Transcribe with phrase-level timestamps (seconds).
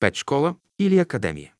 [0.00, 1.52] педшкола или академия.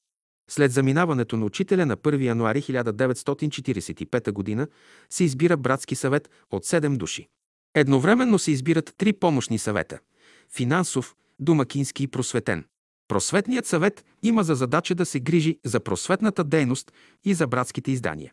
[0.51, 4.67] След заминаването на учителя на 1 януари 1945 г.
[5.11, 7.29] се избира братски съвет от 7 души.
[7.75, 9.99] Едновременно се избират три помощни съвета–
[10.55, 12.65] финансов, домакински и просветен.
[13.09, 16.93] Просветният съвет има за задача да се грижи за просветната дейност
[17.25, 18.33] и за братските издания.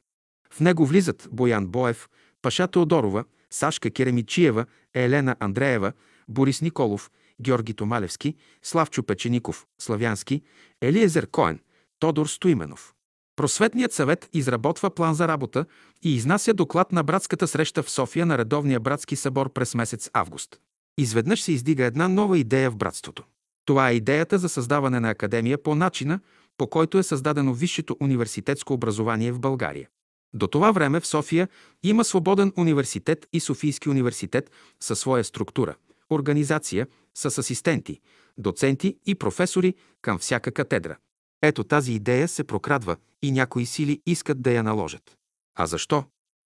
[0.51, 2.09] В него влизат Боян Боев,
[2.41, 5.93] Паша Теодорова, Сашка Керемичиева, Елена Андреева,
[6.27, 7.11] Борис Николов,
[7.41, 10.41] Георги Томалевски, Славчо Печеников, Славянски,
[10.81, 11.59] Елиезер Коен,
[11.99, 12.93] Тодор Стоименов.
[13.35, 15.65] Просветният съвет изработва план за работа
[16.03, 20.59] и изнася доклад на братската среща в София на редовния братски събор през месец август.
[20.97, 23.23] Изведнъж се издига една нова идея в братството.
[23.65, 26.19] Това е идеята за създаване на академия по начина,
[26.57, 29.89] по който е създадено висшето университетско образование в България.
[30.33, 31.47] До това време в София
[31.83, 35.75] има свободен университет и Софийски университет със своя структура,
[36.13, 37.99] организация, с асистенти,
[38.37, 40.97] доценти и професори към всяка катедра.
[41.41, 45.17] Ето тази идея се прокрадва и някои сили искат да я наложат.
[45.55, 46.03] А защо?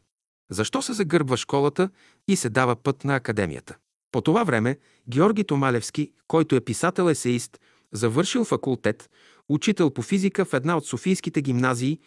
[0.50, 1.90] Защо се загърбва школата
[2.28, 3.76] и се дава път на академията?
[4.12, 7.60] По това време Георги Томалевски, който е писател-есеист,
[7.92, 9.10] завършил факултет,
[9.48, 11.98] учител по физика в една от Софийските гимназии,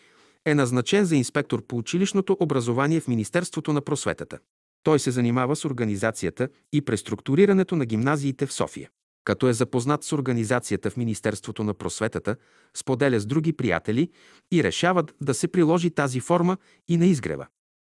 [0.46, 4.40] е назначен за инспектор по училищното образование в Министерството на просветата.
[4.84, 8.90] Той се занимава с организацията и преструктурирането на гимназиите в София.
[9.26, 12.36] Като е запознат с организацията в Министерството на просветата,
[12.78, 14.10] споделя с други приятели
[14.52, 16.58] и решават да се приложи тази форма
[16.88, 17.48] и на изгрева.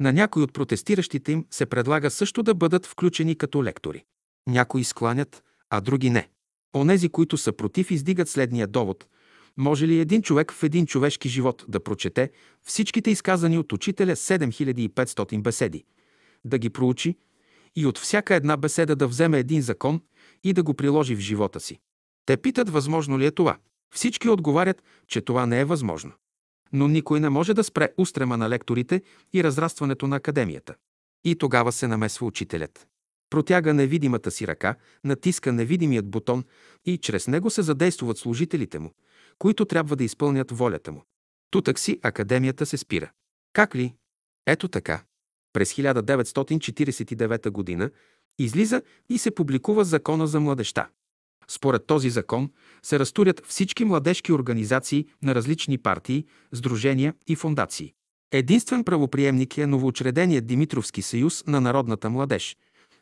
[0.00, 4.04] На някои от протестиращите им се предлага също да бъдат включени като лектори.
[4.48, 6.28] Някои скланят, а други не.
[6.74, 9.06] Онези, които са против, издигат следния довод.
[9.56, 12.30] Може ли един човек в един човешки живот да прочете
[12.62, 15.84] всичките изказани от учителя 7500 беседи,
[16.44, 17.16] да ги проучи
[17.76, 20.02] и от всяка една беседа да вземе един закон
[20.44, 21.78] и да го приложи в живота си?
[22.26, 23.58] Те питат, възможно ли е това.
[23.94, 26.12] Всички отговарят, че това не е възможно.
[26.72, 29.02] Но никой не може да спре устрема на лекторите
[29.32, 30.74] и разрастването на академията.
[31.24, 32.86] И тогава се намесва учителят.
[33.30, 34.74] Протяга невидимата си ръка,
[35.04, 36.44] натиска невидимият бутон
[36.84, 38.92] и чрез него се задействуват служителите му,
[39.38, 41.04] които трябва да изпълнят волята му.
[41.50, 43.10] Тутък си академията се спира.
[43.52, 43.94] Как ли?
[44.46, 45.02] Ето така.
[45.52, 47.90] През 1949 г.
[48.38, 50.88] излиза и се публикува Закона за младеща.
[51.48, 52.50] Според този закон
[52.82, 57.92] се разтурят всички младежки организации на различни партии, сдружения и фундации.
[58.32, 62.56] Единствен правоприемник е новоучреденият Димитровски съюз на народната младеж,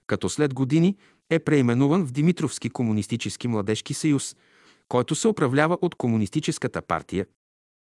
[0.06, 0.96] като след години
[1.30, 4.36] е преименуван в Димитровски комунистически младежки съюз,
[4.88, 7.26] който се управлява от Комунистическата партия,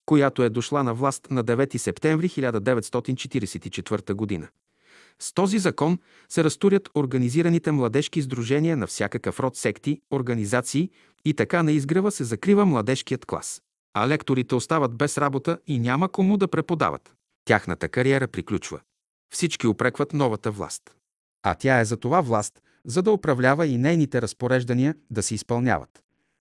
[0.08, 4.48] която е дошла на власт на 9 септември 1944 г.
[5.18, 10.90] С този закон се разтурят организираните младежки сдружения на всякакъв род секти, организации
[11.24, 13.62] и така на изгрева се закрива младежкият клас.
[13.94, 17.12] А лекторите остават без работа и няма кому да преподават.
[17.44, 18.80] Тяхната кариера приключва.
[19.34, 20.82] Всички упрекват новата власт.
[21.42, 26.02] А тя е за това власт, за да управлява и нейните разпореждания да се изпълняват.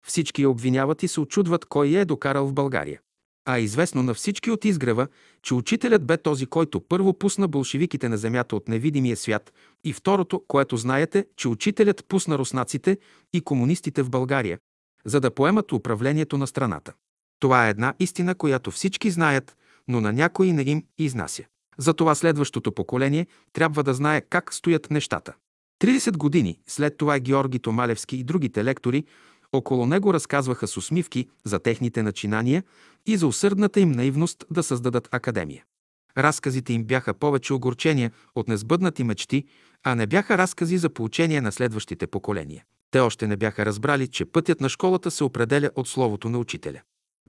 [0.06, 3.00] Всички я обвиняват и се очудват кой я е докарал в България.
[3.44, 5.08] А известно на всички от изгрева,
[5.42, 9.52] че учителят бе този, който първо пусна болшевиките на земята от невидимия свят
[9.84, 12.98] и второто, което знаете, че учителят пусна руснаците
[13.32, 14.58] и комунистите в България,
[15.04, 16.92] за да поемат управлението на страната.
[17.40, 19.56] Това е една истина, която всички знаят,
[19.88, 21.44] но на някой не им изнася.
[21.78, 25.34] Затова следващото поколение трябва да знае как стоят нещата.
[25.82, 29.04] 30 години след това Георги Томалевски и другите лектори
[29.52, 32.64] около него разказваха с усмивки за техните начинания
[33.06, 35.64] и за усърдната им наивност да създадат академия.
[36.18, 39.44] Разказите им бяха повече огорчения от несбъднати мечти,
[39.84, 42.64] а не бяха разкази за поучение на следващите поколения.
[42.90, 46.80] Те още не бяха разбрали, че пътят на школата се определя от словото на учителя.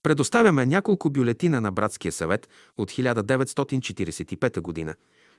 [0.03, 4.95] Предоставяме няколко бюлетина на Братския съвет от 1945 г.,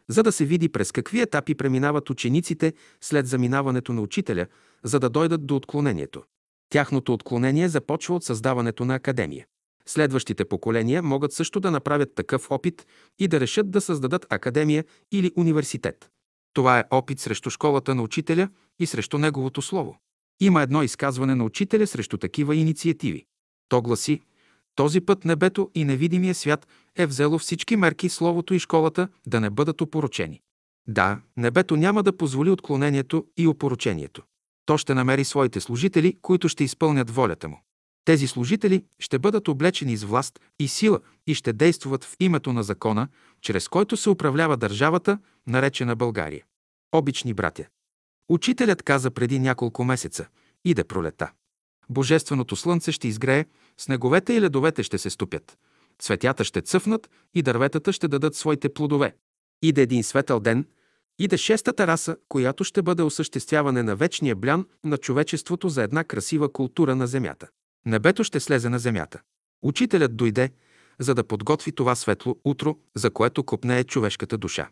[0.08, 4.46] за да се види през какви етапи преминават учениците след заминаването на учителя,
[4.84, 6.22] за да дойдат до отклонението.
[6.70, 9.46] Тяхното отклонение започва от създаването на академия.
[9.86, 12.86] Следващите поколения могат също да направят такъв опит
[13.18, 16.10] и да решат да създадат академия или университет.
[16.54, 18.48] Това е опит срещу школата на учителя
[18.78, 19.96] и срещу неговото слово.
[20.40, 23.24] Има едно изказване на учителя срещу такива инициативи.
[23.68, 24.20] То гласи
[24.74, 29.50] този път небето и невидимия свят е взело всички мерки Словото и школата да не
[29.50, 30.40] бъдат опорочени.
[30.88, 34.22] Да, небето няма да позволи отклонението и опорочението.
[34.66, 37.60] То ще намери своите служители, които ще изпълнят волята му.
[38.04, 42.62] Тези служители ще бъдат облечени с власт и сила и ще действат в името на
[42.62, 43.08] закона,
[43.40, 46.44] чрез който се управлява държавата, наречена България.
[46.92, 47.64] Обични братя,
[48.28, 50.26] учителят каза преди няколко месеца,
[50.64, 51.30] иде пролета.
[51.90, 53.44] Божественото слънце ще изгрее,
[53.78, 55.58] снеговете и ледовете ще се стопят,
[55.98, 59.14] цветята ще цъфнат и дърветата ще дадат своите плодове.
[59.62, 60.66] Иде един светъл ден,
[61.18, 66.52] иде шестата раса, която ще бъде осъществяване на вечния блян на човечеството за една красива
[66.52, 67.48] култура на земята.
[67.86, 69.20] Небето ще слезе на земята.
[69.62, 70.50] Учителят дойде,
[70.98, 74.68] за да подготви това светло утро, за което копнее човешката душа.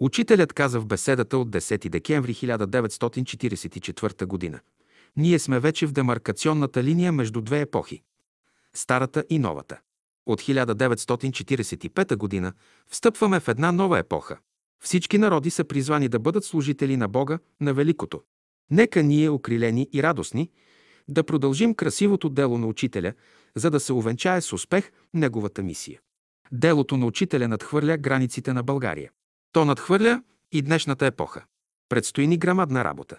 [0.00, 4.60] Учителят каза в беседата от 10 декември 1944 г.
[5.16, 8.02] Ние сме вече в демаркационната линия между две епохи–
[8.74, 9.80] старата и новата.
[10.26, 12.52] От 1945 г.
[12.90, 14.38] встъпваме в една нова епоха.
[14.84, 18.22] Всички народи са призвани да бъдат служители на Бога, на Великото.
[18.70, 20.50] Нека ние, окрилени и радостни,
[21.08, 23.12] да продължим красивото дело на учителя,
[23.56, 26.00] за да се увенчае с успех неговата мисия.
[26.52, 29.10] Делото на учителя надхвърля границите на България.
[29.52, 31.44] То надхвърля и днешната епоха.
[31.88, 33.18] Предстои ни грамадна работа.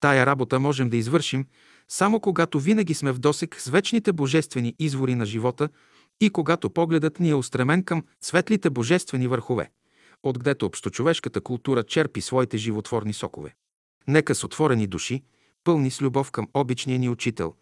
[0.00, 1.46] Тая работа можем да извършим
[1.88, 5.68] само когато винаги сме в досек с вечните божествени извори на живота
[6.20, 9.70] и когато погледът ни е устремен към светлите божествени върхове,
[10.22, 13.54] отгдето общочовешката култура черпи своите животворни сокове.
[14.08, 15.22] Нека с отворени души,
[15.64, 17.54] пълни с любов към обичния ни учител,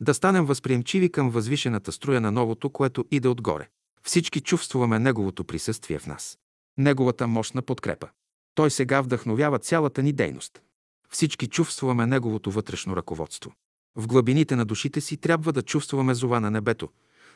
[0.00, 3.68] да станем възприемчиви към възвишената струя на новото, което иде отгоре.
[4.02, 6.38] Всички чувствуваме Неговото присъствие в нас.
[6.78, 8.08] Неговата мощна подкрепа.
[8.54, 10.62] Той сега вдъхновява цялата ни дейност.
[11.10, 13.52] Всички чувстваме Неговото вътрешно ръководство.
[13.96, 16.88] В глъбините на душите си трябва да чувстваме зова на небето,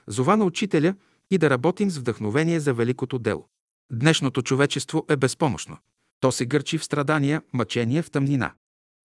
[0.06, 0.94] зова на Учителя
[1.30, 3.48] и да работим с вдъхновение за великото дело.
[3.92, 5.76] Днешното човечество е безпомощно.
[6.20, 8.52] То се гърчи в страдания, мъчение, в тъмнина.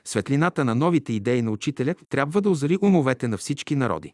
[0.08, 4.14] Светлината на новите идеи на Учителя трябва да озари умовете на всички народи.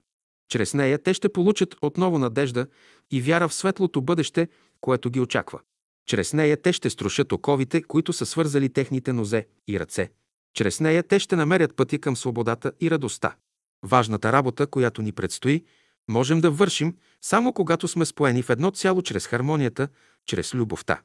[0.50, 2.68] Чрез нея те ще получат отново надежда
[3.12, 4.48] и вяра в светлото бъдеще,
[4.82, 5.60] което ги очаква.
[6.08, 10.12] Чрез нея те ще струшат оковите, които са свързали техните нозе и ръце.
[10.54, 13.36] Чрез нея те ще намерят пътя към свободата и радостта.
[13.84, 15.64] Важната работа, която ни предстои,
[16.10, 19.88] можем да вършим само когато сме споени в едно цяло чрез хармонията,
[20.26, 21.02] чрез любовта.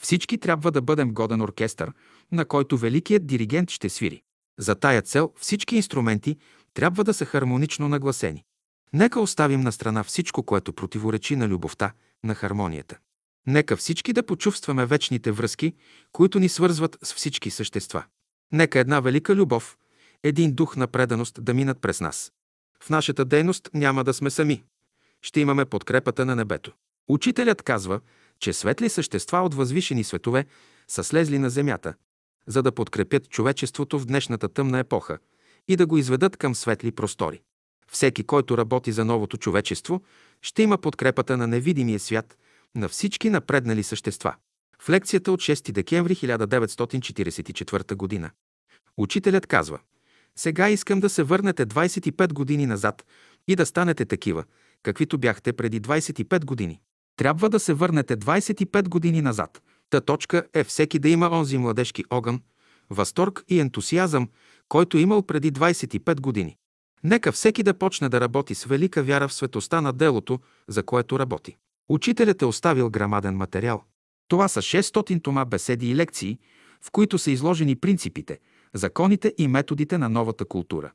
[0.00, 1.92] Всички трябва да бъдем годен оркестър,
[2.32, 4.22] на който великият диригент ще свири.
[4.60, 6.36] За тая цел всички инструменти
[6.74, 8.44] трябва да са хармонично нагласени.
[8.92, 11.92] Нека оставим на страна всичко, което противоречи на любовта,
[12.24, 12.98] на хармонията.
[13.46, 15.74] Нека всички да почувстваме вечните връзки,
[16.12, 18.04] които ни свързват с всички същества.
[18.52, 19.78] Нека една велика любов,
[20.22, 22.32] един дух на преданост да минат през нас.
[22.82, 24.64] В нашата дейност няма да сме сами.
[25.22, 26.72] Ще имаме подкрепата на небето.
[27.08, 28.00] Учителят казва,
[28.38, 30.46] че светли същества от възвишени светове
[30.88, 31.94] са слезли на земята,
[32.46, 35.18] за да подкрепят човечеството в днешната тъмна епоха
[35.68, 37.40] и да го изведат към светли простори.
[37.90, 40.02] Всеки, който работи за новото човечество,
[40.42, 42.36] ще има подкрепата на невидимия свят,
[42.74, 44.34] на всички напреднали същества.
[44.82, 48.30] В лекцията от 6 декември 1944 г.
[48.96, 49.78] учителят казва
[50.36, 53.06] Сега искам да се върнете 25 години назад
[53.48, 54.44] и да станете такива,
[54.82, 56.80] каквито бяхте преди 25 години.
[57.16, 59.62] Трябва да се върнете 25 години назад.
[59.90, 62.40] Та точка е всеки да има онзи младежки огън,
[62.90, 64.28] възторг и ентусиазъм,
[64.68, 66.56] който е имал преди 25 години.
[67.04, 71.18] Нека всеки да почне да работи с велика вяра в светоста на делото, за което
[71.18, 71.56] работи.
[71.88, 73.84] Учителят е оставил грамаден материал.
[74.28, 76.38] Това са 600 тома беседи и лекции,
[76.80, 78.38] в които са изложени принципите,
[78.74, 80.92] законите и методите на новата култура.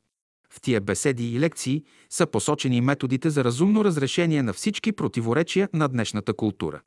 [0.50, 5.88] В тия беседи и лекции са посочени методите за разумно разрешение на всички противоречия на
[5.88, 6.80] днешната култура.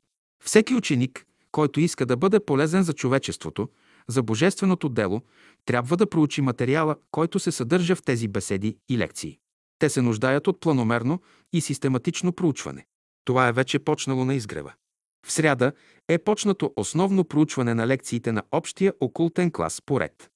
[0.44, 3.68] Всеки ученик, който иска да бъде полезен за човечеството,
[4.08, 5.22] за божественото дело,
[5.64, 9.38] трябва да проучи материала, който се съдържа в тези беседи и лекции.
[9.78, 11.20] Те се нуждаят от планомерно
[11.52, 12.86] и систематично проучване.
[13.24, 14.72] Това е вече почнало на изгрева.
[15.26, 15.72] В сряда
[16.08, 20.30] е почнато основно проучване на лекциите на общия окултен клас по ред.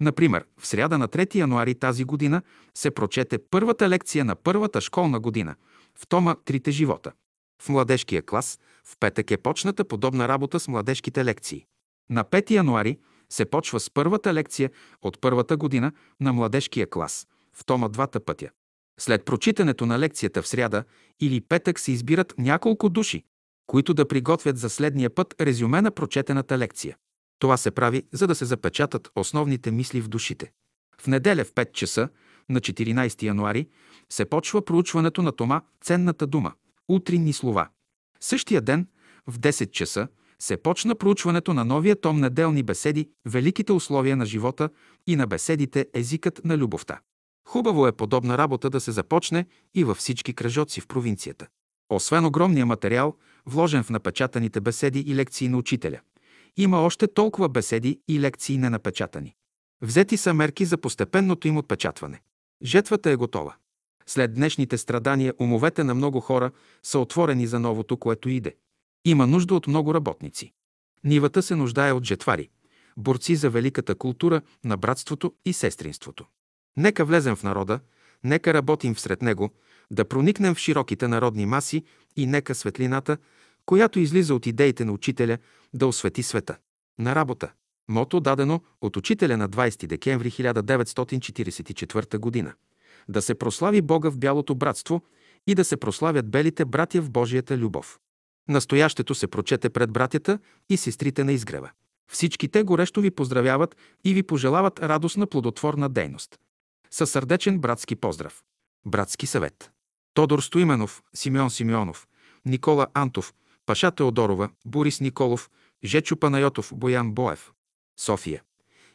[0.00, 2.42] Например, в сряда на 3 януари тази година
[2.74, 5.54] се прочете първата лекция на първата школна година
[5.98, 7.12] в тома Трите живота.
[7.60, 11.66] В младежкия клас в петък е почната подобна работа с младежките лекции.
[12.10, 12.98] На 5 януари
[13.28, 14.70] се почва с първата лекция
[15.02, 17.26] от първата година на младежкия клас
[17.56, 18.50] в тома Двата пътя.
[19.00, 20.84] След прочитането на лекцията в сряда
[21.20, 23.24] или петък се избират няколко души,
[23.66, 26.96] които да приготвят за следния път резюме на прочетената лекция.
[27.38, 30.52] Това се прави, за да се запечатат основните мисли в душите.
[31.00, 32.08] В неделя в 5 часа,
[32.48, 33.68] на 14 януари,
[34.12, 36.52] се почва проучването на тома «Ценната дума»–
[36.94, 37.68] утринни слова.
[38.20, 38.86] Същия ден,
[39.26, 44.70] в 10 часа, се почна проучването на новия том неделни беседи «Великите условия на живота»
[45.06, 47.00] и на беседите «Езикът на любовта».
[47.48, 51.46] Хубаво е подобна работа да се започне и във всички кръжоци в провинцията.
[51.88, 53.16] Освен огромния материал,
[53.46, 56.00] вложен в напечатаните беседи и лекции на учителя,
[56.56, 59.34] има още толкова беседи и лекции ненапечатани.
[59.82, 62.20] Взети са мерки за постепенното им отпечатване.
[62.62, 63.54] Жетвата е готова.
[64.10, 66.50] След днешните страдания умовете на много хора
[66.82, 68.54] са отворени за новото, което иде.
[69.04, 70.52] Има нужда от много работници.
[71.04, 72.48] Нивата се нуждае от жетвари,
[72.96, 76.26] борци за великата култура на братството и сестринството.
[76.76, 77.80] Нека влезем в народа,
[78.24, 79.50] нека работим всред него,
[79.90, 81.84] да проникнем в широките народни маси
[82.16, 83.16] и нека светлината,
[83.66, 85.38] която излиза от идеите на учителя,
[85.74, 86.56] да освети света.
[86.98, 87.52] На работа.
[87.88, 92.54] Мото дадено от учителя на 20 декември 1944 г.
[93.10, 95.02] Да се прослави Бога в бялото братство
[95.46, 97.98] и да се прославят белите братя в Божията любов.
[98.48, 100.38] Настоящето се прочете пред братята
[100.68, 101.70] и сестрите на изгрева.
[102.10, 106.38] Всички те горещо ви поздравяват и ви пожелават радостна плодотворна дейност.
[106.90, 108.42] Със сърдечен братски поздрав.
[108.86, 109.70] Братски съвет.
[110.14, 112.08] Тодор Стоименов, Симеон Симеонов,
[112.46, 113.34] Никола Антов,
[113.66, 115.50] Паша Теодорова, Борис Николов,
[115.84, 117.52] Жечо Панайотов, Боян Боев.
[117.98, 118.42] София.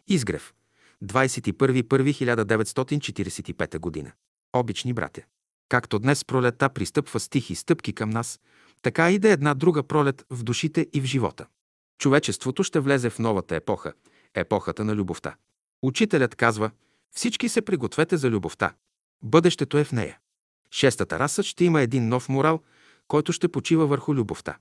[0.07, 0.53] Изгрев.
[1.03, 4.11] 21.1.1945 година.
[4.53, 5.21] Обични братя.
[5.69, 8.39] Както днес пролета пристъпва с тихи стъпки към нас,
[8.81, 11.45] така иде една друга пролет в душите и в живота.
[11.97, 13.93] Човечеството ще влезе в новата епоха,
[14.33, 15.35] епохата на любовта.
[15.81, 16.71] Учителят казва,
[17.15, 18.73] всички се пригответе за любовта.
[19.23, 20.19] Бъдещето е в нея.
[20.71, 22.59] Шестата раса ще има един нов морал,
[23.07, 24.57] който ще почива върху любовта.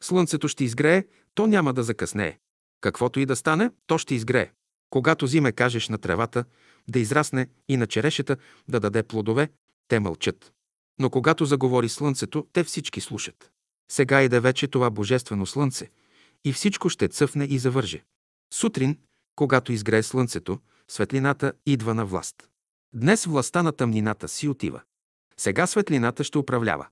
[0.00, 2.38] Слънцето ще изгрее, то няма да закъснее.
[2.80, 4.52] Каквото и да стане, то ще изгрее.
[4.92, 6.44] Когато зиме кажеш на тревата
[6.88, 8.36] да израсне и на черешета
[8.68, 9.48] да даде плодове,
[9.88, 10.52] те мълчат.
[10.98, 13.50] Но когато заговори слънцето, те всички слушат.
[13.92, 15.90] Сега иде вече това божествено слънце
[16.44, 18.04] и всичко ще цъфне и завърже.
[18.54, 18.98] Сутрин,
[19.36, 20.58] когато изгрее слънцето,
[20.88, 22.48] светлината идва на власт.
[22.94, 24.80] Днес властта на тъмнината си отива.
[25.36, 26.86] Сега светлината ще управлява.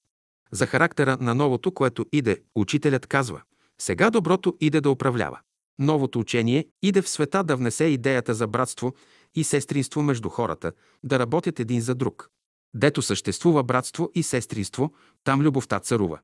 [0.53, 3.43] За характера на новото, което иде, учителят казва,
[3.81, 5.41] сега доброто иде да управлява.
[5.81, 8.95] Новото учение иде в света да внесе идеята за братство
[9.35, 10.73] и сестринство между хората,
[11.05, 12.31] да работят един за друг.
[12.75, 14.93] Дето съществува братство и сестринство,
[15.25, 16.19] там любовта царува.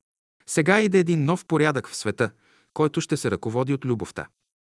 [0.49, 2.31] Сега иде един нов порядък в света,
[2.73, 4.27] който ще се ръководи от любовта.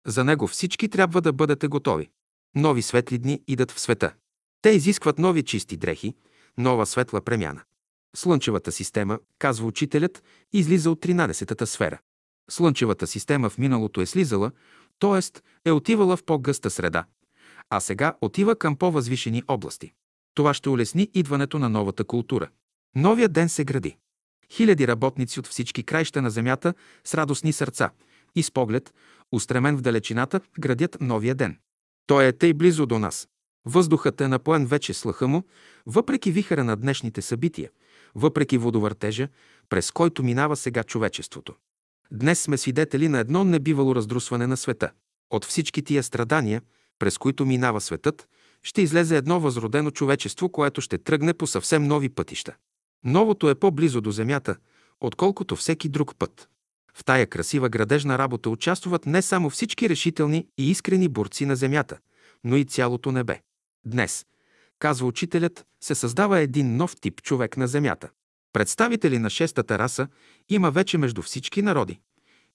[0.06, 2.10] За него всички трябва да бъдете готови.
[2.54, 4.14] Нови светли дни идат в света.
[4.62, 6.14] Те изискват нови чисти дрехи,
[6.58, 7.62] нова светла премяна.
[8.16, 11.98] Слънчевата система, казва учителят, излиза от 13-та сфера.
[12.50, 14.50] Слънчевата система в миналото е слизала,
[14.98, 15.40] т.е.
[15.68, 17.04] е отивала в по-гъста среда,
[17.70, 19.92] а сега отива към по-възвишени области.
[20.34, 22.48] Това ще улесни идването на новата култура.
[22.96, 23.96] Новия ден се гради.
[24.52, 26.74] Хиляди работници от всички краища на земята
[27.04, 27.90] с радостни сърца
[28.34, 28.94] и с поглед,
[29.32, 31.58] устремен в далечината, градят новия ден.
[32.06, 33.28] Той е тъй близо до нас.
[33.64, 35.42] Въздухът е напоен вече с лъха му,
[35.86, 37.70] въпреки вихара на днешните събития,
[38.14, 39.28] въпреки водовъртежа,
[39.68, 41.54] през който минава сега човечеството.
[42.12, 44.90] Днес сме свидетели на едно небивало раздрусване на света.
[45.30, 46.62] От всички тия страдания,
[46.98, 48.28] през които минава светът,
[48.62, 52.54] ще излезе едно възродено човечество, което ще тръгне по съвсем нови пътища.
[53.04, 54.56] Новото е по-близо до земята,
[55.00, 56.48] отколкото всеки друг път.
[56.94, 61.98] В тая красива градежна работа участват не само всички решителни и искрени борци на земята,
[62.44, 63.40] но и цялото небе.
[63.86, 64.26] Днес,
[64.78, 68.10] казва учителят, се създава един нов тип човек на земята.
[68.56, 70.08] Представители на шестата раса
[70.48, 72.00] има вече между всички народи.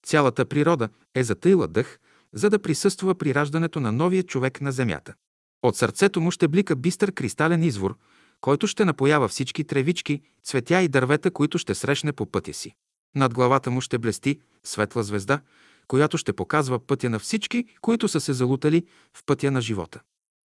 [0.02, 1.98] Цялата природа е затъйла дъх,
[2.32, 5.14] за да присъства при раждането на новия човек на земята.
[5.62, 7.96] От сърцето му ще блика бистър кристален извор,
[8.40, 12.74] който ще напоява всички тревички, цветя и дървета, които ще срещне по пътя си.
[13.14, 15.40] Над главата му ще блести светла звезда,
[15.88, 20.00] която ще показва пътя на всички, които са се залутали в пътя на живота.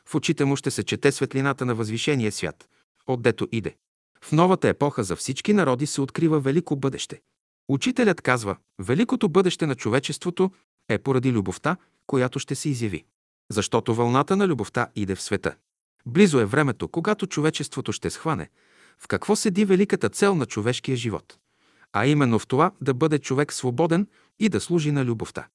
[0.06, 2.70] В очите му ще се чете светлината на възвишения свят,
[3.08, 3.76] отдето иде.
[4.28, 7.22] В новата епоха за всички народи се открива велико бъдеще.
[7.70, 10.52] Учителят казва, великото бъдеще на човечеството
[10.90, 13.06] е поради любовта, която ще се изяви.
[13.52, 15.56] Защото вълната на любовта иде в света.
[16.06, 18.50] Близо е времето, когато човечеството ще схване
[19.00, 21.38] в какво седи великата цел на човешкия живот.
[21.94, 24.08] А именно в това да бъде човек свободен
[24.40, 25.48] и да служи на любовта.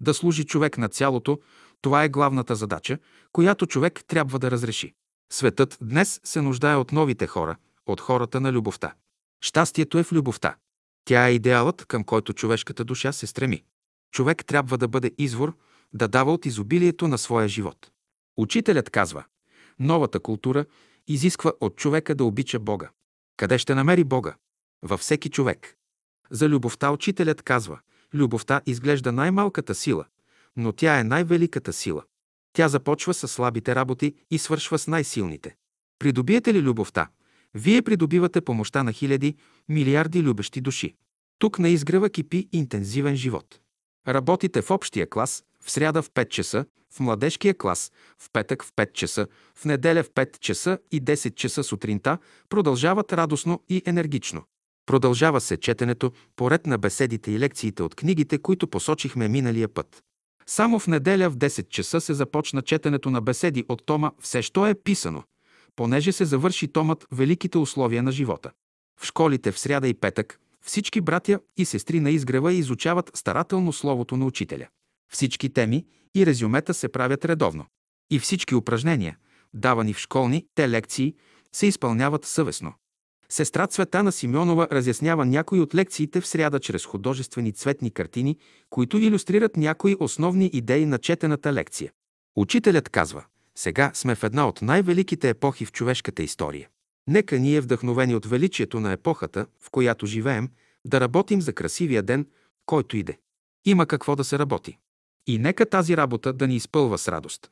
[0.00, 1.38] Да служи човек на цялото,
[1.80, 2.98] това е главната задача,
[3.32, 4.94] която човек трябва да разреши.
[5.32, 7.56] Светът днес се нуждае от новите хора,
[7.88, 8.94] от хората на любовта.
[9.40, 10.56] Щастието е в любовта.
[11.04, 13.64] Тя е идеалът, към който човешката душа се стреми.
[14.12, 15.56] Човек трябва да бъде извор,
[15.92, 17.90] да дава от изобилието на своя живот.
[18.36, 19.24] Учителят казва,
[19.78, 20.64] новата култура
[21.06, 22.90] изисква от човека да обича Бога.
[23.36, 24.36] Къде ще намери Бога?
[24.82, 25.76] Във всеки човек.
[26.30, 27.80] За любовта учителят казва,
[28.14, 30.04] любовта изглежда най-малката сила,
[30.56, 32.04] но тя е най-великата сила.
[32.52, 35.56] Тя започва с слабите работи и свършва с най-силните.
[35.98, 37.08] Придобиете ли любовта,
[37.58, 39.36] вие придобивате помощта на хиляди,
[39.68, 40.94] милиарди любещи души.
[41.38, 43.60] Тук на изгрева кипи интензивен живот.
[44.08, 48.72] Работите в общия клас, в сряда в 5 часа, в младежкия клас, в петък в
[48.72, 52.18] 5 часа, в неделя в 5 часа и 10 часа сутринта
[52.48, 54.42] продължават радостно и енергично.
[54.86, 60.02] Продължава се четенето поред на беседите и лекциите от книгите, които посочихме миналия път.
[60.46, 64.66] Само в неделя в 10 часа се започна четенето на беседи от тома «Все, що
[64.66, 65.22] е писано»,
[65.78, 68.50] понеже се завърши томът «Великите условия на живота».
[69.00, 74.16] В школите в сряда и петък всички братя и сестри на изгрева изучават старателно словото
[74.16, 74.66] на учителя.
[75.12, 75.86] Всички теми
[76.16, 77.66] и резюмета се правят редовно.
[78.10, 79.16] И всички упражнения,
[79.54, 81.14] давани в школни те лекции,
[81.52, 82.72] се изпълняват съвестно.
[83.28, 88.36] Сестра Цветана Симеонова разяснява някои от лекциите в сряда чрез художествени цветни картини,
[88.70, 91.92] които иллюстрират някои основни идеи на четената лекция.
[92.36, 93.24] Учителят казва,
[93.58, 96.68] сега сме в една от най-великите епохи в човешката история.
[97.06, 100.48] Нека ние, вдъхновени от величието на епохата, в която живеем,
[100.84, 102.26] да работим за красивия ден,
[102.66, 103.18] който иде.
[103.64, 104.78] Има какво да се работи.
[105.26, 107.50] И нека тази работа да ни изпълва с радост.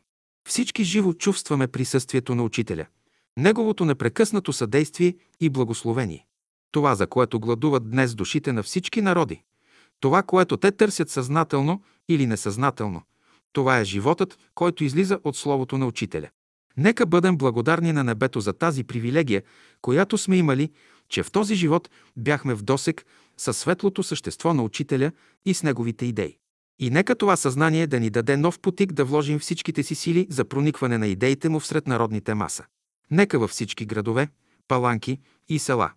[0.48, 2.86] Всички живо чувстваме присъствието на учителя,
[3.36, 6.26] неговото непрекъснато съдействие и благословение.
[6.72, 9.42] Това, за което гладуват днес душите на всички народи,
[10.00, 13.02] това, което те търсят съзнателно или несъзнателно,
[13.56, 16.28] това е животът, който излиза от Словото на Учителя.
[16.76, 19.42] Нека бъдем благодарни на небето за тази привилегия,
[19.82, 20.70] която сме имали,
[21.08, 23.04] че в този живот бяхме в досек
[23.36, 25.12] със светлото същество на Учителя
[25.44, 26.36] и с неговите идеи.
[26.78, 30.44] И нека това съзнание да ни даде нов потик да вложим всичките си сили за
[30.44, 32.64] проникване на идеите му всред народните маса.
[33.10, 34.28] Нека във всички градове,
[34.68, 35.90] паланки и села.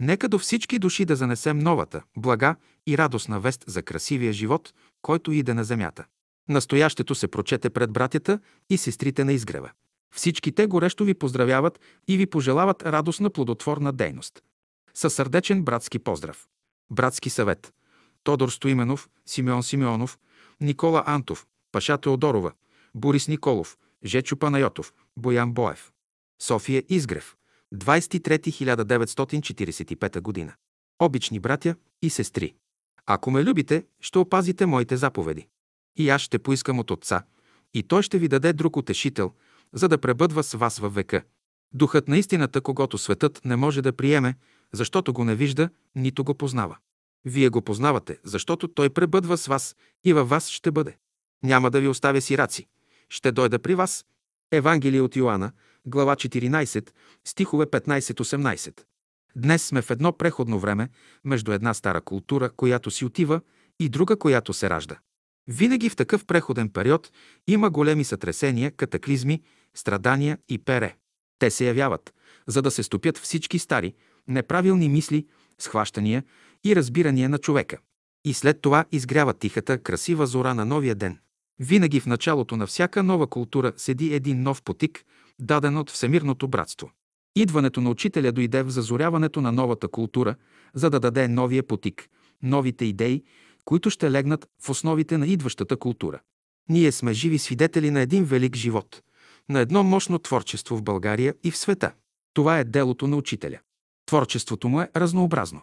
[0.00, 5.32] Нека до всички души да занесем новата, блага и радостна вест за красивия живот, който
[5.32, 6.04] иде на земята.
[6.48, 9.70] Настоящето се прочете пред братята и сестрите на изгрева.
[10.14, 14.42] Всички те горещо ви поздравяват и ви пожелават радостна плодотворна дейност.
[14.94, 16.46] Със сърдечен братски поздрав.
[16.90, 17.74] Братски съвет.
[18.24, 20.18] Тодор Стоименов, Симеон Симеонов,
[20.60, 22.52] Никола Антов, Паша Теодорова,
[22.94, 25.92] Борис Николов, Жечо Панайотов, Боян Боев.
[26.42, 27.36] София Изгрев.
[27.74, 30.54] 23.1945 година.
[30.98, 32.54] Обични братя и сестри.
[33.06, 35.48] Ако ме любите, ще опазите моите заповеди.
[35.96, 37.22] И аз ще поискам от Отца,
[37.74, 39.32] и Той ще ви даде друг утешител,
[39.72, 41.22] за да пребъдва с вас във века.
[41.72, 44.34] Духът на истината, когато светът не може да приеме,
[44.72, 46.76] защото го не вижда, нито го познава.
[47.24, 50.96] Вие го познавате, защото Той пребъдва с вас и във вас ще бъде.
[51.42, 52.66] Няма да ви оставя сираци.
[53.08, 54.06] Ще дойда при вас.
[54.52, 55.52] Евангелие от Йоанна,
[55.86, 56.90] глава 14,
[57.24, 58.80] стихове 15-18.
[59.36, 60.88] Днес сме в едно преходно време
[61.24, 63.40] между една стара култура, която си отива,
[63.80, 64.98] и друга, която се ражда.
[65.48, 67.12] Винаги в такъв преходен период
[67.46, 69.42] има големи сътресения, катаклизми,
[69.74, 70.96] страдания и пере.
[71.38, 72.14] Те се явяват,
[72.46, 73.94] за да се стопят всички стари,
[74.28, 75.26] неправилни мисли,
[75.58, 76.24] схващания
[76.64, 77.78] и разбирания на човека.
[78.24, 81.18] И след това изгрява тихата, красива зора на новия ден.
[81.58, 85.04] Винаги в началото на всяка нова култура седи един нов потик,
[85.40, 86.90] даден от Всемирното братство.
[87.36, 90.34] Идването на учителя дойде в зазоряването на новата култура,
[90.74, 92.08] за да даде новия потик,
[92.42, 93.22] новите идеи,
[93.68, 96.20] които ще легнат в основите на идващата култура.
[96.68, 99.02] Ние сме живи свидетели на един велик живот,
[99.48, 101.92] на едно мощно творчество в България и в света.
[102.34, 103.58] Това е делото на учителя.
[104.06, 105.60] Творчеството му е разнообразно.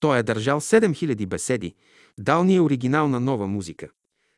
[0.00, 1.74] Той е държал 7000 беседи,
[2.18, 3.88] дал ни е оригинална нова музика.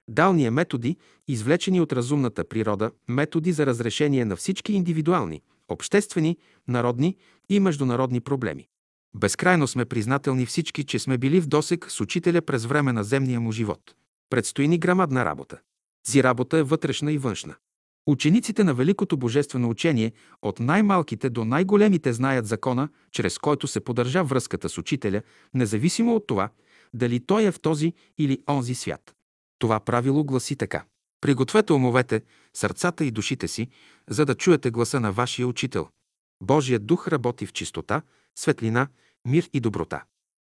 [0.09, 0.97] Дал ни е методи,
[1.29, 6.37] извлечени от разумната природа, методи за разрешение на всички индивидуални, обществени,
[6.69, 7.17] народни
[7.49, 8.69] и международни проблеми.
[9.17, 13.41] Безкрайно сме признателни всички, че сме били в досек с учителя през време на земния
[13.41, 13.95] му живот.
[14.31, 15.59] Предстои ни грамадна работа.
[16.07, 17.55] Зи работа е вътрешна и външна.
[18.07, 24.25] Учениците на Великото Божествено учение от най-малките до най-големите знаят закона, чрез който се поддържа
[24.25, 25.23] връзката с учителя,
[25.55, 26.49] независимо от това,
[26.95, 29.15] дали той е в този или онзи свят.
[29.59, 30.85] Това правило гласи така.
[31.21, 32.23] Пригответе умовете,
[32.55, 33.69] сърцата и душите си,
[34.11, 35.89] за да чуете гласа на вашия учител.
[36.43, 38.03] Божият дух работи в чистота,
[38.39, 38.89] светлина,
[39.27, 40.03] мир и доброта.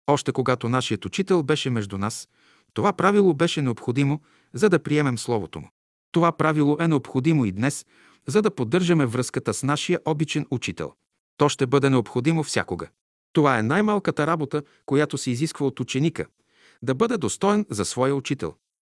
[0.06, 2.28] Още когато нашият учител беше между нас,
[2.74, 4.20] това правило беше необходимо,
[4.54, 5.70] за да приемем Словото му.
[6.12, 7.86] Това правило е необходимо и днес,
[8.26, 10.92] за да поддържаме връзката с нашия обичен учител.
[11.36, 12.88] То ще бъде необходимо всякога.
[13.32, 16.26] Това е най-малката работа, която се изисква от ученика–
[16.82, 18.54] да бъде достоен за своя учител.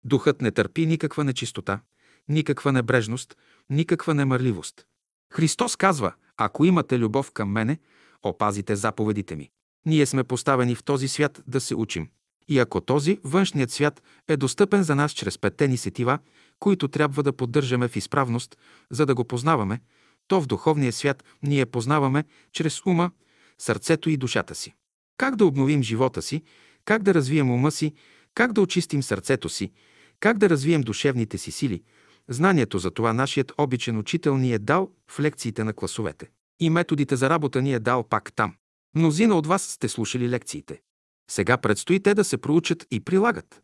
[0.04, 1.80] Духът не търпи никаква нечистота,
[2.28, 3.36] никаква небрежност,
[3.70, 4.86] никаква немърливост.
[5.32, 7.78] Христос казва, ако имате любов към мене,
[8.22, 9.50] опазите заповедите ми.
[9.86, 12.08] Ние сме поставени в този свят да се учим.
[12.48, 16.18] И ако този външният свят е достъпен за нас чрез петте сетива,
[16.58, 18.56] които трябва да поддържаме в изправност,
[18.90, 19.80] за да го познаваме,
[20.28, 23.10] то в духовния свят ние познаваме чрез ума,
[23.58, 24.74] сърцето и душата си.
[25.16, 26.42] Как да обновим живота си,
[26.84, 27.94] как да развием ума си,
[28.34, 29.72] как да очистим сърцето си,
[30.20, 31.82] как да развием душевните си сили,
[32.28, 36.30] знанието за това нашият обичен учител ни е дал в лекциите на класовете.
[36.60, 38.54] И методите за работа ни е дал пак там.
[38.94, 40.82] Мнозина от вас сте слушали лекциите.
[41.30, 43.62] Сега предстои те да се проучат и прилагат.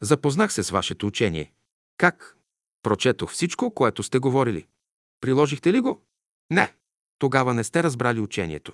[0.00, 1.52] Запознах се с вашето учение.
[1.96, 2.36] Как?
[2.82, 4.66] Прочетох всичко, което сте говорили.
[5.20, 6.02] Приложихте ли го?
[6.50, 6.74] Не.
[7.18, 8.72] Тогава не сте разбрали учението.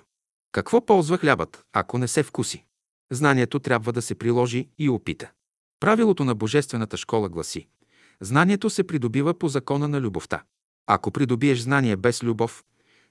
[0.51, 2.65] Какво ползва хлябът, ако не се вкуси?
[3.11, 5.31] Знанието трябва да се приложи и опита.
[5.79, 7.67] Правилото на Божествената школа гласи
[8.21, 10.43] Знанието се придобива по закона на любовта.
[10.87, 12.63] Ако придобиеш знание без любов,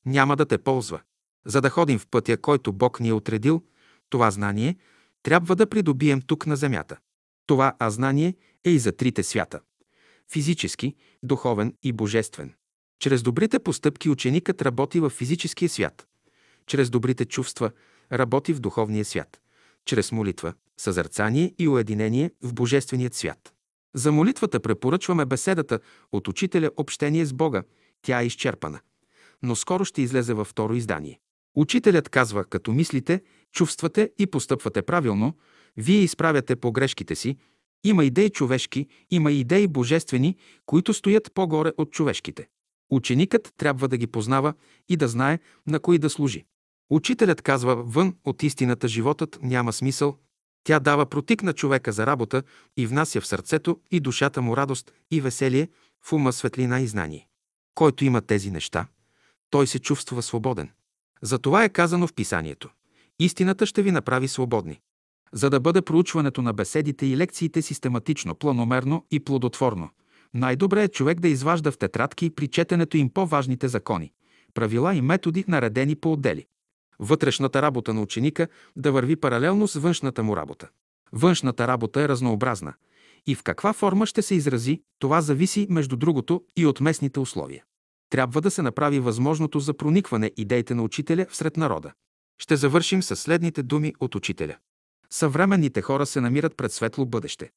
[0.06, 1.00] няма да те ползва.
[1.48, 3.62] За да ходим в пътя, който Бог ни е отредил,
[4.10, 4.76] това знание
[5.22, 6.96] трябва да придобием тук на земята.
[7.46, 8.34] Това а знание
[8.64, 9.60] е и за трите свята–
[10.32, 12.54] физически, духовен и божествен.
[13.00, 16.06] Чрез добрите постъпки ученикът работи в физическия свят.
[16.66, 17.70] Чрез добрите чувства
[18.12, 19.40] работи в духовния свят.
[19.84, 23.52] Чрез молитва, съзърцание и уединение в божественият свят.
[23.94, 25.80] За молитвата препоръчваме беседата
[26.12, 27.62] от учителя Общение с Бога.
[28.02, 28.80] Тя е изчерпана.
[29.42, 31.20] Но скоро ще излезе във второ издание.
[31.58, 35.36] Учителят казва, като мислите, чувствате и постъпвате правилно,
[35.76, 37.36] вие изправяте погрешките си,
[37.84, 42.48] има идеи човешки, има идеи божествени, които стоят по-горе от човешките.
[42.90, 44.54] Ученикът трябва да ги познава
[44.88, 46.44] и да знае на кои да служи.
[46.90, 50.16] Учителят казва, вън от истината животът няма смисъл,
[50.64, 52.42] Тя дава протик на човека за работа
[52.76, 55.68] и внася в сърцето и душата му радост и веселие,
[56.04, 57.28] в ума светлина и знание.
[57.74, 58.86] Който има тези неща,
[59.50, 60.70] той се чувства свободен.
[61.22, 62.70] Затова е казано в писанието.
[63.18, 64.80] Истината ще ви направи свободни.
[65.32, 69.90] За да бъде проучването на беседите и лекциите систематично, планомерно и плодотворно,
[70.34, 74.12] най-добре е човек да изважда в тетрадки при четенето им по-важните закони,
[74.54, 76.46] правила и методи, наредени по отдели.
[76.98, 80.68] Вътрешната работа на ученика да върви паралелно с външната му работа.
[81.12, 82.74] Външната работа е разнообразна
[83.26, 87.64] и в каква форма ще се изрази, това зависи между другото и от местните условия.
[88.10, 91.92] Трябва да се направи възможното за проникване идеите на учителя всред народа.
[92.38, 94.56] Ще завършим с следните думи от учителя.
[95.10, 97.50] Съвременните хора се намират пред светло бъдеще.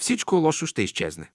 [0.00, 1.30] Всичко лошо ще изчезне.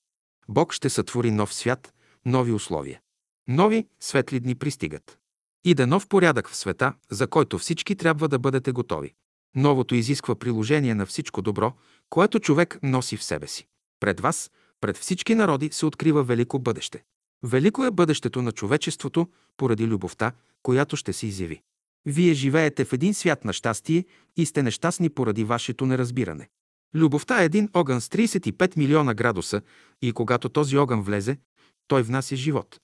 [0.49, 1.93] Бог ще сътвори нов свят,
[2.25, 3.01] нови условия.
[3.47, 5.17] Нови, светли дни пристигат.
[5.63, 9.13] Иде нов порядък в света, за който всички трябва да бъдете готови.
[9.55, 11.73] Новото изисква приложение на всичко добро,
[12.09, 13.67] което човек носи в себе си.
[13.99, 17.03] Пред вас, пред всички народи се открива велико бъдеще.
[17.43, 19.27] Велико е бъдещето на човечеството
[19.57, 20.31] поради любовта,
[20.63, 21.61] която ще се изяви.
[22.05, 24.05] Вие живеете в един свят на щастие
[24.37, 26.49] и сте нещастни поради вашето неразбиране.
[26.95, 29.61] Любовта е един огън с 35 милиона градуса
[30.01, 31.37] и когато този огън влезе,
[31.87, 32.79] той внася живот.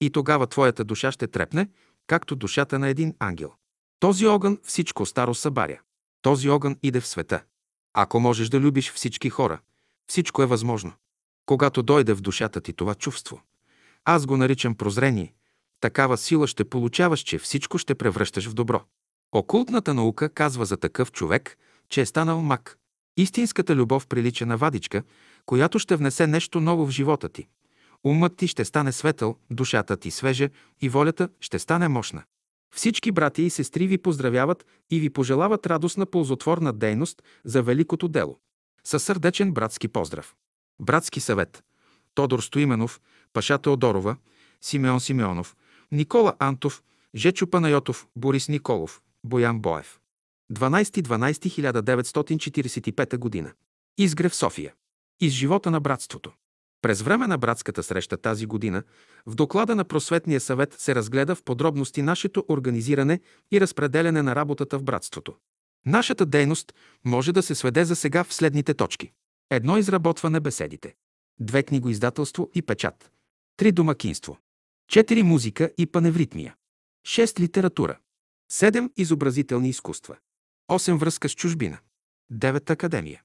[0.00, 1.68] И тогава твоята душа ще трепне,
[2.06, 3.52] както душата на един ангел.
[4.00, 5.80] Този огън всичко старо събаря.
[6.22, 7.42] Този огън иде в света.
[7.94, 9.60] Ако можеш да любиш всички хора,
[10.06, 10.92] всичко е възможно.
[11.46, 13.40] Когато дойде в душата ти това чувство,
[14.10, 15.34] аз го наричам прозрение,
[15.80, 18.82] такава сила ще получаваш, че всичко ще превръщаш в добро.
[19.32, 22.78] Окултната наука казва за такъв човек, че е станал мак.
[23.16, 25.02] Истинската любов прилича на вадичка,
[25.46, 27.48] която ще внесе нещо ново в живота ти.
[28.04, 32.22] Умът ти ще стане светъл, душата ти свежа и волята ще стане мощна.
[32.74, 38.38] Всички братя и сестри ви поздравяват и ви пожелават радостна ползотворна дейност за великото дело.
[38.84, 40.34] Със сърдечен братски поздрав.
[40.80, 41.62] Братски съвет.
[42.14, 43.00] Тодор Стоименов,
[43.32, 44.16] Паша Теодорова,
[44.60, 45.56] Симеон Симеонов,
[45.92, 46.82] Никола Антов,
[47.14, 50.00] Жечо Панайотов, Борис Николов, Боян Боев.
[50.52, 53.52] 12.12.1945 г.
[53.98, 54.74] Изгрев София.
[55.20, 56.32] Из живота на братството.
[56.82, 58.82] През време на братската среща тази година
[59.26, 63.20] в доклада на Просветния съвет се разгледа в подробности нашето организиране
[63.52, 65.34] и разпределяне на работата в братството.
[65.86, 69.12] Нашата дейност може да се сведе за сега в следните точки.
[69.50, 70.94] Едно изработване беседите.
[71.40, 73.10] Две книгоиздателство и печат.
[73.58, 74.38] Три домакинство.
[74.88, 76.56] Четири музика и паневритмия.
[77.04, 77.98] Шест литература.
[78.52, 80.16] Седем изобразителни изкуства.
[80.68, 81.78] Осем връзка с чужбина.
[82.30, 83.22] Девет академия.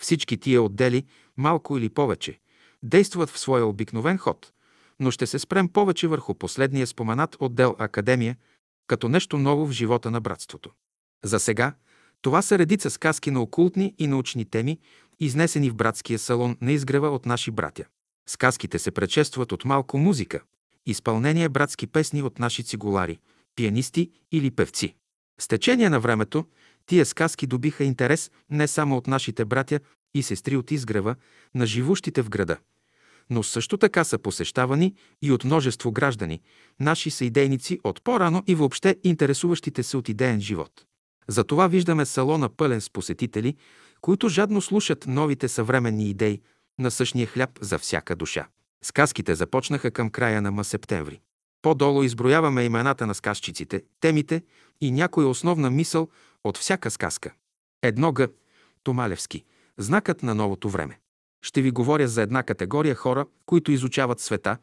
[0.00, 2.40] Всички тия отдели, малко или повече,
[2.82, 4.52] действат в своя обикновен ход,
[5.00, 8.36] но ще се спрем повече върху последния споменат отдел Академия,
[8.86, 10.70] като нещо ново в живота на братството.
[11.24, 11.74] За сега
[12.22, 14.78] това са редица сказки на окултни и научни теми,
[15.20, 17.84] изнесени в братския салон на изгрева от наши братя.
[18.26, 20.42] Сказките се предшестват от малко музика,
[20.86, 23.18] изпълнение братски песни от наши цигулари,
[23.56, 24.94] пианисти или певци.
[25.40, 26.46] С течение на времето
[26.86, 29.80] тия сказки добиха интерес не само от нашите братя
[30.14, 31.16] и сестри от изгрева,
[31.54, 32.56] на живущите в града,
[33.30, 36.40] но също така са посещавани и от множество граждани,
[36.80, 40.72] наши съидейници от по-рано и въобще интересуващите се от идеен живот.
[41.28, 43.56] Затова виждаме салона пълен с посетители,
[44.00, 46.40] които жадно слушат новите съвременни идеи
[46.78, 48.46] на същия хляб за всяка душа.
[48.84, 51.20] Сказките започнаха към края на ма септември.
[51.62, 54.42] По-долу изброяваме имената на сказчиците, темите
[54.80, 56.08] и някоя основна мисъл
[56.44, 57.32] от всяка сказка.
[57.82, 58.28] Едно Г.
[58.82, 59.44] Томалевски.
[59.78, 60.98] Знакът на новото време.
[61.42, 64.56] Ще ви говоря за една категория хора, които изучават света,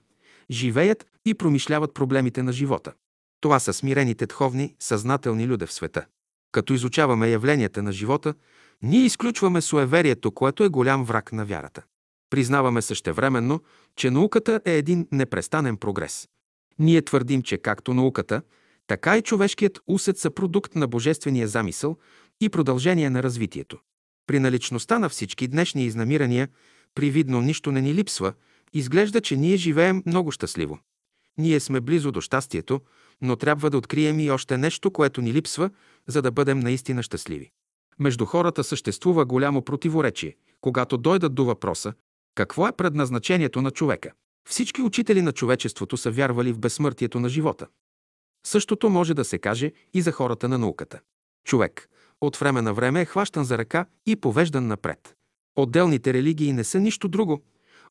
[0.52, 2.94] живеят и промишляват проблемите на живота.
[3.42, 6.06] Това са смирените духовни, съзнателни люде в света.
[6.52, 8.34] Като изучаваме явленията на живота,
[8.82, 11.84] ние изключваме суеверието, което е голям враг на вярата.
[12.32, 13.62] Признаваме същевременно,
[13.96, 16.28] че науката е един непрестанен прогрес.
[16.80, 18.42] Ние твърдим, че както науката,
[18.88, 21.98] така и човешкият усет са продукт на божествения замисъл
[22.42, 23.80] и продължение на развитието.
[24.28, 26.50] При наличността на всички днешни изнамирания,
[26.96, 28.34] привидно нищо не ни липсва,
[28.74, 30.80] изглежда, че ние живеем много щастливо.
[31.38, 32.82] Ние сме близо до щастието,
[33.22, 35.70] но трябва да открием и още нещо, което ни липсва,
[36.08, 37.52] за да бъдем наистина щастливи.
[38.00, 41.94] Между хората съществува голямо противоречие, когато дойдат до въпроса
[42.36, 44.12] какво е предназначението на човека.
[44.50, 47.68] Всички учители на човечеството са вярвали в безсмъртието на живота.
[48.46, 51.00] Същото може да се каже и за хората на науката.
[51.46, 51.90] Човек
[52.22, 55.16] от време на време е хващан за ръка и повеждан напред.
[55.56, 57.44] Отделните религии не са нищо друго,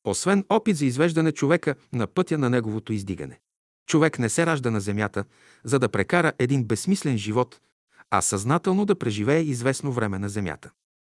[0.04, 3.40] освен опит за извеждане човека на пътя на неговото издигане.
[3.86, 5.24] Човек не се ражда на земята,
[5.64, 7.60] за да прекара един безсмислен живот,
[8.10, 10.70] а съзнателно да преживее известно време на земята.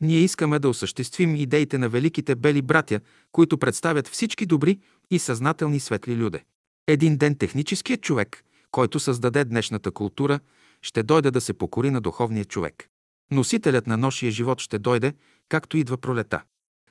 [0.04, 3.00] Ние искаме да осъществим идеите на великите бели братя,
[3.32, 4.80] които представят всички добри
[5.12, 6.44] и съзнателни светли люде.
[6.88, 10.40] Един ден техническият човек, който създаде днешната култура,
[10.82, 12.88] ще дойде да се покори на духовния човек.
[13.32, 15.14] Носителят на ношия живот ще дойде,
[15.50, 16.42] както идва пролета.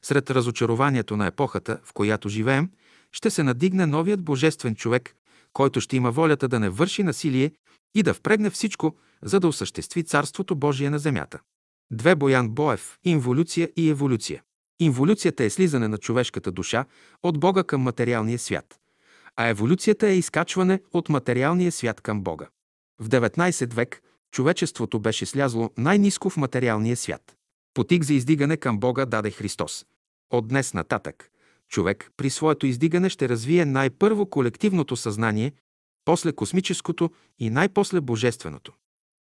[0.03, 2.71] Сред разочарованието на епохата, в която живеем,
[3.13, 5.15] ще се надигне новият божествен човек,
[5.53, 7.53] който ще има волята да не върши насилие
[7.95, 11.39] и да впрегне всичко, за да осъществи Царството Божие на земята.
[11.93, 14.43] Две Боян Боев– инволюция и еволюция.
[14.81, 16.85] Инволюцията е слизане на човешката душа
[17.23, 18.81] от Бога към материалния свят,
[19.37, 22.49] а еволюцията е изкачване от материалния свят към Бога.
[23.01, 27.37] В 19 век човечеството беше слязло най-низко в материалния свят.
[27.75, 29.87] Потик за издигане към Бога даде Христос.
[30.31, 31.31] От днес нататък
[31.69, 35.53] човек при своето издигане ще развие най-първо колективното съзнание,
[36.05, 38.73] после космическото и най-после божественото.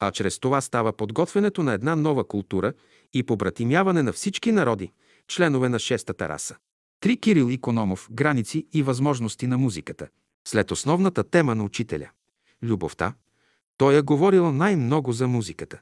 [0.03, 2.73] А чрез това става подготвянето на една нова култура
[3.13, 4.91] и побратимяване на всички народи,
[5.27, 6.55] членове на шестата раса.
[6.99, 10.07] Три Кирил Икономов– граници и възможности на музиката.
[10.47, 12.09] След основната тема на учителя–
[12.63, 13.13] любовта,
[13.77, 15.79] той е говорил най-много за музиката.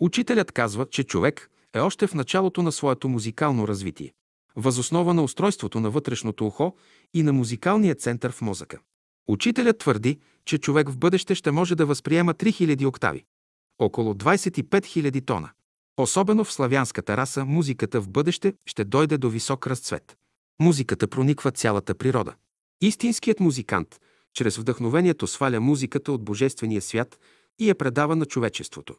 [0.00, 4.12] Учителят казва, че човек е още в началото на своето музикално развитие,
[4.56, 6.76] възоснова на устройството на вътрешното ухо
[7.14, 8.78] и на музикалния център в мозъка.
[9.28, 13.24] Учителят твърди, че човек в бъдеще ще може да възприема 3000 октави,
[13.84, 15.50] около 25 000 тона.
[15.96, 20.16] Особено в славянската раса музиката в бъдеще ще дойде до висок разцвет.
[20.60, 22.34] Музиката прониква цялата природа.
[22.80, 24.00] Истинският музикант
[24.34, 27.18] чрез вдъхновението сваля музиката от божествения свят
[27.58, 28.94] и я предава на човечеството.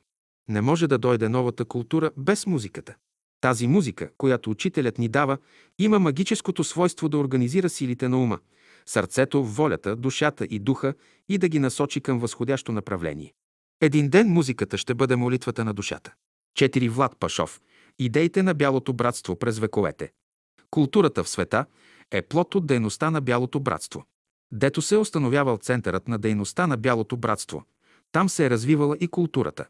[0.49, 2.95] Не може да дойде новата култура без музиката.
[3.41, 5.37] Тази музика, която учителят ни дава,
[5.79, 8.39] има магическото свойство да организира силите на ума,
[8.85, 10.93] сърцето, волята, душата и духа
[11.29, 13.33] и да ги насочи към възходящо направление.
[13.83, 16.13] Един ден музиката ще бъде молитвата на душата.
[16.55, 17.61] Четири Влад Пашов.
[17.99, 20.11] Идеите на Бялото братство през вековете.
[20.69, 21.65] Културата в света
[22.11, 24.03] е плод от дейността на Бялото братство.
[24.51, 27.63] Дето се е установявал центърът на дейността на Бялото братство,
[28.11, 29.65] там се е развивала и културата.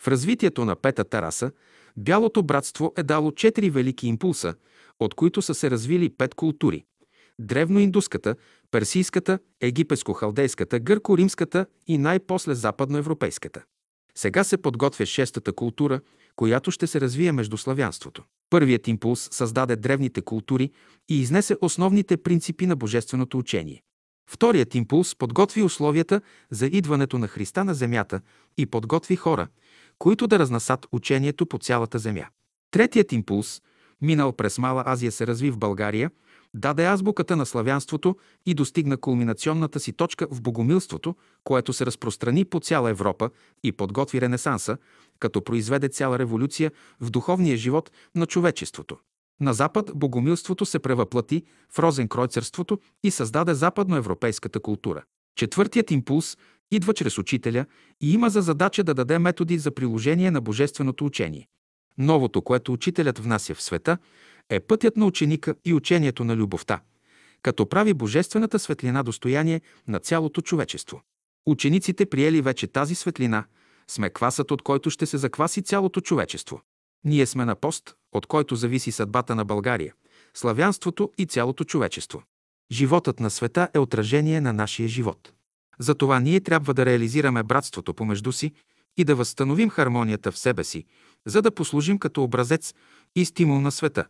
[0.00, 1.52] В развитието на петата раса,
[1.96, 4.54] Бялото братство е дало четири велики импулса,
[5.00, 6.84] от които са се развили пет култури–
[7.38, 8.36] древноиндуската,
[8.70, 13.64] персийската, египетско-халдейската, гърко-римската и най-после западноевропейската.
[14.14, 16.00] Сега се подготвя шестата култура,
[16.36, 18.22] която ще се развие между славянството.
[18.50, 20.70] Първият импулс създаде древните култури
[21.08, 23.82] и изнесе основните принципи на божественото учение.
[24.30, 28.20] Вторият импулс подготви условията за идването на Христа на земята
[28.58, 29.48] и подготви хора,
[29.98, 32.26] които да разнасат учението по цялата земя.
[32.70, 33.62] Третият импулс,
[34.02, 36.10] минал през Мала Азия, се разви в България,
[36.54, 42.60] даде азбуката на славянството и достигна кулминационната си точка в богомилството, което се разпространи по
[42.60, 43.30] цяла Европа
[43.64, 44.76] и подготви Ренесанса,
[45.18, 48.96] като произведе цяла революция в духовния живот на човечеството.
[49.40, 55.02] На Запад богомилството се превъплати в розенкройцерството и създаде западноевропейската култура.
[55.36, 56.36] Четвъртият импулс
[56.70, 57.66] идва чрез учителя
[58.00, 61.48] и има за задача да даде методи за приложение на божественото учение.
[61.98, 63.98] Новото, което учителят внася в света,
[64.50, 66.80] е пътят на ученика и учението на любовта,
[67.42, 71.02] като прави божествената светлина достояние на цялото човечество.
[71.46, 73.44] Учениците приели вече тази светлина,
[73.88, 76.60] сме квасът, от който ще се закваси цялото човечество.
[77.04, 79.94] Ние сме на пост, от който зависи съдбата на България,
[80.34, 82.22] славянството и цялото човечество.
[82.72, 85.32] Животът на света е отражение на нашия живот.
[85.78, 88.52] Затова ние трябва да реализираме братството помежду си
[88.96, 90.84] и да възстановим хармонията в себе си,
[91.26, 92.74] за да послужим като образец
[93.16, 94.06] и стимул на света.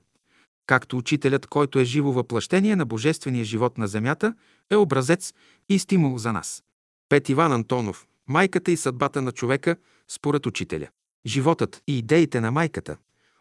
[0.67, 4.35] Както учителят, който е живо въплъщение на божествения живот на земята,
[4.71, 5.35] е образец
[5.69, 6.63] и стимул за нас.
[7.09, 8.07] Пет Иван Антонов.
[8.29, 9.77] Майката и съдбата на човека
[10.09, 10.89] според учителя.
[11.27, 12.97] Животът и идеите на майката,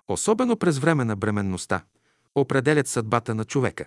[0.07, 1.83] особено през време на бременността,
[2.35, 3.85] определят съдбата на човека.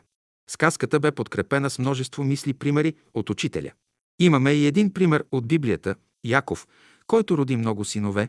[0.51, 3.70] Сказката бе подкрепена с множество мисли примери от учителя.
[4.18, 6.68] Имаме и един пример от Библията– Яков,
[7.07, 8.29] който роди много синове,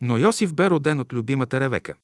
[0.00, 1.94] но Йосиф бе роден от любимата Ревека.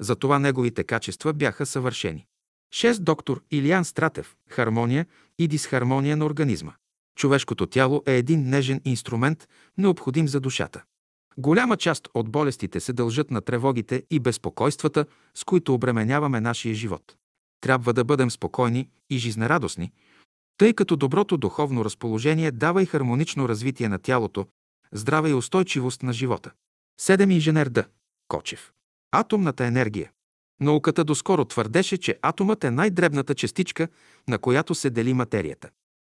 [0.00, 2.26] Затова неговите качества бяха съвършени.
[2.74, 5.06] Шест доктор Илиан Стратев– хармония
[5.38, 6.72] и дисхармония на организма.
[7.18, 10.82] Човешкото тяло е един нежен инструмент, необходим за душата.
[11.38, 17.16] Голяма част от болестите се дължат на тревогите и безпокойствата, с които обременяваме нашия живот.
[17.60, 19.92] Трябва да бъдем спокойни и жизнерадостни,
[20.58, 24.46] тъй като доброто духовно разположение дава и хармонично развитие на тялото,
[24.92, 26.50] здраве и устойчивост на живота.
[27.00, 27.84] Седем инженер Д.
[28.28, 28.72] Кочев.
[29.12, 30.10] Атомната енергия.
[30.60, 33.88] Науката доскоро твърдеше, че атомът е най-дребната частичка,
[34.28, 35.70] на която се дели материята.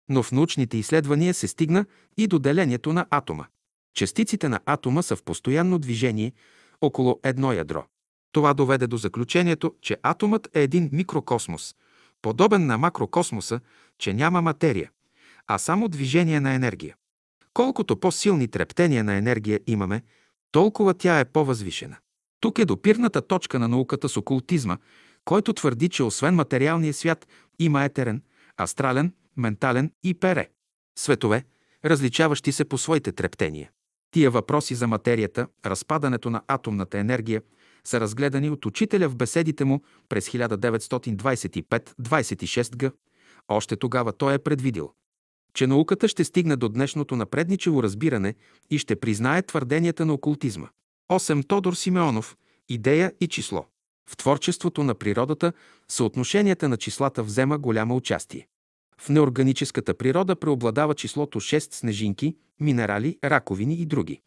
[0.10, 1.86] Но в научните изследвания се стигна
[2.18, 3.46] и до делението на атома.
[3.94, 6.34] Частиците на атома са в постоянно движение
[6.82, 7.86] около едно ядро.
[8.32, 11.76] Това доведе до заключението, че атомът е един микрокосмос,
[12.22, 13.60] подобен на макрокосмоса,
[13.98, 14.92] че няма материя,
[15.48, 16.96] а само движение на енергия.
[17.54, 20.02] Колкото по-силни трептения на енергия имаме,
[20.52, 21.98] толкова тя е по-възвишена.
[22.48, 24.78] Тук е допирната точка на науката с окултизма,
[25.26, 27.28] който твърди, че освен материалния свят
[27.60, 28.22] има етерен,
[28.62, 30.50] астрален, ментален и пере.
[31.00, 31.44] Светове,
[31.86, 33.70] различаващи се по своите трептения.
[34.12, 37.42] Тия въпроси за материята, разпадането на атомната енергия
[37.84, 42.92] са разгледани от учителя в беседите му през 1925-26 г.
[43.48, 44.92] Още тогава той е предвидил,
[45.54, 48.36] че науката ще стигне до днешното напредничево разбиране
[48.70, 50.68] и ще признае твърденията на окултизма.
[51.10, 51.48] 8.
[51.48, 52.38] Тодор Симеонов.
[52.70, 53.66] Идея и число.
[54.10, 55.54] В творчеството на природата
[55.88, 58.48] съотношенията на числата взема голямо участие.
[58.98, 64.22] В неорганическата природа преобладава числото 6 снежинки, минерали, раковини и други.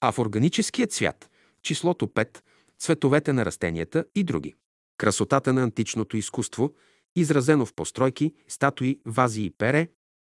[0.00, 1.30] А в органическият свят–
[1.62, 2.38] числото 5,
[2.78, 4.54] цветовете на растенията и други.
[4.98, 6.72] Красотата на античното изкуство,
[7.16, 9.88] изразено в постройки, статуи, вази и пере,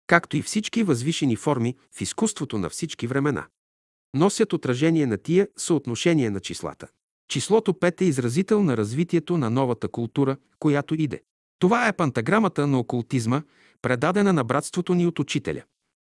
[0.07, 3.47] както и всички възвишени форми в изкуството на всички времена.
[4.15, 6.89] Носят отражение на тия съотношение на числата.
[7.29, 11.23] Числото 5 е изразител на развитието на новата култура, която иде.
[11.59, 13.43] Това е пантаграмата на окултизма,
[13.83, 15.63] предадена на братството ни от учителя.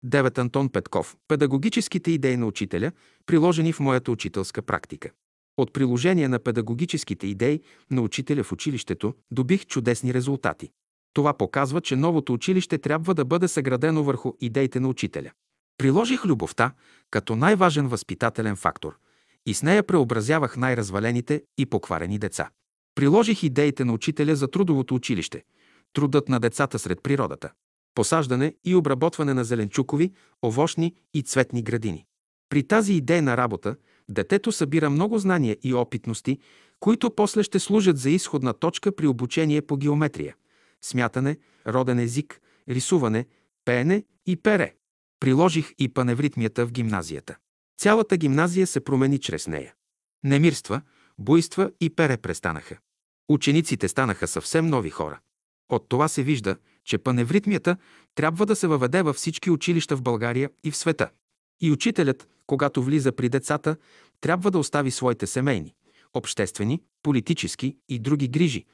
[0.06, 0.38] 9.
[0.38, 1.16] Антон Петков.
[1.28, 2.92] Педагогическите идеи на учителя,
[3.26, 5.10] приложени в моята учителска практика.
[5.56, 10.70] От приложение на педагогическите идеи на учителя в училището добих чудесни резултати.
[11.12, 15.30] Това показва, че новото училище трябва да бъде съградено върху идеите на учителя.
[15.78, 16.72] Приложих любовта
[17.10, 18.98] като най-важен възпитателен фактор
[19.46, 22.50] и с нея преобразявах най-развалените и покварени деца.
[22.94, 25.44] Приложих идеите на учителя за трудовото училище,
[25.92, 27.50] трудът на децата сред природата,
[27.94, 30.12] посаждане и обработване на зеленчукови,
[30.44, 32.06] овощни и цветни градини.
[32.48, 33.76] При тази идейна работа
[34.08, 36.38] детето събира много знания и опитности,
[36.80, 40.36] които после ще служат за изходна точка при обучение по геометрия,
[40.82, 41.36] смятане,
[41.66, 43.26] роден език, рисуване,
[43.64, 44.74] пеене и пере.
[45.20, 47.36] Приложих и паневритмията в гимназията.
[47.78, 49.74] Цялата гимназия се промени чрез нея.
[50.24, 50.82] Немирства,
[51.18, 52.78] буйства и пере престанаха.
[53.28, 55.20] Учениците станаха съвсем нови хора.
[55.68, 57.76] От това се вижда, че паневритмията
[58.14, 61.10] трябва да се въведе във всички училища в България и в света.
[61.60, 63.76] И учителят, когато влиза при децата,
[64.20, 65.74] трябва да остави своите семейни,
[66.14, 68.64] обществени, политически и други грижи,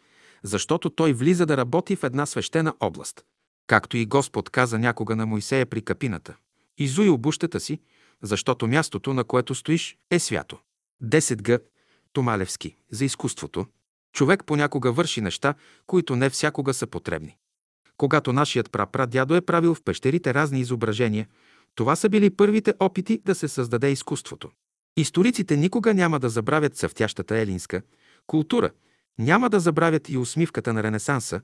[0.42, 3.24] защото той влиза да работи в една свещена област.
[3.66, 6.36] Както и Господ каза някога на Моисея при капината.
[6.78, 7.80] Изуй обущата си,
[8.22, 10.58] защото мястото, на което стоиш, е свято.
[11.02, 11.58] 10 г.
[12.12, 12.76] Томалевски.
[12.90, 13.66] За изкуството.
[14.12, 15.54] Човек понякога върши неща,
[15.86, 17.36] които не всякога са потребни.
[17.96, 21.26] Когато нашият прапрадядо е правил в пещерите разни изображения,
[21.74, 24.50] това са били първите опити да се създаде изкуството.
[24.96, 27.82] Историците никога няма да забравят съвтящата елинска
[28.26, 28.70] култура,
[29.18, 31.40] няма да забравят и усмивката на Ренесанса,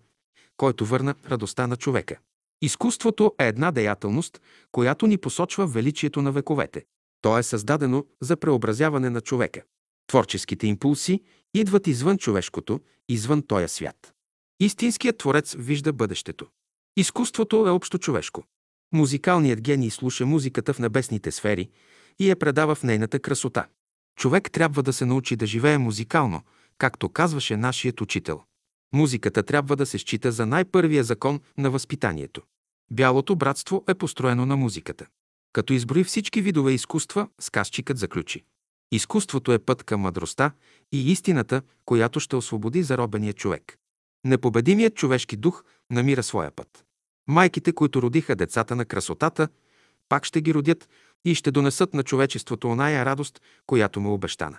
[0.56, 2.18] който върна радостта на човека.
[2.62, 4.40] Изкуството е една деятелност,
[4.72, 6.84] която ни посочва величието на вековете.
[7.22, 9.62] То е създадено за преобразяване на човека.
[10.06, 11.20] Творческите импулси
[11.54, 14.12] идват извън човешкото, извън този свят.
[14.60, 16.46] Истинският творец вижда бъдещето.
[16.96, 18.44] Изкуството е общо човешко.
[18.92, 21.70] Музикалният гений слуша музиката в небесните сфери
[22.18, 23.66] и я предава в нейната красота.
[24.18, 26.42] Човек трябва да се научи да живее музикално,
[26.78, 28.42] както казваше нашият учител.
[28.92, 32.42] Музиката трябва да се счита за най-първия закон на възпитанието.
[32.90, 35.06] Бялото братство е построено на музиката.
[35.52, 38.44] Като изброи всички видове изкуства, сказчикът заключи.
[38.92, 40.52] Изкуството е път към мъдростта
[40.92, 43.78] и истината, която ще освободи заробения човек.
[44.24, 46.84] Непобедимият човешки дух намира своя път.
[47.28, 49.48] Майките, които родиха децата на красотата,
[50.08, 50.88] пак ще ги родят
[51.24, 54.58] и ще донесат на човечеството оная радост, която му обещана.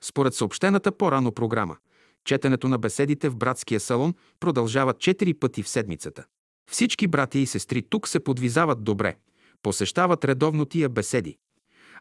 [0.00, 1.76] Според съобщената по-рано програма,
[2.24, 6.24] четенето на беседите в братския салон продължава четири пъти в седмицата.
[6.70, 9.16] Всички брати и сестри тук се подвизават добре,
[9.62, 11.38] посещават редовно тия беседи.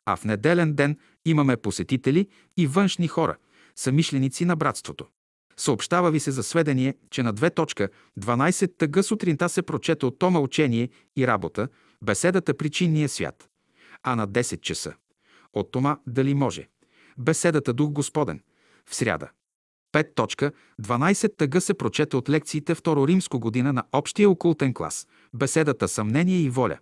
[0.05, 3.37] А в неделен ден имаме посетители и външни хора,
[3.75, 5.05] самишленици на братството.
[5.57, 10.89] Съобщава ви се за сведение, че на 2.12 тъга сутринта се прочете от Тома учение
[11.15, 11.67] и работа,
[12.03, 13.49] беседата Причинния свят.
[14.03, 14.93] А на 10 часа
[15.53, 16.67] от Тома Дали може.
[17.17, 18.41] Беседата Дух Господен.
[18.85, 19.29] В сряда.
[19.93, 25.07] 5.12 тъга се прочете от лекциите Второ Римско година на общия окултен клас.
[25.33, 26.77] Беседата Съмнение и воля.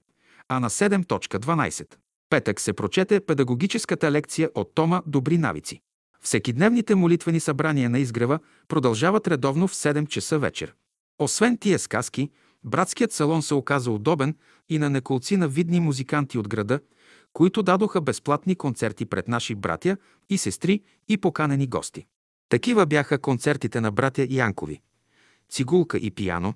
[0.50, 1.96] А на 7.12
[2.30, 5.82] петък се прочете педагогическата лекция от Тома Добри навици.
[6.22, 10.74] Всекидневните молитвени събрания на изгрева продължават редовно в 7 часа вечер.
[11.20, 12.30] Освен тия сказки,
[12.64, 14.36] братският салон се оказа удобен
[14.70, 16.80] и на неколци на видни музиканти от града,
[17.34, 19.98] които дадоха безплатни концерти пред наши братя
[20.30, 22.06] и сестри и поканени гости.
[22.56, 24.82] Такива бяха концертите на братя Янкови.
[25.50, 26.54] Цигулка и пияно,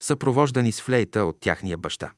[0.00, 2.12] съпровождани с флейта от тяхния баща.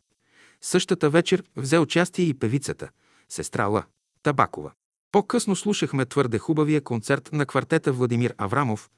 [0.61, 2.89] Същата вечер взе участие и певицата,
[3.29, 3.85] сестра Ла
[4.23, 4.73] Табакова.
[5.13, 8.91] По-късно слушахме твърде хубавия концерт на квартета Владимир Аврамов,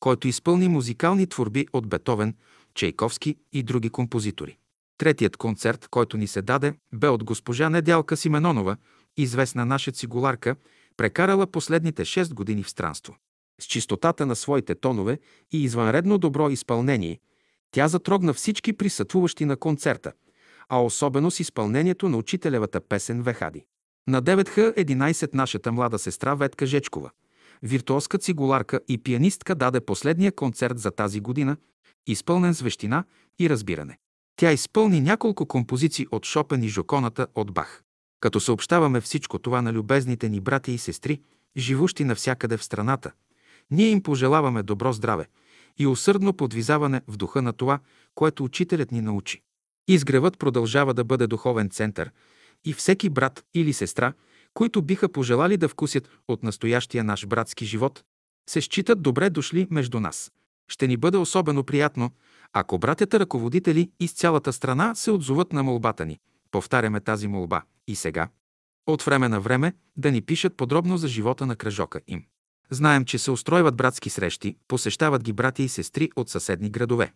[0.00, 2.36] който изпълни музикални творби от Бетовен,
[2.74, 4.58] Чайковски и други композитори.
[4.98, 8.76] Третият концерт, който ни се даде, бе от госпожа Недялка Сименонова,
[9.16, 10.56] известна наша цигуларка,
[10.96, 13.16] прекарала последните 6 години в странство.
[13.60, 15.18] С чистотата на своите тонове
[15.52, 17.20] и извънредно добро изпълнение,
[17.70, 20.12] тя затрогна всички присъствуващи на концерта,
[20.68, 23.64] а особено с изпълнението на учителевата песен Вехади.
[24.08, 27.10] На 9Х-11 нашата млада сестра Ветка Жечкова,
[27.62, 31.56] виртуозка цигуларка и пианистка даде последния концерт за тази година,
[32.06, 33.04] изпълнен с вещина
[33.38, 33.98] и разбиране.
[34.36, 37.82] Тя изпълни няколко композиции от Шопен и Жоконата от Бах.
[38.20, 41.20] Като съобщаваме всичко това на любезните ни братя и сестри,
[41.56, 43.12] живущи навсякъде в страната,
[43.70, 45.26] ние им пожелаваме добро здраве
[45.78, 47.78] и усърдно подвизаване в духа на това,
[48.14, 49.42] което учителят ни научи.
[49.88, 52.10] Изгревът продължава да бъде духовен център
[52.64, 54.12] и всеки брат или сестра,
[54.54, 58.04] които биха пожелали да вкусят от настоящия наш братски живот,
[58.50, 60.32] се считат добре дошли между нас.
[60.68, 62.10] Ще ни бъде особено приятно,
[62.52, 66.18] ако братята ръководители из цялата страна се отзоват на молбата ни.
[66.50, 68.28] Повтаряме тази молба и сега.
[68.86, 72.24] От време на време да ни пишат подробно за живота на кръжока им.
[72.70, 77.12] Знаем, че се устройват братски срещи, посещават ги братя и сестри от съседни градове.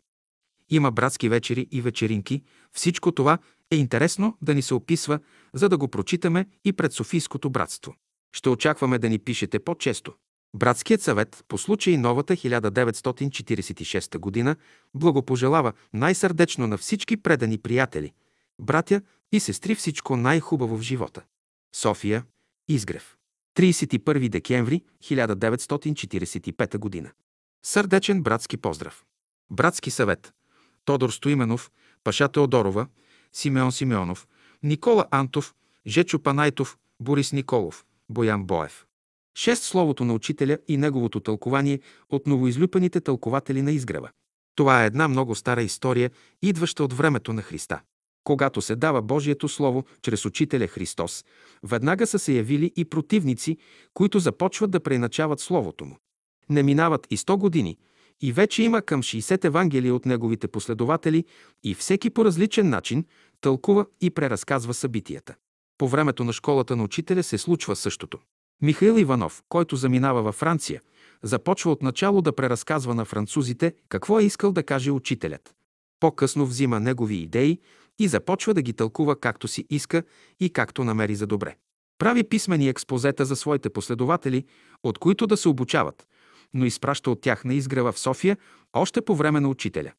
[0.70, 2.42] Има братски вечери и вечеринки.
[2.72, 3.38] Всичко това
[3.70, 5.18] е интересно да ни се описва,
[5.54, 7.94] за да го прочитаме и пред Софийското братство.
[8.32, 10.14] Ще очакваме да ни пишете по-често.
[10.56, 14.56] Братският съвет по случай новата 1946 година
[14.94, 18.12] благопожелава най-сърдечно на всички предани приятели,
[18.60, 21.22] братя и сестри всичко най-хубаво в живота.
[21.74, 22.24] София,
[22.68, 23.17] Изгрев.
[23.58, 27.10] 31 декември 1945 година.
[27.64, 29.04] Сърдечен братски поздрав.
[29.50, 30.32] Братски съвет.
[30.84, 31.70] Тодор Стоименов,
[32.04, 32.86] Паша Теодорова,
[33.32, 34.28] Симеон Симеонов,
[34.62, 35.54] Никола Антов,
[35.86, 38.86] Жечо Панайтов, Борис Николов, Боян Боев.
[39.38, 41.80] Шест словото на учителя и неговото тълкование
[42.10, 44.10] от новоизлюпените тълкователи на изгрева.
[44.54, 46.10] Това е една много стара история,
[46.42, 47.80] идваща от времето на Христа.
[48.24, 51.24] Когато се дава Божието Слово чрез Учителя Христос,
[51.62, 53.56] веднага са се явили и противници,
[53.94, 55.96] които започват да преначават Словото му.
[56.50, 57.76] Не минават и 100 години,
[58.20, 61.24] и вече има към 60 Евангелия от неговите последователи
[61.64, 63.04] и всеки по различен начин
[63.40, 65.34] тълкува и преразказва събитията.
[65.78, 68.18] По времето на школата на учителя се случва същото.
[68.62, 70.80] Михаил Иванов, който заминава във Франция,
[71.22, 75.54] започва от начало да преразказва на французите какво е искал да каже учителят.
[76.00, 77.58] По-късно взима негови идеи
[77.98, 80.02] и започва да ги тълкува както си иска
[80.40, 81.56] и както намери за добре.
[81.98, 84.44] Прави писмени експозета за своите последователи,
[84.82, 86.06] от които да се обучават,
[86.54, 88.36] но изпраща от тях на изгрева в София
[88.72, 89.92] още по време на учителя.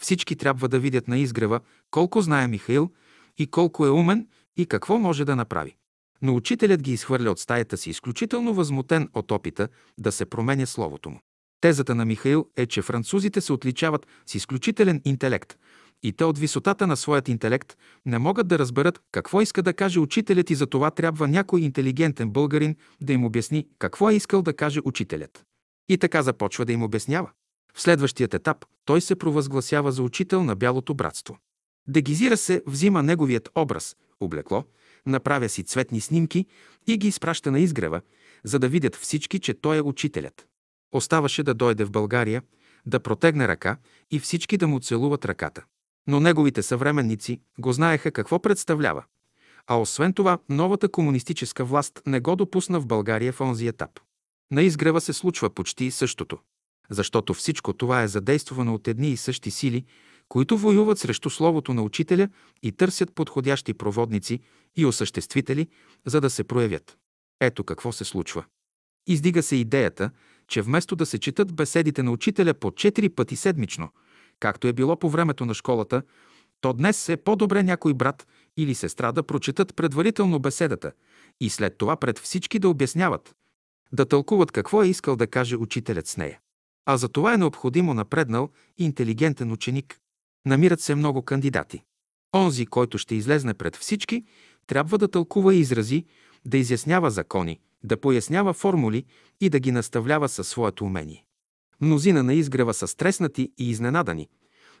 [0.00, 2.90] Всички трябва да видят на изгрева колко знае Михаил
[3.38, 5.76] и колко е умен и какво може да направи.
[6.22, 11.10] Но учителят ги изхвърля от стаята си, изключително възмутен от опита да се променя словото
[11.10, 11.20] му.
[11.60, 15.58] Тезата на Михаил е, че французите се отличават с изключителен интелект
[16.06, 17.76] и те от висотата на своят интелект
[18.06, 22.30] не могат да разберат какво иска да каже учителят и за това трябва някой интелигентен
[22.30, 25.44] българин да им обясни какво е искал да каже учителят.
[25.88, 27.30] И така започва да им обяснява.
[27.74, 31.38] В следващият етап той се провъзгласява за учител на Бялото братство.
[31.88, 34.64] Дегизира се, взима неговият образ, облекло,
[35.06, 36.46] направя си цветни снимки
[36.86, 38.00] и ги изпраща на изгрева,
[38.44, 40.46] за да видят всички, че той е учителят.
[40.92, 42.42] Оставаше да дойде в България,
[42.86, 43.76] да протегне ръка
[44.10, 45.64] и всички да му целуват ръката.
[46.06, 49.04] Но неговите съвременници го знаеха какво представлява.
[49.66, 53.90] А освен това, новата комунистическа власт не го допусна в България в онзи етап.
[54.50, 56.38] На изгрева се случва почти същото.
[56.90, 59.84] Защото всичко това е задействано от едни и същи сили,
[60.28, 62.28] които воюват срещу Словото на Учителя
[62.62, 64.40] и търсят подходящи проводници
[64.76, 65.68] и осъществители,
[66.06, 66.98] за да се проявят.
[67.40, 68.44] Ето какво се случва.
[69.06, 70.10] Издига се идеята,
[70.48, 73.88] че вместо да се четат беседите на учителя по четири пъти седмично,
[74.40, 76.02] както е било по времето на школата,
[76.60, 78.26] то днес е по-добре някой брат
[78.56, 80.92] или сестра да прочетат предварително беседата
[81.40, 83.34] и след това пред всички да обясняват,
[83.92, 86.38] да тълкуват какво е искал да каже учителят с нея.
[86.86, 89.98] А за това е необходимо напреднал и интелигентен ученик.
[90.46, 91.82] Намират се много кандидати.
[92.34, 94.24] Онзи, който ще излезне пред всички,
[94.66, 96.04] трябва да тълкува изрази,
[96.44, 99.04] да изяснява закони, да пояснява формули
[99.40, 101.25] и да ги наставлява със своето умение.
[101.80, 104.28] Мнозина на изгрева са стреснати и изненадани,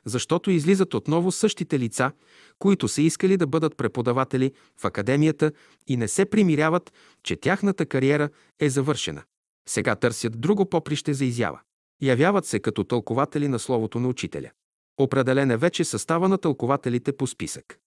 [0.04, 2.12] защото излизат отново същите лица,
[2.58, 5.52] които са искали да бъдат преподаватели в академията
[5.86, 6.92] и не се примиряват,
[7.22, 8.28] че тяхната кариера
[8.60, 9.22] е завършена.
[9.68, 11.60] Сега търсят друго поприще за изява.
[12.02, 14.50] Явяват се като тълкователи на Словото на Учителя.
[14.98, 17.78] Определен е вече състава на тълкователите по списък.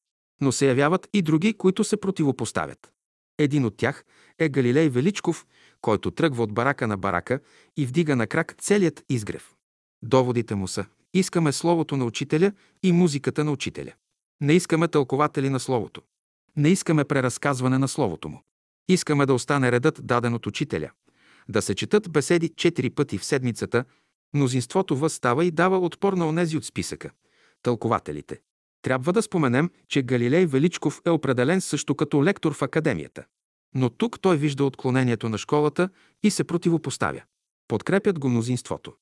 [0.42, 2.92] Но се явяват и други, които се противопоставят.
[3.38, 4.06] Един от тях
[4.40, 5.46] е Галилей Величков,
[5.82, 7.40] който тръгва от барака на барака
[7.78, 9.56] и вдига на крак целият изгрев.
[10.04, 12.52] Доводите му са Искаме Словото на Учителя
[12.84, 13.94] и музиката на Учителя.
[14.42, 16.02] Не искаме тълкователи на Словото.
[16.58, 18.44] Не искаме преразказване на Словото му.
[18.90, 20.92] Искаме да остане редът даден от Учителя.
[21.50, 23.86] Да се четат беседи четири пъти в седмицата,
[24.34, 27.12] мнозинството възстава и дава отпор на онези от списъка–
[27.64, 28.40] тълкователите.
[28.82, 33.26] Трябва да споменем, че Галилей Величков е определен също като лектор в академията.
[33.76, 35.90] Но тук той вижда отклонението на школата
[36.24, 37.22] и се противопоставя.
[37.68, 38.94] Подкрепят го мнозинството.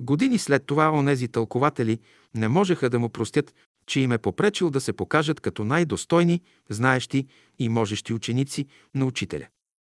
[0.00, 1.98] Години след това онези тълкователи
[2.34, 3.54] не можеха да му простят,
[3.86, 7.26] че им е попречил да се покажат като най-достойни, знаещи
[7.58, 9.46] и можещи ученици на учителя.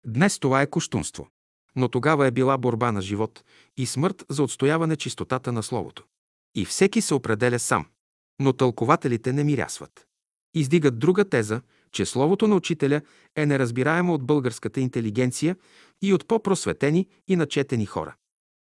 [0.06, 1.28] Днес това е коштунство.
[1.76, 3.44] Но тогава е била борба на живот
[3.76, 6.04] и смърт за отстояване чистотата на Словото.
[6.54, 7.86] И всеки се определя сам.
[8.40, 10.06] Но тълкователите не мирясват.
[10.54, 11.62] Издигат друга теза,
[11.92, 13.00] че Словото на учителя
[13.36, 15.56] е неразбираемо от българската интелигенция
[16.02, 18.14] и от по-просветени и начетени хора.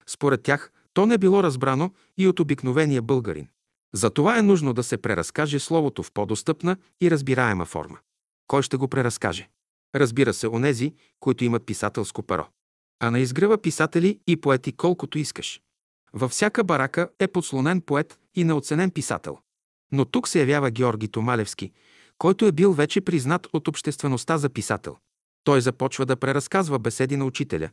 [0.08, 3.48] Според тях, то не било разбрано и от обикновения българин.
[3.94, 7.98] Затова е нужно да се преразкаже Словото в по-достъпна и разбираема форма.
[8.48, 9.50] Кой ще го преразкаже?
[9.96, 12.46] Разбира се, онези, които имат писателско перо.
[13.00, 15.62] А на изгръва писатели и поети колкото искаш.
[16.14, 19.38] Във всяка барака е подслонен поет и неоценен писател.
[19.92, 21.72] Но тук се явява Георги Томалевски,
[22.20, 24.98] който е бил вече признат от обществеността за писател.
[25.44, 27.70] Той започва да преразказва беседи на учителя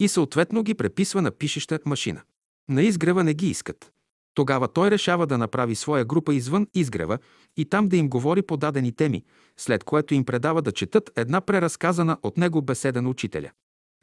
[0.00, 2.22] и съответно ги преписва на пишеща машина.
[2.68, 3.92] На изгрева не ги искат.
[4.34, 7.18] Тогава той решава да направи своя група извън изгрева
[7.56, 9.24] и там да им говори по дадени теми,
[9.56, 13.50] след което им предава да четат една преразказана от него беседа на учителя.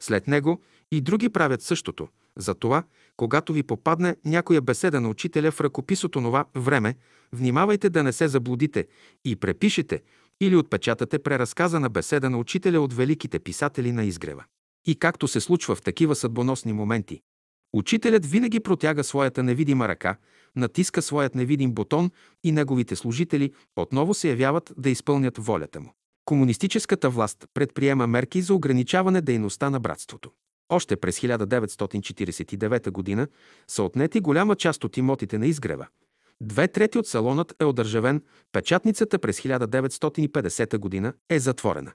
[0.02, 2.08] След него и други правят същото.
[2.36, 2.82] Затова,
[3.18, 6.94] когато ви попадне някоя беседа на учителя в ръкопис от онова време,
[7.32, 8.86] внимавайте да не се заблудите
[9.24, 10.02] и препишете
[10.40, 14.44] или отпечатате преразказана беседа на учителя от великите писатели на изгрева.
[14.86, 17.20] И както се случва в такива съдбоносни моменти,
[17.72, 20.16] Учителят винаги протяга своята невидима ръка,
[20.56, 22.10] натиска своят невидим бутон
[22.44, 25.92] и неговите служители отново се явяват да изпълнят волята му.
[26.24, 30.30] Комунистическата власт предприема мерки за ограничаване дейността на братството.
[30.68, 33.26] Още през 1949 г.
[33.68, 35.86] са отнети голяма част от имотите на изгрева.
[36.40, 41.12] Две трети от салонът е одържавен, печатницата през 1950 г.
[41.30, 41.92] е затворена.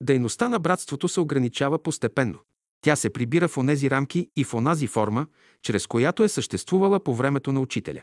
[0.00, 2.38] Дейността на братството се ограничава постепенно.
[2.80, 5.26] Тя се прибира в онези рамки и в онази форма,
[5.62, 8.02] чрез която е съществувала по времето на учителя.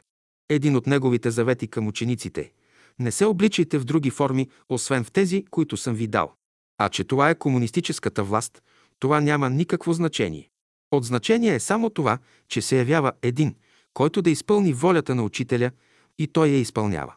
[0.50, 2.52] Един от неговите завети към учениците–
[3.00, 6.34] не се обличайте в други форми, освен в тези, които съм ви дал.
[6.78, 8.62] А че това е комунистическата власт,
[9.02, 10.50] това няма никакво значение.
[10.92, 13.56] От значение е само това, че се явява един,
[13.94, 15.72] който да изпълни волята на учителя
[16.20, 17.14] и той я изпълнява.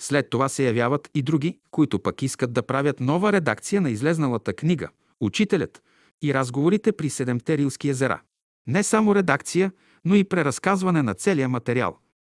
[0.00, 4.52] След това се явяват и други, които пък искат да правят нова редакция на излезналата
[4.52, 4.88] книга.
[5.20, 5.82] Учителят,
[6.22, 8.20] и разговорите при Седемте Рилски езера.
[8.66, 9.72] Не само редакция,
[10.04, 11.98] но и преразказване на целия материал.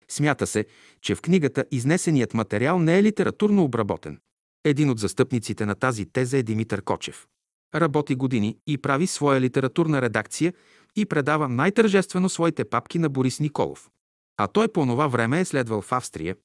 [0.08, 0.66] Смята се,
[1.02, 4.18] че в книгата изнесеният материал не е литературно обработен.
[4.64, 7.26] Един от застъпниците на тази теза е Димитър Кочев.
[7.74, 10.52] Работи години и прави своя литературна редакция
[10.96, 13.90] и предава най-тържествено своите папки на Борис Николов.
[14.36, 16.36] А той по това време е следвал в Австрия,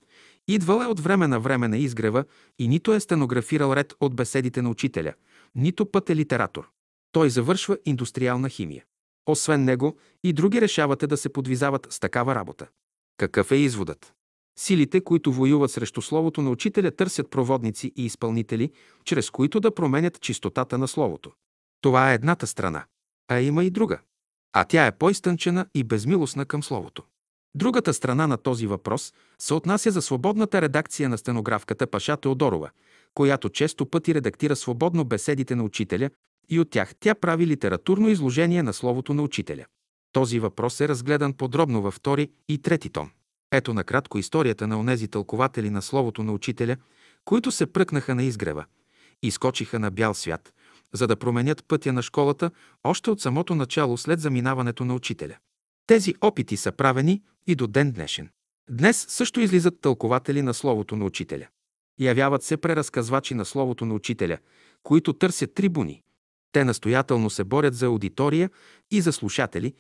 [0.48, 2.26] идвал е от време на време на изгрева
[2.60, 5.14] и нито е стенографирал ред от беседите на учителя,
[5.56, 6.70] нито път е литератор.
[7.12, 8.84] Той завършва индустриална химия.
[9.26, 12.68] Освен него, и други решавате да се подвизават с такава работа.
[13.18, 14.14] Какъв е изводът?
[14.60, 18.72] Силите, които воюват срещу Словото на Учителя, търсят проводници и изпълнители,
[19.06, 21.32] чрез които да променят чистотата на Словото.
[21.82, 22.86] Това е едната страна,
[23.28, 24.00] а има и друга.
[24.54, 27.04] А тя е по-изтънчена и безмилостна към Словото.
[27.56, 32.70] Другата страна на този въпрос се отнася за свободната редакция на стенографката Паша Теодорова,
[33.14, 36.10] която често пъти редактира свободно беседите на учителя
[36.50, 39.66] и от тях тя прави литературно изложение на словото на учителя.
[40.12, 43.12] Този въпрос е разгледан подробно във втори и трети том.
[43.52, 46.78] Ето накратко историята на онези тълкователи на словото на учителя,
[47.26, 48.66] които се пръкнаха на изгрева,
[49.22, 50.54] изкочиха на бял свят,
[50.94, 52.52] за да променят пътя на школата
[52.84, 55.36] още от самото начало след заминаването на учителя.
[55.88, 58.30] Тези опити са правени и до ден днешен.
[58.70, 61.48] Днес също излизат тълкователи на Словото на Учителя.
[62.00, 64.38] Явяват се преразказвачи на Словото на Учителя,
[64.84, 66.04] които търсят трибуни,
[66.52, 68.50] те настоятелно се борят за аудитория
[68.92, 69.74] и за слушатели,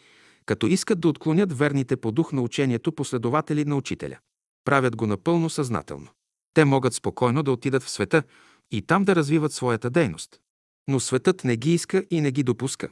[0.52, 4.18] като искат да отклонят верните по дух на учението последователи на учителя.
[4.66, 6.08] Правят го напълно съзнателно.
[6.54, 8.24] Те могат спокойно да отидат в света
[8.72, 10.40] и там да развиват своята дейност.
[10.88, 12.90] Но светът не ги иска и не ги допуска.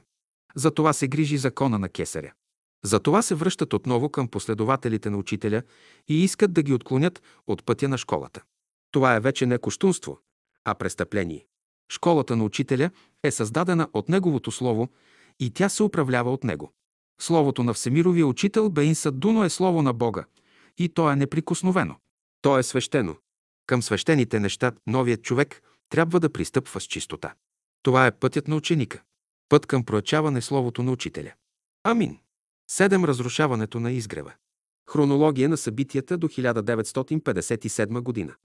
[0.56, 2.34] За това се грижи закона на кесаря.
[2.86, 5.62] За това се връщат отново към последователите на учителя
[6.08, 8.42] и искат да ги отклонят от пътя на школата.
[8.92, 10.20] Това е вече не кощунство,
[10.66, 11.46] а престъпление.
[11.92, 12.92] Школата на учителя
[13.24, 14.90] е създадена от неговото слово
[15.40, 16.74] и тя се управлява от него.
[17.22, 20.26] Словото на Всемировия учител Беин Садуно е слово на Бога
[20.78, 21.96] и то е неприкосновено.
[22.42, 23.16] То е свещено.
[23.66, 27.34] Към свещените неща новият човек трябва да пристъпва с чистота.
[27.84, 29.02] Това е пътят на ученика.
[29.50, 31.34] Път към проячаване словото на учителя.
[31.84, 32.18] Амин.
[32.72, 34.34] Седем Разрушаването на изгрева.
[34.90, 38.36] Хронология на събитията до 1957 година.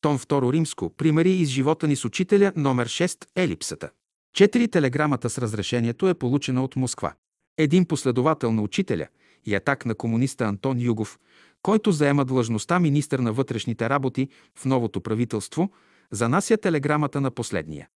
[0.00, 0.90] Том 2 римско.
[0.96, 3.26] Примери из живота ни с учителя номер 6.
[3.36, 3.90] Елипсата.
[4.34, 7.12] Четири телеграмата с разрешението е получена от Москва.
[7.58, 9.06] Един последовател на учителя
[9.46, 11.18] и атак на комуниста Антон Югов,
[11.62, 14.28] който заема длъжността министър на вътрешните работи
[14.58, 15.70] в новото правителство,
[16.10, 17.88] занася телеграмата на последния.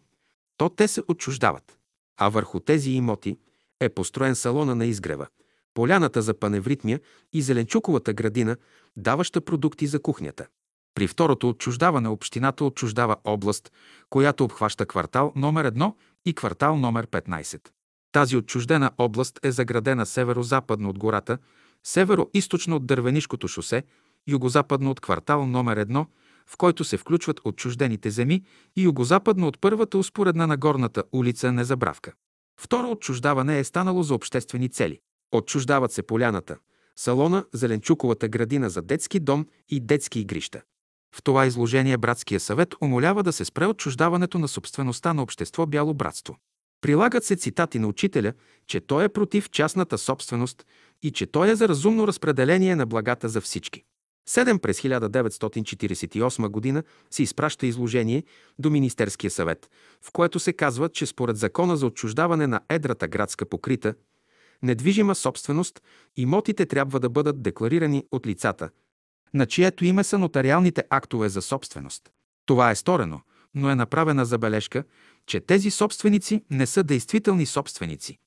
[0.58, 1.77] то те се отчуждават.
[2.18, 3.38] А върху тези имоти
[3.80, 5.28] е построен салона на изгрева,
[5.74, 7.00] поляната за паневритмия
[7.34, 8.58] и зеленчуковата градина,
[8.98, 10.48] даваща продукти за кухнята.
[10.96, 13.72] При второто отчуждаване общината отчуждава област,
[14.10, 15.94] която обхваща квартал номер 1
[16.26, 17.70] и квартал номер 15.
[18.12, 21.38] Тази отчуждена област е заградена северо-западно от гората,
[21.84, 23.84] северо-источно от Дървенишкото шосе,
[24.28, 26.06] югозападно от квартал номер 1
[26.50, 28.44] в който се включват отчуждените земи
[28.76, 32.14] и югозападно от първата успоредна на горната улица Незабравка.
[32.62, 35.00] Второ отчуждаване е станало за обществени цели.
[35.32, 36.58] Отчуждават се поляната,
[36.96, 40.62] салона, зеленчуковата градина за детски дом и детски игрища.
[41.16, 45.94] В това изложение Братския съвет умолява да се спре отчуждаването на собствеността на общество Бяло
[45.94, 46.38] братство.
[46.82, 48.34] Прилагат се цитати на учителя,
[48.68, 50.66] че той е против частната собственост
[51.02, 53.84] и че той е за разумно разпределение на благата за всички.
[54.30, 56.84] 7 през 1948 г.
[57.12, 58.24] се изпраща изложение
[58.60, 59.70] до Министерския съвет,
[60.02, 63.94] в което се казва, че според закона за отчуждаване на едрата градска покрита,
[64.64, 65.82] недвижима собственост,
[66.18, 68.70] имотите трябва да бъдат декларирани от лицата,
[69.34, 72.10] на чието име са нотариалните актове за собственост.
[72.46, 73.22] Това е сторено,
[73.56, 74.84] но е направена забележка,
[75.26, 78.18] че тези собственици не са действителни собственици,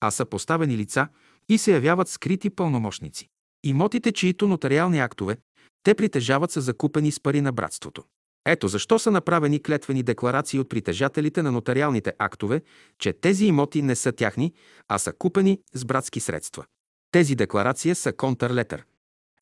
[0.00, 1.08] а са поставени лица
[1.48, 3.28] и се явяват скрити пълномощници.
[3.64, 5.36] Имотите, чието нотариални актове
[5.82, 8.04] те притежават са закупени с пари на братството.
[8.46, 12.62] Ето защо са направени клетвени декларации от притежателите на нотариалните актове,
[12.98, 14.52] че тези имоти не са тяхни,
[14.88, 16.64] а са купени с братски средства.
[17.12, 18.84] Тези декларации са контърлетър.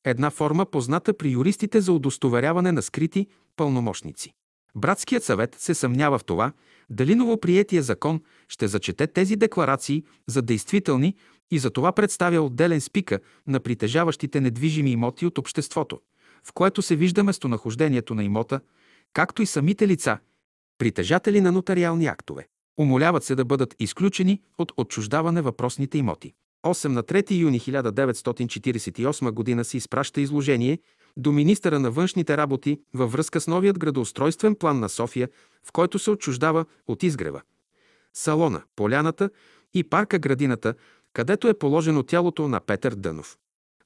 [0.05, 4.33] Една форма позната при юристите за удостоверяване на скрити пълномощници.
[4.75, 6.53] Братският съвет се съмнява в това,
[6.91, 11.15] дали новоприетия закон ще зачете тези декларации за действителни
[11.51, 16.01] и за това представя отделен спика на притежаващите недвижими имоти от обществото,
[16.45, 18.61] в което се вижда местонахождението на имота,
[19.13, 20.19] както и самите лица,
[20.79, 22.47] Притежатели на нотариални актове.
[22.79, 26.35] Умоляват се да бъдат изключени от отчуждаване въпросните имоти.
[26.67, 29.65] 8 на 3 юни 1948 г.
[29.65, 30.79] се изпраща изложение
[31.17, 35.29] до министъра на външните работи във връзка с новият градоустройствен план на София,
[35.65, 37.43] в който се отчуждава от изгрева.
[38.15, 39.31] Салона, поляната
[39.75, 40.75] и парка градината,
[41.19, 43.37] където е положено тялото на Петър Дънов.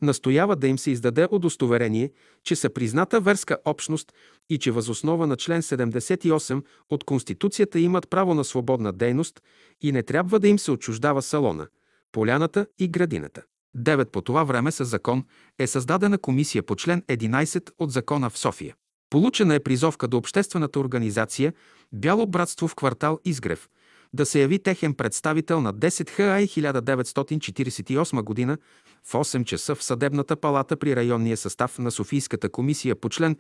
[0.03, 2.13] Настоява да им се издаде удостоверение,
[2.45, 4.13] че са призната верска общност
[4.51, 9.43] и че възоснова на член 78 от Конституцията имат право на свободна дейност
[9.81, 11.67] и не трябва да им се отчуждава салона,
[12.13, 13.43] поляната и градината.
[13.75, 15.25] Девет по това време със закон
[15.59, 18.75] е създадена комисия по член 11 от закона в София.
[19.11, 21.53] Получена е призовка до обществената организация
[21.93, 23.69] Бяло братство в квартал Изгрев
[24.15, 28.59] да се яви техен представител на 10 ХАИ 1948 г.
[29.05, 33.37] в 8 часа в съдебната палата при районния състав на Софийската комисия по член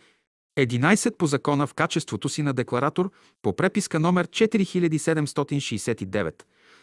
[0.59, 3.11] 11 по закона в качеството си на декларатор
[3.43, 6.43] по преписка номер 4769,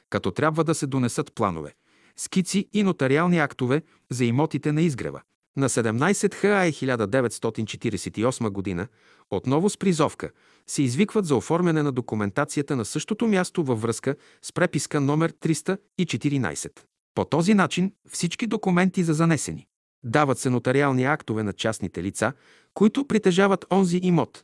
[0.10, 1.74] като трябва да се донесат планове,
[2.18, 5.22] скици и нотариални актове за имотите на изгрева.
[5.60, 8.88] На 17 ХАЕ 1948 г.
[9.32, 10.32] отново с призовка
[10.68, 16.80] се извикват за оформяне на документацията на същото място във връзка с преписка номер 314.
[17.16, 19.68] По този начин всички документи за занесени.
[20.04, 22.34] Дават се нотариални актове на частните лица,
[22.74, 24.44] които притежават онзи имот,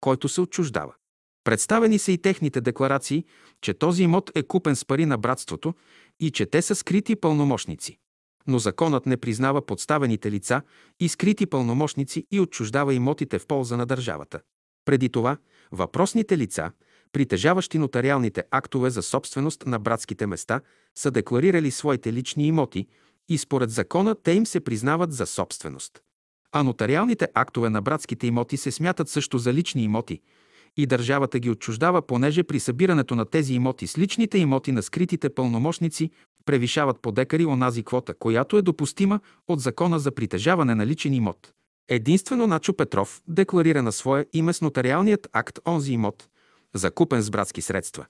[0.00, 0.94] който се отчуждава.
[1.44, 3.24] Представени са и техните декларации,
[3.60, 5.74] че този имот е купен с пари на братството
[6.20, 7.98] и че те са скрити пълномощници.
[8.46, 10.62] Но законът не признава подставените лица
[11.00, 14.40] и скрити пълномощници и отчуждава имотите в полза на държавата.
[14.84, 15.36] Преди това,
[15.72, 16.70] въпросните лица,
[17.12, 20.60] притежаващи нотариалните актове за собственост на братските места,
[20.94, 22.86] са декларирали своите лични имоти
[23.28, 26.02] и според закона те им се признават за собственост.
[26.52, 30.20] А нотариалните актове на братските имоти се смятат също за лични имоти
[30.76, 35.28] и държавата ги отчуждава, понеже при събирането на тези имоти с личните имоти на скритите
[35.28, 36.10] пълномощници
[36.44, 41.52] превишават по декари онази квота, която е допустима от закона за притежаване на личен имот.
[41.88, 46.28] Единствено Начо Петров декларира на своя име с нотариалният акт онзи имот,
[46.74, 48.06] закупен с братски средства.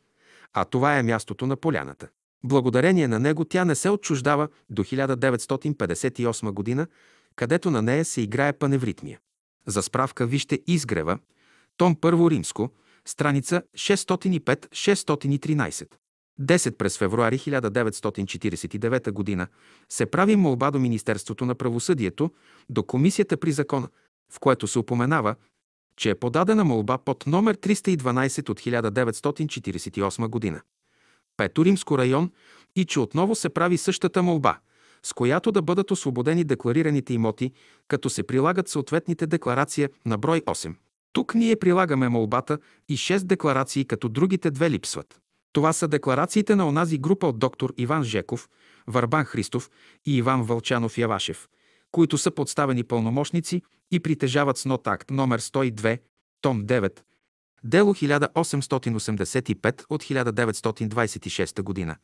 [0.53, 2.09] А това е мястото на поляната.
[2.45, 6.87] Благодарение на него тя не се отчуждава до 1958 година,
[7.37, 9.19] където на нея се играе паневритмия.
[9.67, 11.19] За справка вижте Изгрева,
[11.77, 12.71] том първо римско,
[13.05, 15.87] страница 605-613.
[16.41, 19.47] 10 през февруари 1949 г.
[19.89, 22.31] се прави молба до Министерството на правосъдието,
[22.71, 23.89] до Комисията при закона,
[24.33, 25.35] в което се упоменава,
[25.97, 30.61] че е подадена молба под номер 312 от 1948 година.
[31.37, 32.31] Пето Римско район
[32.77, 34.59] и че отново се прави същата молба,
[35.03, 37.53] с която да бъдат освободени декларираните имоти,
[37.89, 40.75] като се прилагат съответните декларация на брой 8.
[41.17, 42.59] Тук ние прилагаме молбата
[42.89, 45.21] и 6 декларации, като другите две липсват.
[45.53, 48.49] Това са декларациите на онази група от доктор Иван Жеков,
[48.87, 49.71] Върбан Христов
[50.07, 51.49] и Иван Вълчанов Явашев,
[51.93, 55.99] които са подставени пълномощници и притежават с нот акт номер 102,
[56.41, 57.01] том 9,
[57.65, 61.97] дело 1885 от 1926 година,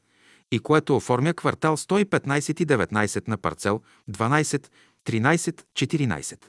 [0.53, 4.67] и което оформя квартал 115 и 19 на парцел 12,
[5.07, 6.45] 13, 14.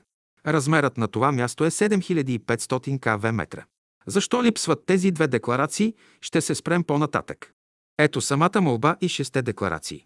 [0.47, 3.65] Размерът на това място е 7500 кв метра.
[4.07, 7.53] Защо липсват тези две декларации, ще се спрем по-нататък.
[7.97, 10.05] Ето самата молба и шесте декларации.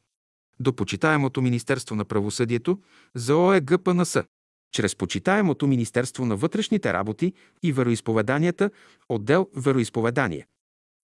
[0.59, 2.79] До почитаемото Министерство на правосъдието
[3.15, 4.23] за ОЕГПНС.
[4.71, 7.33] Чрез почитаемото Министерство на вътрешните работи
[7.63, 8.69] и вероисповеданията,
[9.09, 10.47] отдел Вероисповедание.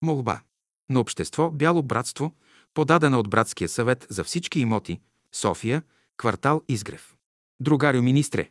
[0.02, 0.42] Молба.
[0.90, 2.32] На общество Бяло братство,
[2.74, 5.00] подадена от Братския съвет за всички имоти,
[5.32, 5.84] София,
[6.18, 7.16] квартал Изгрев.
[7.60, 8.50] Другарио министре,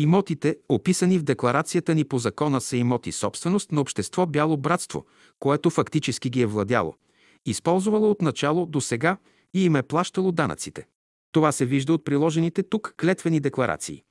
[0.00, 5.06] Имотите, описани в декларацията ни по закона, са имоти собственост на общество Бяло братство,
[5.38, 6.94] което фактически ги е владяло,
[7.46, 9.16] използвало от начало до сега
[9.54, 10.86] и им е плащало данъците.
[11.32, 14.02] Това се вижда от приложените тук клетвени декларации.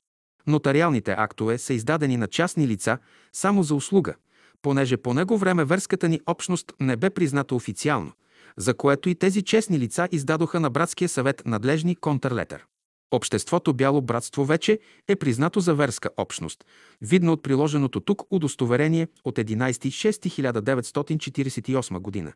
[0.46, 2.98] Нотариалните актове са издадени на частни лица
[3.32, 4.14] само за услуга,
[4.62, 8.12] понеже по него време верската ни общност не бе призната официално,
[8.56, 12.66] за което и тези честни лица издадоха на Братския съвет надлежни контрлетър.
[13.10, 14.78] Обществото Бяло братство вече
[15.08, 16.64] е признато за верска общност,
[17.00, 22.32] видно от приложеното тук удостоверение от 11.6.1948 година,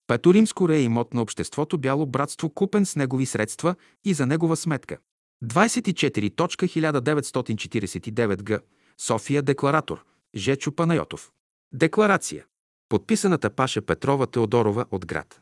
[0.07, 3.75] Пето римско ре имот на обществото Бяло братство купен с негови средства
[4.05, 4.99] и за негова сметка.
[5.45, 8.61] 24.1949 г.
[8.99, 10.05] София декларатор.
[10.35, 11.33] Жечо Панайотов.
[11.73, 12.45] Декларация.
[12.89, 15.41] Подписаната Паша Петрова Теодорова от град.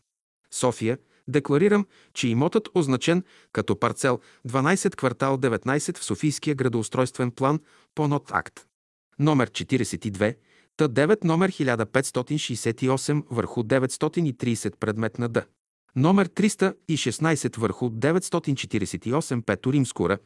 [0.51, 7.61] София Декларирам, че имотът означен като парцел 12 квартал 19 в Софийския градоустройствен план
[7.95, 8.67] по нот акт.
[9.19, 10.37] Номер 42,
[10.77, 15.47] Т 9 номер 1568 върху 930 предмет на Д.
[15.97, 20.19] Номер 316 върху 948 Пето Римскора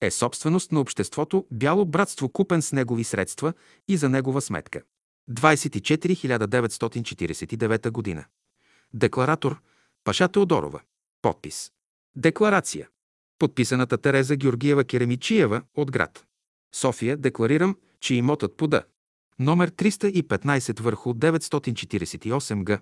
[0.00, 3.52] е собственост на обществото Бяло братство купен с негови средства
[3.88, 4.82] и за негова сметка.
[5.30, 8.24] 24 година.
[8.94, 9.60] Декларатор
[10.04, 10.80] Паша Теодорова.
[11.22, 11.70] Подпис.
[12.16, 12.88] Декларация.
[13.38, 16.24] Подписаната Тереза Георгиева Керемичиева от град.
[16.74, 18.82] София декларирам, че имотът пода.
[19.38, 22.80] Номер 315 върху 948 г.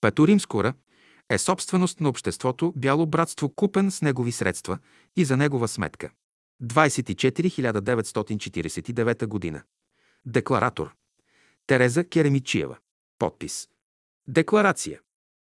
[0.00, 0.74] Пето Римскора
[1.30, 4.78] е собственост на обществото Бяло братство купен с негови средства
[5.16, 6.10] и за негова сметка.
[6.62, 9.62] 24 година.
[10.26, 10.94] Декларатор.
[11.66, 12.76] Тереза Керемичиева.
[13.18, 13.68] Подпис.
[14.28, 15.00] Декларация.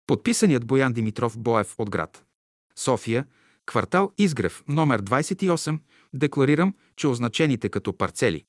[0.07, 2.25] Подписаният Боян Димитров Боев от град.
[2.77, 3.27] София,
[3.67, 5.79] квартал Изгрев, номер 28,
[6.15, 8.45] декларирам, че означените като парцели.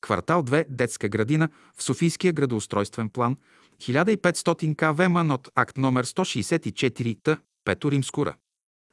[0.00, 3.36] Квартал 2, детска градина, в Софийския градоустройствен план,
[3.82, 8.34] 1500 КВ Манот, акт номер 164 Т, Пето Римскура.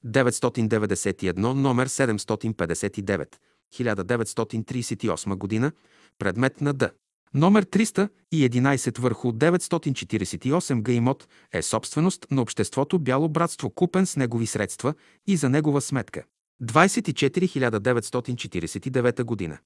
[0.06, 3.28] 991 номер 759,
[3.74, 5.72] 1938 година,
[6.20, 6.92] предмет на Д.
[7.34, 11.16] Номер 311 върху 948 г
[11.54, 14.94] е собственост на обществото Бяло братство купен с негови средства
[15.28, 16.24] и за негова сметка.
[16.64, 19.58] 24 година.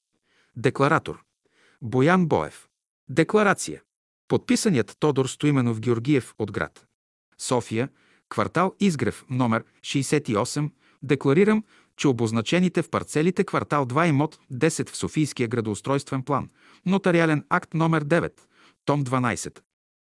[0.56, 1.22] Декларатор.
[1.82, 2.68] Боян Боев.
[3.08, 3.82] Декларация.
[4.30, 6.86] Подписаният Тодор Стоименов Георгиев от град.
[7.38, 7.88] София,
[8.28, 10.70] квартал Изгрев, номер 68,
[11.02, 11.64] декларирам,
[11.96, 16.50] че обозначените в парцелите квартал 2 имот 10 в Софийския градоустройствен план,
[16.86, 18.32] нотариален акт номер 9,
[18.84, 19.60] том 12,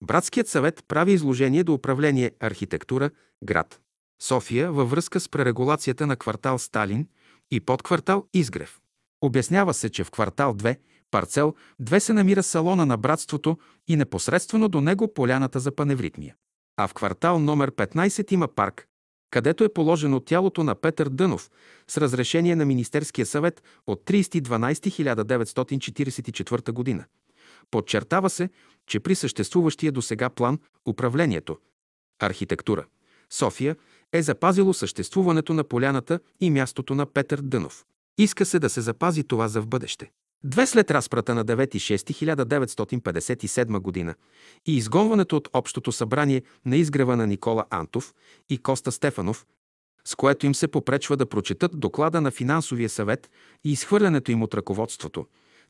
[0.01, 3.09] Братският съвет прави изложение до управление архитектура,
[3.43, 3.81] град.
[4.21, 7.07] София във връзка с пререгулацията на квартал Сталин
[7.51, 8.79] и подквартал Изгрев.
[9.21, 10.77] Обяснява се, че в квартал 2,
[11.11, 16.35] парцел 2 се намира салона на братството и непосредствено до него поляната за паневритмия
[16.77, 18.87] а в квартал номер 15 има парк,
[19.31, 21.51] където е положено тялото на Петър Дънов
[21.87, 27.05] с разрешение на Министерския съвет от 30.12.1944 г.
[27.71, 28.49] Подчертава се,
[28.87, 31.57] че при съществуващия до сега план управлението
[32.19, 32.85] Архитектура
[33.29, 33.75] София
[34.13, 37.85] е запазило съществуването на поляната и мястото на Петър Дънов.
[38.17, 40.11] Иска се да се запази това за в бъдеще.
[40.43, 44.15] Две след разпрата на 9.6.1957 г.
[44.65, 48.13] и изгонването от Общото събрание на изгрева на Никола Антов
[48.49, 49.45] и Коста Стефанов,
[50.05, 53.29] с което им се попречва да прочетат доклада на финансовия съвет
[53.65, 55.25] и изхвърлянето им от ръководството,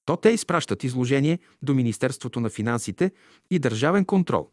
[0.05, 3.11] то те изпращат изложение до Министерството на финансите
[3.51, 4.49] и държавен контрол,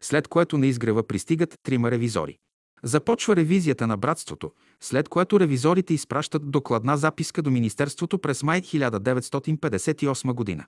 [0.00, 2.38] след което на изгрева пристигат трима ревизори.
[2.84, 10.32] Започва ревизията на братството, след което ревизорите изпращат докладна записка до Министерството през май 1958
[10.32, 10.64] година.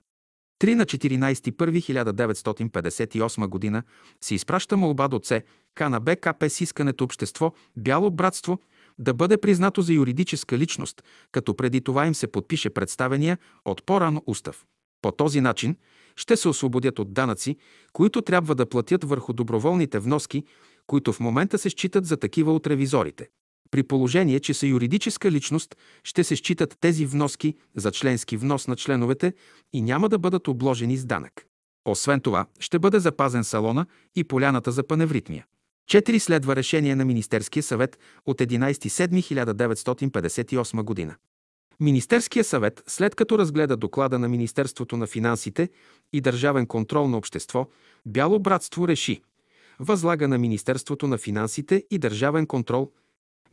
[0.61, 3.83] 3 на 14.1.1958 година
[4.21, 5.43] се изпраща молба до ЦК
[5.79, 8.59] на БКП с искането общество Бяло братство
[8.99, 14.23] да бъде признато за юридическа личност, като преди това им се подпише представения от по-рано
[14.27, 14.65] устав.
[15.01, 15.75] По този начин
[16.15, 17.57] ще се освободят от данъци,
[17.93, 20.43] които трябва да платят върху доброволните вноски,
[20.87, 23.27] които в момента се считат за такива от ревизорите.
[23.71, 28.75] При положение, че са юридическа личност, ще се считат тези вноски за членски внос на
[28.75, 29.33] членовете
[29.73, 31.45] и няма да бъдат обложени с данък.
[31.85, 33.85] Освен това, ще бъде запазен салона
[34.15, 35.45] и поляната за паневритмия.
[35.91, 41.15] 4 следва решение на Министерския съвет от 11.7.1958 година.
[41.79, 45.69] Министерския съвет, след като разгледа доклада на Министерството на финансите
[46.13, 47.67] и Държавен контрол на общество,
[48.05, 49.21] Бяло братство реши
[49.79, 52.91] възлага на Министерството на финансите и Държавен контрол,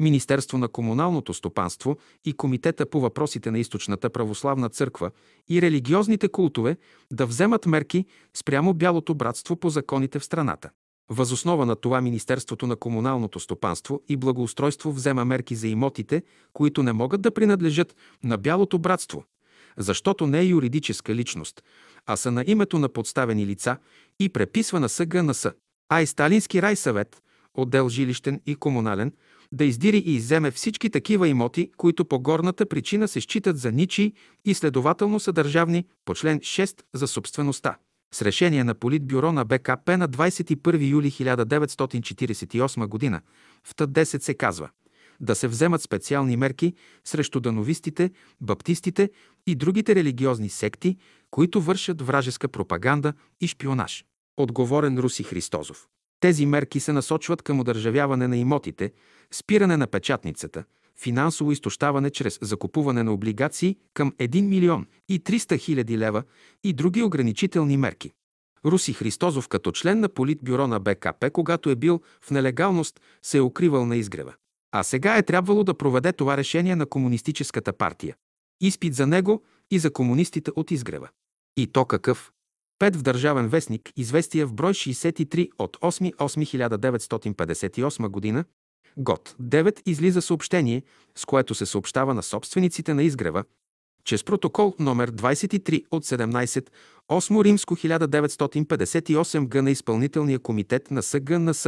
[0.00, 5.10] Министерство на комуналното стопанство и Комитета по въпросите на източната православна църква
[5.48, 6.76] и религиозните култове
[7.12, 8.06] да вземат мерки
[8.36, 10.70] спрямо Бялото братство по законите в страната.
[11.10, 16.22] Възоснова на това Министерството на комуналното стопанство и благоустройство взема мерки за имотите,
[16.52, 19.24] които не могат да принадлежат на Бялото братство,
[19.76, 21.62] защото не е юридическа личност,
[22.06, 23.76] а са на името на подставени лица
[24.20, 25.46] и преписва на СГНС.
[25.88, 27.22] А и Сталински райсъвет,
[27.54, 29.12] отдел жилищен и комунален,
[29.52, 34.12] да издири и изземе всички такива имоти, които по горната причина се считат за ничии
[34.44, 37.76] и следователно са държавни по член 6 за собствеността.
[38.14, 43.20] С решение на Политбюро на БКП на 21 юли 1948 г.
[43.64, 44.70] в Т-10 се казва
[45.20, 46.74] да се вземат специални мерки
[47.04, 48.10] срещу дановистите,
[48.40, 49.10] баптистите
[49.46, 50.96] и другите религиозни секти,
[51.30, 54.04] които вършат вражеска пропаганда и шпионаж.
[54.36, 55.86] Отговорен Руси Христозов.
[56.20, 58.92] Тези мерки се насочват към удържавяване на имотите,
[59.32, 60.64] спиране на печатницата,
[60.96, 66.22] финансово изтощаване чрез закупуване на облигации към 1 милион и 300 хиляди лева
[66.64, 68.12] и други ограничителни мерки.
[68.66, 73.40] Руси Христозов като член на политбюро на БКП, когато е бил в нелегалност, се е
[73.40, 74.34] укривал на изгрева.
[74.72, 78.16] А сега е трябвало да проведе това решение на Комунистическата партия.
[78.60, 81.08] Изпит за него и за комунистите от изгрева.
[81.56, 82.32] И то какъв?
[82.78, 88.44] Пет в Държавен вестник, известия в брой 63 от 8.8.1958 година,
[88.96, 90.82] ГОД 9 излиза съобщение,
[91.14, 93.44] с което се съобщава на собствениците на изгрева,
[94.04, 96.66] че с протокол номер 23 от 17
[97.10, 101.66] 8 Римско 1958 г на изпълнителния комитет на СГНС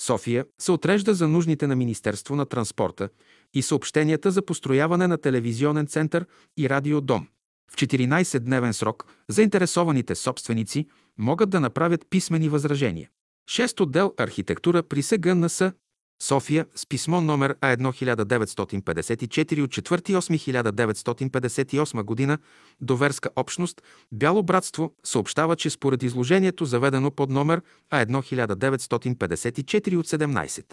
[0.00, 3.08] София се отрежда за нужните на Министерство на транспорта
[3.54, 6.26] и съобщенията за построяване на телевизионен център
[6.58, 7.28] и радиодом.
[7.72, 10.86] В 14-дневен срок заинтересованите собственици
[11.18, 13.08] могат да направят писмени възражения.
[13.50, 15.62] 6 отдел архитектура при СГНС
[16.22, 22.38] София с писмо номер А1954 от 4.8.1958 година
[22.80, 23.82] до Верска общност
[24.12, 27.62] Бяло братство съобщава, че според изложението заведено под номер
[27.92, 30.64] А1954 от 17.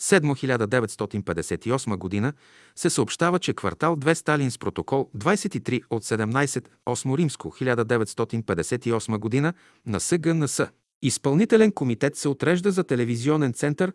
[0.00, 2.32] 7 година
[2.76, 9.54] се съобщава, че квартал 2 Сталин с протокол 23 от 17 8 Римско 1958 година
[9.86, 10.60] на СГНС
[11.02, 13.92] Изпълнителен комитет се отрежда за телевизионен център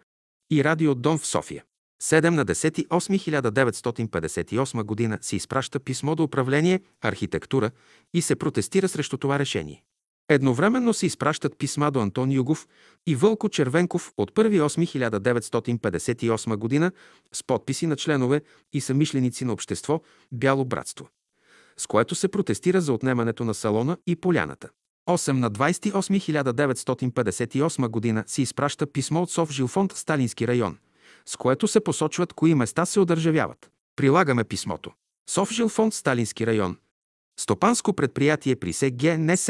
[0.51, 1.63] и радиодом в София.
[2.01, 7.71] 7 на 10.8.1958 година се изпраща писмо до управление архитектура
[8.13, 9.83] и се протестира срещу това решение.
[10.29, 12.67] Едновременно се изпращат писма до Антон Югов
[13.07, 16.91] и Вълко Червенков от 1.8.1958 година
[17.33, 18.41] с подписи на членове
[18.73, 21.09] и самишленици на общество Бяло братство,
[21.77, 24.69] с което се протестира за отнемането на салона и поляната.
[25.09, 30.77] 8 на 28.1958 година се изпраща писмо от Сов Жилфонд Сталински район,
[31.25, 33.71] с което се посочват кои места се одържавяват.
[33.95, 34.91] Прилагаме писмото.
[35.29, 36.77] Сов Жилфонд Сталински район.
[37.39, 39.49] Стопанско предприятие при СГНС.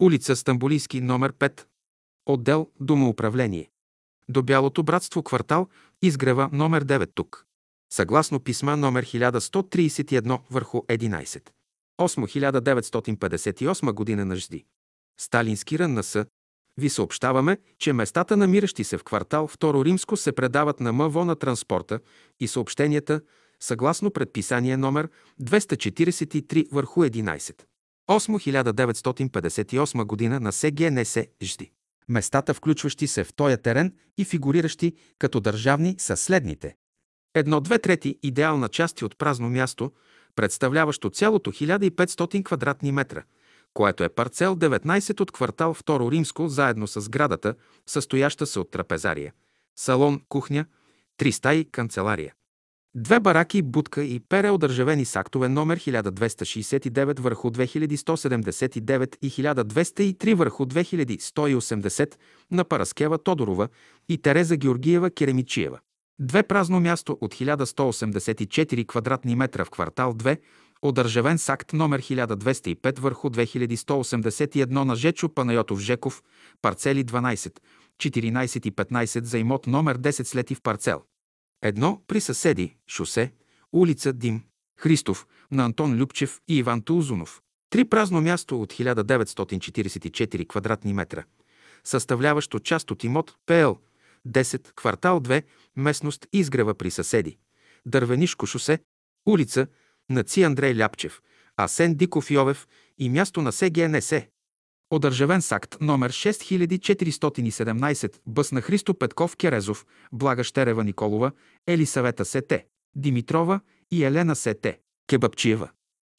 [0.00, 1.66] Улица Стамбулийски, номер 5.
[2.26, 3.70] Отдел Домоуправление.
[4.28, 5.68] До Бялото братство квартал
[6.02, 7.46] Изгрева номер 9 тук.
[7.92, 11.50] Съгласно писма номер 1131 върху 11.
[12.00, 12.60] 8
[13.18, 14.64] 1958 година на Жди.
[15.20, 16.16] Сталински РНС,
[16.76, 21.36] ви съобщаваме, че местата, намиращи се в квартал 2 Римско, се предават на МВО на
[21.36, 22.00] транспорта
[22.40, 23.20] и съобщенията
[23.60, 25.08] съгласно предписание номер
[25.42, 27.62] 243 върху 11.
[28.08, 31.70] 8 1958 година на СГНС жди.
[32.08, 36.76] Местата, включващи се в този терен и фигуриращи като държавни, са следните.
[37.34, 39.92] Едно, две трети идеална части от празно място,
[40.36, 43.22] представляващо цялото 1500 квадратни метра,
[43.74, 47.54] което е парцел 19 от квартал 2 Римско, заедно с градата,
[47.86, 49.32] състояща се от трапезария,
[49.76, 50.66] салон, кухня,
[51.16, 52.34] три стаи, канцелария.
[53.00, 60.64] Две бараки, будка и пере одържавени с актове номер 1269 върху 2179 и 1203 върху
[60.64, 62.14] 2180
[62.50, 63.68] на Параскева Тодорова
[64.08, 65.78] и Тереза Георгиева Керемичиева.
[66.18, 70.38] Две празно място от 1184 квадратни метра в квартал 2,
[70.82, 76.22] одържавен с акт номер 1205 върху 2181 на Жечо Панайотов Жеков,
[76.62, 77.52] парцели 12,
[77.98, 81.02] 14 и 15 за имот номер 10 слети в парцел.
[81.62, 83.32] Едно при съседи, шосе,
[83.72, 84.42] улица Дим,
[84.78, 87.42] Христов, на Антон Любчев и Иван Тулзунов.
[87.70, 91.24] Три празно място от 1944 квадратни метра,
[91.84, 93.72] съставляващо част от имот ПЛ
[94.28, 95.44] 10, квартал 2,
[95.76, 97.38] местност Изгрева при съседи.
[97.86, 98.78] Дървенишко шосе,
[99.26, 99.66] улица
[100.10, 101.22] Наци Андрей Ляпчев,
[101.56, 102.68] Асен Диков Йовев
[102.98, 104.12] и място на СГНС.
[104.90, 111.32] Одържавен с акт номер 6417 Бъс на Христо Петков Керезов, Блага Щерева Николова,
[111.66, 112.66] Елисавета Сете,
[112.96, 113.60] Димитрова
[113.90, 115.68] и Елена Сете, Кебапчиева.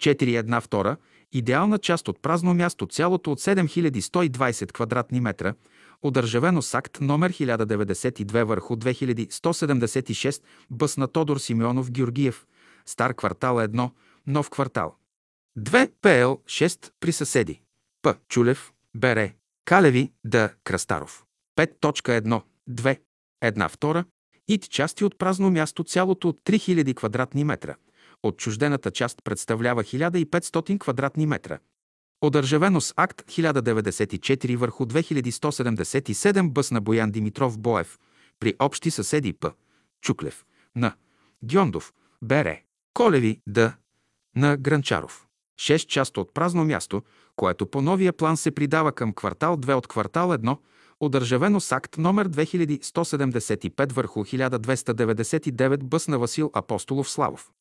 [0.01, 0.97] 4 втора,
[1.31, 5.53] идеална част от празно място, цялото от 7120 квадратни метра,
[6.01, 12.45] одържавено с номер 1092 върху 2176 Бъс на Тодор Симеонов Георгиев,
[12.85, 13.91] Стар квартал 1,
[14.27, 14.95] Нов квартал.
[15.57, 17.61] 2 ПЛ 6 при съседи.
[18.01, 18.15] П.
[18.29, 19.35] Чулев, Бере,
[19.65, 20.53] Калеви, Д.
[20.63, 21.25] Крастаров.
[21.57, 22.41] 5.1.
[22.69, 22.99] 2.
[23.41, 24.05] Една втора.
[24.47, 27.75] Ит части от празно място цялото от 3000 квадратни метра.
[28.23, 31.59] Отчуждената част представлява 1500 квадратни метра.
[32.21, 37.99] Одържавено с акт 1094 върху 2177 бъс на Боян Димитров Боев
[38.39, 39.51] при общи съседи П.
[40.01, 40.45] Чуклев,
[40.75, 40.93] на
[41.45, 41.93] Гьондов,
[42.23, 42.63] Бере,
[42.93, 43.75] Колеви, Д.
[44.35, 45.25] на Гранчаров.
[45.59, 47.03] 6 част от празно място,
[47.39, 50.57] което по новия план се придава към квартал 2 от квартал 1,
[50.99, 57.51] одържавено с акт номер 2175 върху 1299 бъс на Васил Апостолов Славов.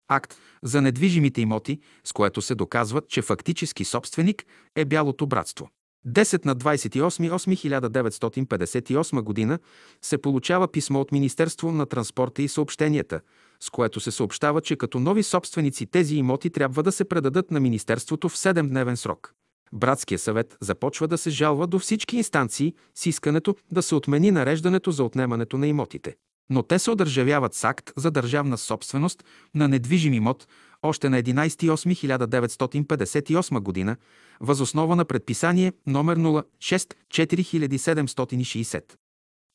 [0.08, 4.46] акт за недвижимите имоти, с което се доказва, че фактически собственик
[4.76, 5.70] е Бялото братство.
[6.08, 9.60] 10 на 28.8.1958 г.
[10.02, 13.22] се получава писмо от Министерство на транспорта и съобщенията,
[13.60, 17.60] с което се съобщава, че като нови собственици тези имоти трябва да се предадат на
[17.60, 19.34] Министерството в 7-дневен срок.
[19.74, 24.92] Братския съвет започва да се жалва до всички инстанции с искането да се отмени нареждането
[24.92, 26.16] за отнемането на имотите.
[26.50, 29.24] Но те се одържавяват с акт за държавна собственост
[29.56, 30.48] на недвижим имот
[30.84, 33.96] още на 11.8.1958 г.
[34.42, 38.84] възоснова на предписание номер 06 4760.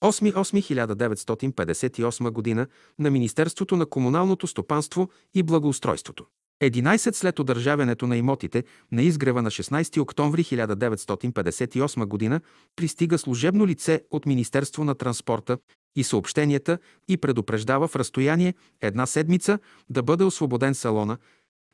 [0.04, 2.66] 8.8.1958 г.
[2.98, 6.26] на Министерството на комуналното стопанство и благоустройството.
[6.62, 12.40] 11 след одържавянето на имотите на изгрева на 16 октомври 1958 г.
[12.76, 15.58] пристига служебно лице от Министерство на транспорта
[15.96, 19.58] и съобщенията и предупреждава в разстояние една седмица
[19.90, 21.18] да бъде освободен салона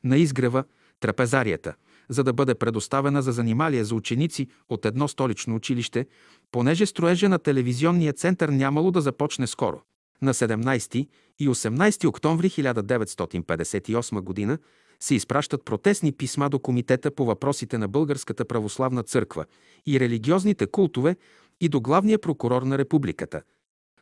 [0.04, 0.64] на изгрева,
[1.00, 1.74] трапезарията,
[2.08, 6.06] за да бъде предоставена за занималия за ученици от едно столично училище,
[6.52, 9.80] понеже строежа на телевизионния център нямало да започне скоро.
[10.22, 14.58] На 17 и 18 октомври 1958 г.
[15.00, 19.44] се изпращат протестни писма до Комитета по въпросите на Българската православна църква
[19.86, 21.16] и религиозните култове
[21.60, 23.42] и до главния прокурор на републиката,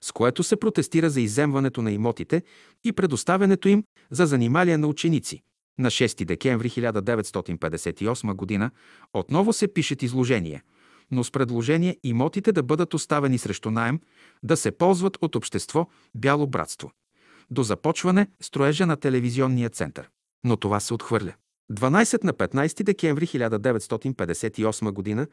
[0.00, 2.42] с което се протестира за иземването на имотите
[2.84, 5.42] и предоставянето им за занималия на ученици.
[5.78, 8.70] На 6 декември 1958 г.
[9.12, 10.62] отново се пишат изложения,
[11.10, 14.00] но с предложение имотите да бъдат оставени срещу найем,
[14.42, 16.90] да се ползват от общество Бяло братство.
[17.50, 20.08] До започване строежа на телевизионния център.
[20.44, 21.32] Но това се отхвърля.
[21.72, 25.26] 12 на 15 декември 1958 г.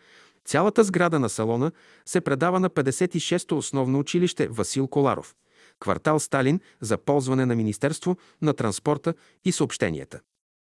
[0.45, 1.72] цялата сграда на салона
[2.06, 5.36] се предава на 56-то основно училище Васил Коларов,
[5.80, 9.14] квартал Сталин за ползване на Министерство на транспорта
[9.45, 10.20] и съобщенията.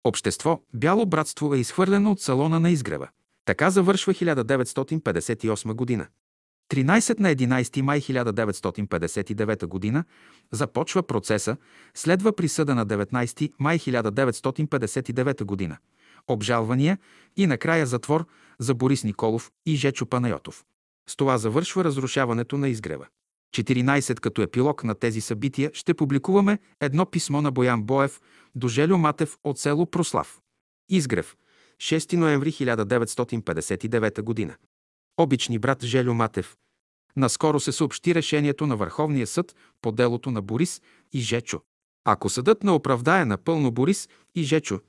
[0.04, 3.08] Общество Бяло братство е изхвърлено от салона на изгрева.
[3.46, 6.08] Така завършва 1958 година.
[6.70, 10.04] 13 на 11 май 1959 г.
[10.52, 11.58] започва процеса,
[11.94, 15.78] следва присъда на 19 май 1959 г.
[16.28, 16.98] Обжалвания
[17.38, 18.26] и накрая затвор
[18.60, 20.64] за Борис Николов и Жечо Панайотов.
[21.10, 23.08] С това завършва разрушаването на изгрева.
[23.56, 28.22] 14 като епилог на тези събития ще публикуваме едно писмо на Боян Боев
[28.56, 30.40] до Желю Матев от село Прослав.
[30.90, 31.36] Изгрев.
[31.82, 34.58] 6 ноември 1959 г.
[35.20, 36.58] Обични брат Желю Матев.
[37.16, 40.82] Наскоро се съобщи решението на Върховния съд по делото на Борис
[41.14, 41.62] и Жечо.
[42.06, 44.80] Ако съдът не оправдае напълно Борис и Жечо,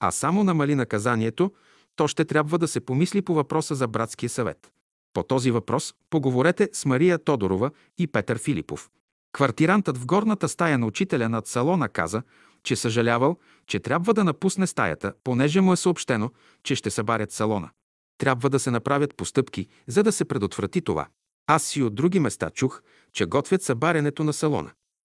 [0.00, 1.52] а само намали наказанието,
[1.96, 4.72] то ще трябва да се помисли по въпроса за братския съвет.
[5.12, 8.90] По този въпрос поговорете с Мария Тодорова и Петър Филипов.
[9.32, 12.22] Квартирантът в горната стая на учителя над салона каза,
[12.62, 13.36] че съжалявал,
[13.66, 16.30] че трябва да напусне стаята, понеже му е съобщено,
[16.62, 17.70] че ще събарят салона.
[18.18, 21.06] Трябва да се направят постъпки, за да се предотврати това.
[21.46, 22.82] Аз и от други места чух,
[23.12, 24.70] че готвят събарянето на салона.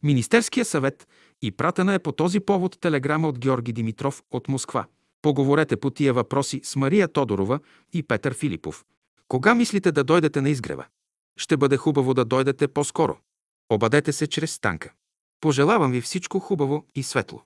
[0.04, 1.08] Министерския съвет
[1.42, 4.86] и пратена е по този повод телеграма от Георги Димитров от Москва.
[5.22, 7.60] Поговорете по тия въпроси с Мария Тодорова
[7.94, 8.86] и Петър Филипов.
[9.28, 10.86] Кога мислите да дойдете на изгрева?
[11.38, 13.18] Ще бъде хубаво да дойдете по-скоро.
[13.70, 14.94] Обадете се чрез станка.
[15.42, 17.42] Пожелавам ви всичко хубаво и светло.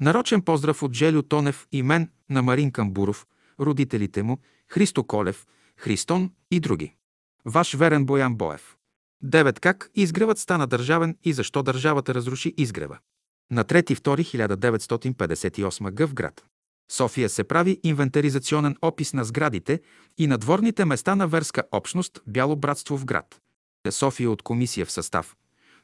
[0.00, 3.26] Нарочен поздрав от Желю Тонев и мен на Марин Камбуров,
[3.60, 4.38] родителите му,
[4.68, 5.46] Христо Колев,
[5.76, 6.94] Христон и други.
[7.44, 8.76] Ваш верен Боян Боев.
[9.24, 9.60] 9.
[9.60, 12.98] Как изгревът стана държавен и защо държавата разруши изгрева?
[13.50, 16.06] На 3.2.1958 г.
[16.06, 16.44] в град.
[16.90, 19.80] София се прави инвентаризационен опис на сградите
[20.18, 23.40] и надворните места на верска общност Бяло братство в град.
[23.90, 25.36] София от комисия в състав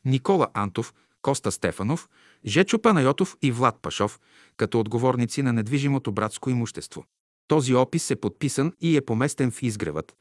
[0.04, 2.08] Никола Антов, Коста Стефанов,
[2.46, 4.20] Жечо Панайотов и Влад Пашов,
[4.56, 7.04] като отговорници на недвижимото братско имущество.
[7.48, 10.16] Този опис е подписан и е поместен в изгревът.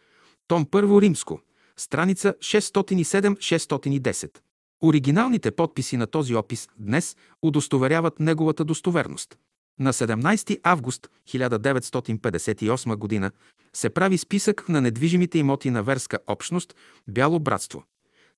[0.48, 1.40] Том първо римско,
[1.78, 4.38] страница 607-610.
[4.84, 9.38] Оригиналните подписи на този опис днес удостоверяват неговата достоверност.
[9.80, 13.32] На 17 август 1958 г.
[13.74, 16.76] се прави списък на недвижимите имоти на верска общност
[17.08, 17.84] Бяло братство.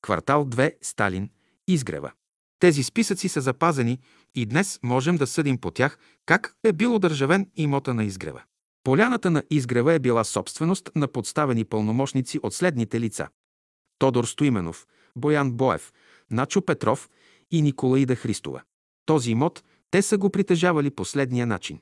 [0.01, 1.29] Квартал 2 Сталин,
[1.67, 2.11] Изгрева.
[2.59, 3.99] Тези списъци са запазени
[4.35, 8.41] и днес можем да съдим по тях как е бил одържавен имота на изгрева.
[8.83, 13.27] Поляната на изгрева е била собственост на подставени пълномощници от следните лица.
[13.99, 15.93] Тодор Стоименов, Боян Боев,
[16.31, 17.09] Начо Петров
[17.51, 18.61] и Николаида Христова.
[19.05, 21.79] Този имот те са го притежавали последния начин.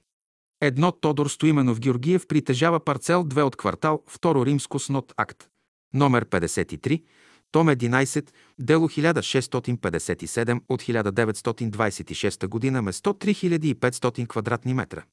[0.61, 5.47] Едно Тодор Стоименов Георгиев притежава парцел 2 от квартал 2 Римско с нот акт.
[5.93, 7.03] Номер 53,
[7.51, 8.29] том 11,
[8.59, 12.81] дело 1657 от 1926 г.
[12.81, 15.03] место 3500 квадратни метра.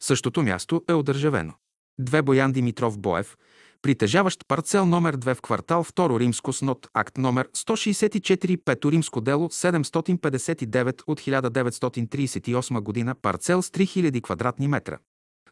[0.00, 1.54] Същото място е одържавено.
[1.98, 3.36] Две Боян Димитров Боев,
[3.82, 9.20] притежаващ парцел номер 2 в квартал 2 Римско с нот акт номер 164 5 Римско
[9.20, 13.14] дело 759 от 1938 г.
[13.22, 14.98] парцел с 3000 квадратни метра.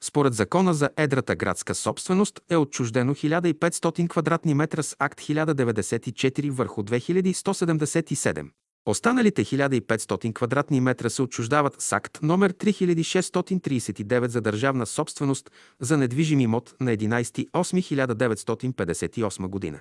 [0.01, 6.83] Според закона за едрата градска собственост е отчуждено 1500 квадратни метра с акт 1094 върху
[6.83, 8.51] 2177.
[8.87, 15.51] Останалите 1500 квадратни метра се отчуждават с акт номер 3639 за държавна собственост
[15.81, 19.81] за недвижим имот на 11.8.1958 година.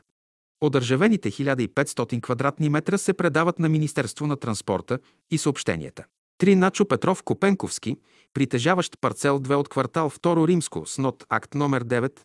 [0.61, 4.99] Одържавените 1500 квадратни метра се предават на Министерство на транспорта
[5.31, 6.05] и съобщенията.
[6.37, 7.97] Три Начо Петров Копенковски,
[8.33, 12.19] притежаващ парцел 2 от квартал 2 Римско с нот акт номер 9,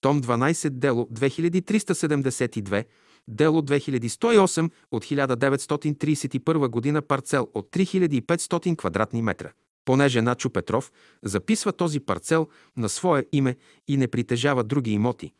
[0.00, 2.84] том 12, дело 2372,
[3.28, 9.52] дело 2108 от 1931 година парцел от 3500 квадратни метра.
[9.84, 10.92] Понеже Начо Петров
[11.22, 13.56] записва този парцел на свое име
[13.88, 15.32] и не притежава други имоти,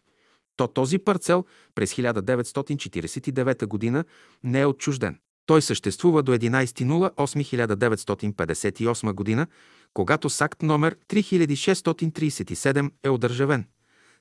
[0.57, 1.45] то този парцел
[1.75, 4.05] през 1949 година
[4.45, 5.19] не е отчужден.
[5.47, 9.47] Той съществува до 11.08.1958 година,
[9.95, 13.65] когато с акт номер 3637 е одържавен,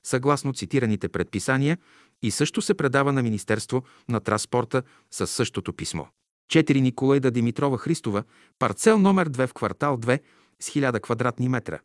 [0.04, 1.78] съгласно цитираните предписания
[2.22, 6.04] и също се предава на Министерство на транспорта със същото писмо.
[6.52, 8.22] 4 Николайда Димитрова Христова,
[8.58, 10.20] парцел номер 2 в квартал 2
[10.60, 11.78] с 1000 квадратни метра.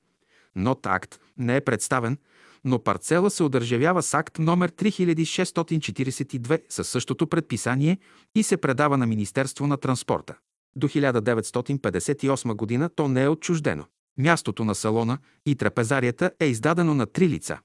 [0.55, 2.17] Нот акт не е представен,
[2.65, 7.97] но парцела се одържавява с акт номер 3642 със същото предписание
[8.35, 10.35] и се предава на Министерство на транспорта.
[10.75, 13.85] До 1958 година то не е отчуждено.
[14.17, 17.59] Мястото на салона и трапезарията е издадено на три лица.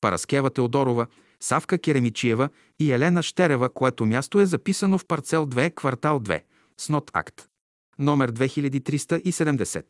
[0.00, 1.06] Параскева Теодорова,
[1.42, 2.48] Савка Керемичиева
[2.78, 6.42] и Елена Щерева, което място е записано в парцел 2, квартал 2,
[6.78, 7.48] с нот акт.
[7.98, 9.84] Номер 2370.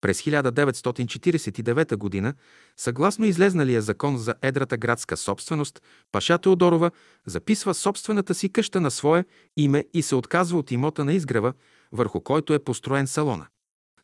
[0.00, 2.34] През 1949 г.,
[2.76, 5.82] съгласно излезналия закон за едрата градска собственост,
[6.12, 6.90] Паша Теодорова
[7.26, 9.24] записва собствената си къща на свое
[9.56, 11.52] име и се отказва от имота на изгрева,
[11.92, 13.46] върху който е построен салона.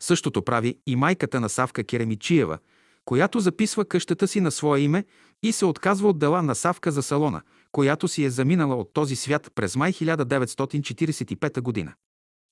[0.01, 2.59] Същото прави и майката на Савка Керемичиева,
[3.05, 5.05] която записва къщата си на свое име
[5.43, 9.17] и се отказва от дела на Савка за салона, която си е заминала от този
[9.17, 11.93] свят през май 1945 година.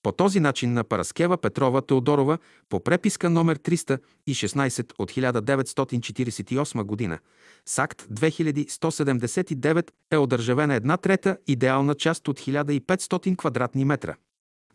[0.02, 2.38] По този начин на Параскева Петрова Теодорова
[2.68, 7.18] по преписка номер 316 от 1948 година
[7.66, 14.16] с акт 2179 е одържавена една трета идеална част от 1500 квадратни метра,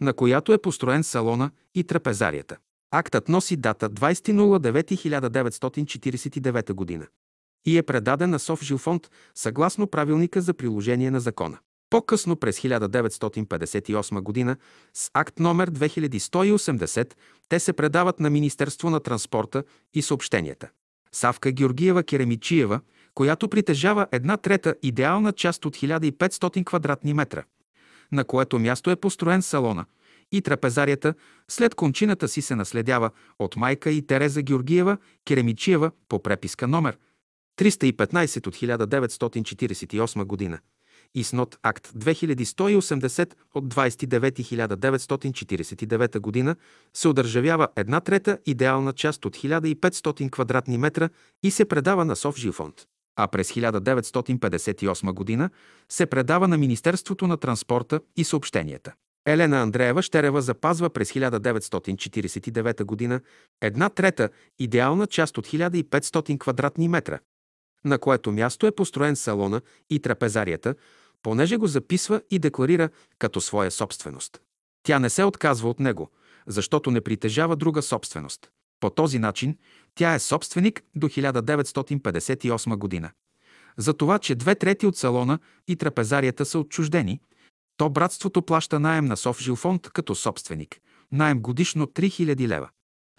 [0.01, 2.57] на която е построен салона и трапезарията.
[2.95, 7.07] Актът носи дата 20.09.1949 година
[7.65, 11.57] и е предаден на Жилфонд съгласно правилника за приложение на закона.
[11.89, 14.57] По-късно през 1958 г.
[14.93, 17.13] с акт номер 2180
[17.49, 19.63] те се предават на Министерство на транспорта
[19.93, 20.69] и съобщенията.
[21.11, 22.79] Савка Георгиева Керемичиева,
[23.13, 27.43] която притежава една трета идеална част от 1500 квадратни метра,
[28.11, 29.85] на което място е построен салона
[30.33, 31.13] и трапезарията,
[31.47, 36.97] след кончината си се наследява от майка и Тереза Георгиева Керемичиева по преписка номер
[37.59, 40.59] 315 от 1948 година
[41.15, 46.55] и с нот акт 2180 от 29.1949 г.
[46.93, 51.09] се одържавява една трета идеална част от 1500 квадратни метра
[51.43, 52.75] и се предава на Совжилфонд.
[53.15, 55.49] А през 1958 г.
[55.89, 58.93] се предава на Министерството на транспорта и съобщенията.
[59.25, 63.21] Елена Андреева Щерева запазва през 1949 г.
[63.61, 64.29] една трета
[64.59, 67.19] идеална част от 1500 квадратни метра,
[67.85, 70.75] на което място е построен салона и трапезарията,
[71.23, 72.89] понеже го записва и декларира
[73.19, 74.41] като своя собственост.
[74.83, 76.11] Тя не се отказва от него,
[76.47, 78.49] защото не притежава друга собственост.
[78.79, 79.57] По този начин
[79.95, 83.11] тя е собственик до 1958 година.
[83.77, 87.19] За това, че две трети от салона и трапезарията са отчуждени,
[87.77, 90.77] то братството плаща найем на Совжилфонд като собственик.
[91.11, 92.69] Найем годишно 3000 лева.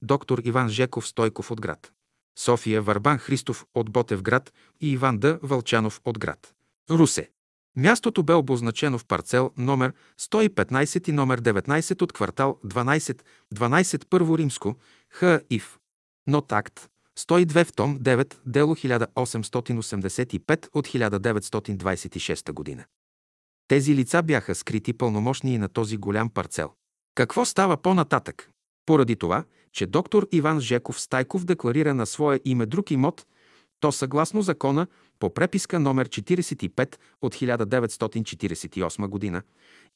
[0.02, 1.92] Доктор Иван Жеков Стойков от град.
[2.38, 5.38] София Варбан Христов от Ботев град и Иван Д.
[5.42, 6.54] Вълчанов от град.
[6.90, 7.30] Русе.
[7.76, 13.22] Мястото бе обозначено в парцел номер 115 и номер 19 от квартал 12,
[13.54, 14.76] 12 първо римско,
[15.10, 15.40] Х.
[15.50, 15.78] Ив.
[16.26, 16.88] Нот акт
[17.18, 22.84] 102 в том 9, дело 1885 от 1926 година.
[23.68, 26.70] Тези лица бяха скрити пълномощни и на този голям парцел.
[27.14, 28.50] Какво става по-нататък?
[28.86, 33.26] Поради това, че доктор Иван Жеков Стайков декларира на свое име друг имот,
[33.84, 34.86] то съгласно закона
[35.18, 39.42] по преписка номер 45 от 1948 година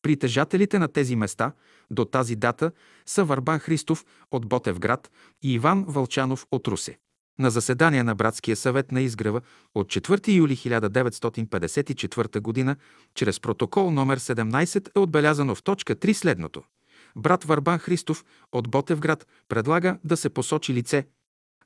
[0.03, 1.53] Притежателите на тези места
[1.91, 2.73] до тази дата
[3.07, 5.11] са Варбан Христов от Ботевград
[5.43, 6.99] и Иван Вълчанов от Русе.
[7.39, 9.41] На заседание на Братския съвет на Изгрева
[9.75, 12.77] от 4 юли 1954 г.
[13.15, 16.63] чрез протокол номер 17 е отбелязано в точка 3 следното.
[17.17, 21.07] Брат Варбан Христов от Ботевград предлага да се посочи лице,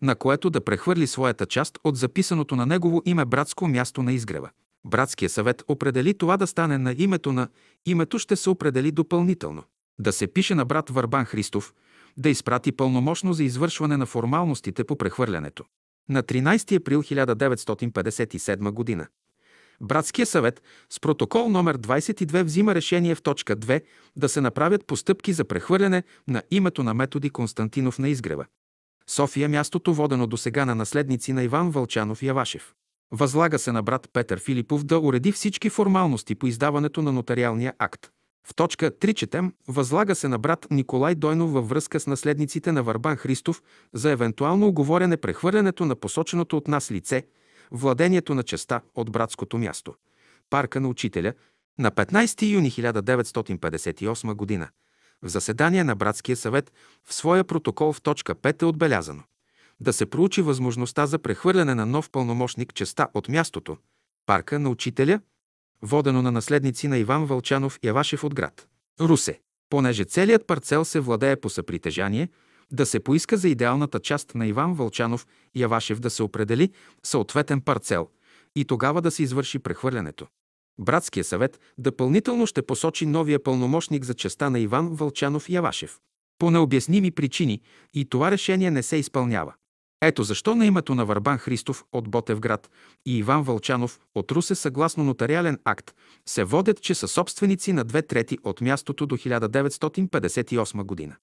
[0.03, 4.51] на което да прехвърли своята част от записаното на негово име братско място на изгрева.
[4.85, 7.49] Братския съвет определи това да стане на името на
[7.87, 9.63] името ще се определи допълнително.
[9.99, 11.75] Да се пише на брат Варбан Христов,
[12.17, 15.65] да изпрати пълномощно за извършване на формалностите по прехвърлянето.
[16.09, 19.09] На 13 април 1957 г.
[19.81, 23.83] Братския съвет с протокол номер 22 взима решение в точка 2
[24.17, 28.47] да се направят постъпки за прехвърляне на името на методи Константинов на изгрева.
[29.07, 32.75] София мястото водено до сега на наследници на Иван Вълчанов Явашев.
[33.13, 38.11] Възлага се на брат Петър Филипов да уреди всички формалности по издаването на нотариалния акт.
[38.47, 42.83] В точка 3 четем Възлага се на брат Николай Дойнов във връзка с наследниците на
[42.83, 47.27] Варбан Христов за евентуално оговорене прехвърлянето на посоченото от нас лице,
[47.71, 49.95] владението на частта от братското място.
[50.51, 51.33] Парка на учителя
[51.79, 54.69] на 15 юни 1958 година.
[55.23, 56.73] В заседание на Братския съвет
[57.05, 59.23] в своя протокол в точка 5 е отбелязано
[59.81, 63.77] да се проучи възможността за прехвърляне на нов пълномощник частта от мястото,
[64.27, 65.21] парка на учителя,
[65.83, 68.69] водено на наследници на Иван Вълчанов Явашев от град.
[69.01, 69.41] Русе.
[69.71, 72.29] Понеже целият парцел се владее по съпритежание,
[72.73, 76.71] да се поиска за идеалната част на Иван Вълчанов Явашев да се определи
[77.03, 78.09] съответен парцел
[78.57, 80.27] и тогава да се извърши прехвърлянето.
[80.81, 85.99] Братския съвет допълнително ще посочи новия пълномощник за частта на Иван Вълчанов Явашев.
[86.39, 87.61] По необясними причини
[87.95, 89.55] и това решение не се изпълнява.
[90.03, 92.71] Ето защо на името на Варбан Христов от Ботевград
[93.07, 95.95] и Иван Вълчанов от Русе съгласно нотариален акт
[96.27, 101.17] се водят, че са собственици на две трети от мястото до 1958 година.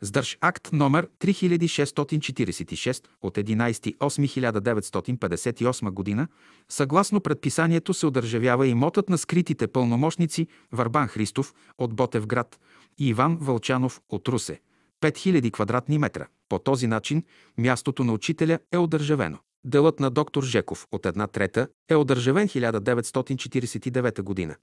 [0.00, 6.28] Сдърж акт номер 3646 от 11.8.1958 година,
[6.68, 12.60] съгласно предписанието се удържавява имотът на скритите пълномощници Варбан Христов от Ботевград
[12.98, 14.60] и Иван Вълчанов от Русе–
[15.00, 16.26] 5000 квадратни метра.
[16.48, 17.22] По този начин
[17.58, 19.38] мястото на учителя е одържавено.
[19.64, 24.56] Делът на доктор Жеков от една трета е одържавен 1949 година,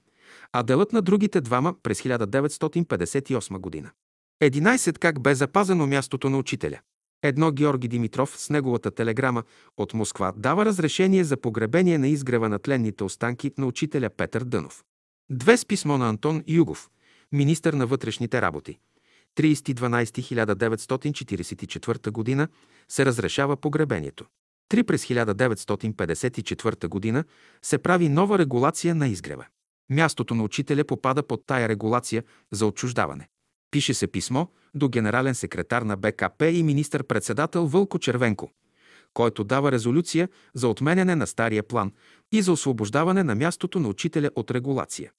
[0.53, 3.91] а делът на другите двама през 1958 година.
[4.41, 4.97] 11.
[4.97, 6.79] Как бе запазено мястото на учителя?
[7.23, 9.43] Едно Георги Димитров с неговата телеграма
[9.77, 14.83] от Москва дава разрешение за погребение на изгрева на тленните останки на учителя Петър Дънов.
[15.29, 16.89] Две с писмо на Антон Югов,
[17.31, 18.79] министър на вътрешните работи.
[19.37, 22.47] 30.12.1944 г.
[22.89, 24.25] се разрешава погребението.
[24.69, 27.23] Три през 1954 г.
[27.61, 29.45] се прави нова регулация на изгрева.
[29.89, 33.27] Мястото на учителя попада под тая регулация за отчуждаване.
[33.75, 34.45] Пише се писмо
[34.75, 38.51] до генерален секретар на БКП и министър-председател Вълко Червенко,
[39.13, 41.91] който дава резолюция за отменяне на стария план
[42.31, 45.11] и за освобождаване на мястото на учителя от регулация.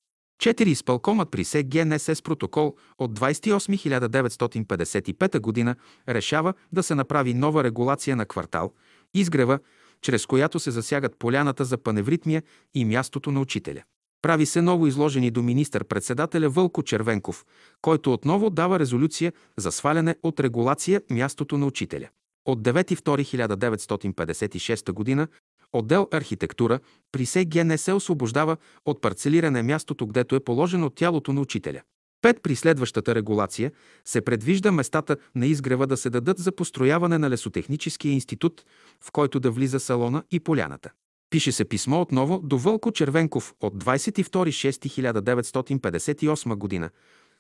[0.43, 0.67] 4.
[0.67, 5.75] Изпълкомът при СГНСС протокол от 28.1955 г.
[6.09, 8.73] решава да се направи нова регулация на квартал,
[9.15, 9.59] изгрева,
[10.03, 12.43] чрез която се засягат поляната за паневритмия
[12.75, 13.83] и мястото на учителя.
[14.27, 17.45] Прави се ново изложени до министър-председателя Вълко Червенков,
[17.83, 22.09] който отново дава резолюция за сваляне от регулация мястото на учителя.
[22.47, 25.27] От 9.2.1956 г.
[25.73, 26.81] Отдел архитектура
[27.13, 31.83] при СГ не се освобождава от парцелиране мястото, гдето е положено тялото на учителя.
[32.23, 33.73] Пет при следващата регулация
[34.05, 38.65] се предвижда местата на изгрева да се дадат за построяване на лесотехническия институт,
[39.05, 40.91] в който да влиза салона и поляната.
[41.31, 46.91] Пише се писмо отново до Вълко Червенков от 22.6.1958 г.,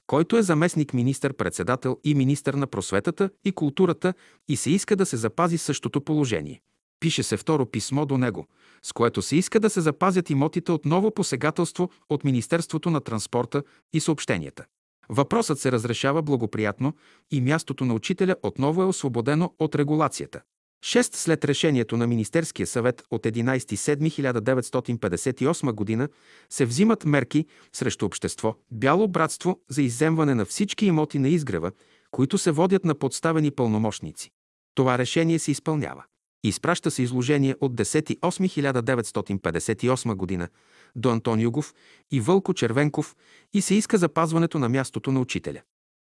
[0.07, 4.15] който е заместник министър-председател и министър на просветата и културата
[4.49, 6.61] и се иска да се запази същото положение.
[7.01, 8.47] Пише се второ писмо до него,
[8.83, 13.63] с което се иска да се запазят имотите от ново посегателство от Министерството на транспорта
[13.93, 14.65] и съобщенията.
[15.09, 16.95] Въпросът се разрешава благоприятно
[17.31, 20.43] и мястото на учителя отново е освободено от регулацията.
[20.85, 21.17] 6.
[21.17, 26.09] След решението на Министерския съвет от 11.7.1958 г.
[26.51, 31.73] се взимат мерки срещу общество Бяло братство за изземване на всички имоти на изгрева,
[32.11, 34.31] които се водят на подставени пълномощници.
[34.75, 36.05] Това решение се изпълнява.
[36.45, 40.49] Изпраща се изложение от 10.8.1958 г.
[40.97, 41.75] до Антон Югов
[42.11, 43.17] и Вълко Червенков
[43.53, 45.61] и се иска запазването на мястото на учителя.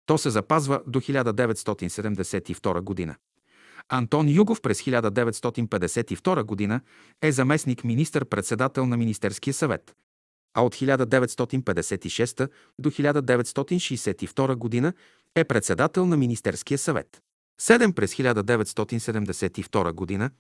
[0.07, 3.17] То се запазва до 1972 г.
[3.95, 6.81] Антон Югов през 1952 г.
[7.23, 9.97] е заместник министър-председател на Министерския съвет,
[10.55, 12.49] а от 1956
[12.79, 14.93] до 1962 г.
[15.35, 17.21] е председател на Министерския съвет.
[17.61, 20.31] 7 през 1972 г.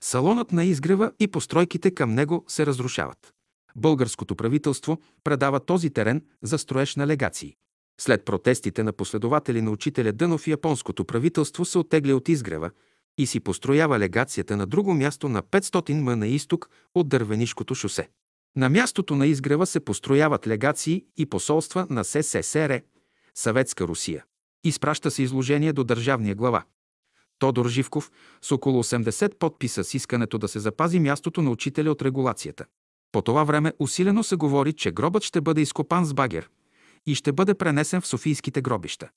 [0.00, 3.32] салонът на изгрева и постройките към него се разрушават.
[3.76, 7.56] Българското правителство предава този терен за строеж на легации.
[8.00, 12.70] След протестите на последователи на учителя Дънов японското правителство се оттегля от изгрева
[13.18, 18.08] и си построява легацията на друго място на 500 м на изток от Дървенишкото шосе.
[18.56, 22.80] На мястото на изгрева се построяват легации и посолства на СССР,
[23.34, 24.24] Съветска Русия.
[24.64, 26.64] Изпраща се изложение до държавния глава.
[27.38, 28.10] Тодор Живков
[28.42, 32.64] с около 80 подписа с искането да се запази мястото на учителя от регулацията.
[33.12, 36.48] По това време усилено се говори, че гробът ще бъде изкопан с багер
[37.06, 39.08] и ще бъде пренесен в Софийските гробища.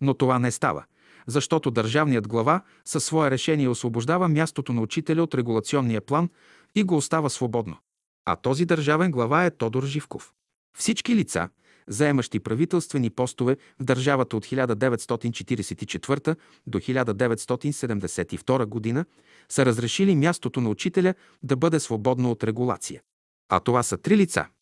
[0.00, 0.84] Но това не става,
[1.26, 6.28] защото държавният глава със свое решение освобождава мястото на учителя от регулационния план
[6.74, 7.76] и го остава свободно.
[8.24, 10.32] А този държавен глава е Тодор Живков.
[10.78, 11.48] Всички лица,
[11.88, 19.04] заемащи правителствени постове в държавата от 1944 до 1972 година,
[19.48, 23.00] са разрешили мястото на учителя да бъде свободно от регулация.
[23.48, 24.46] А това са три лица–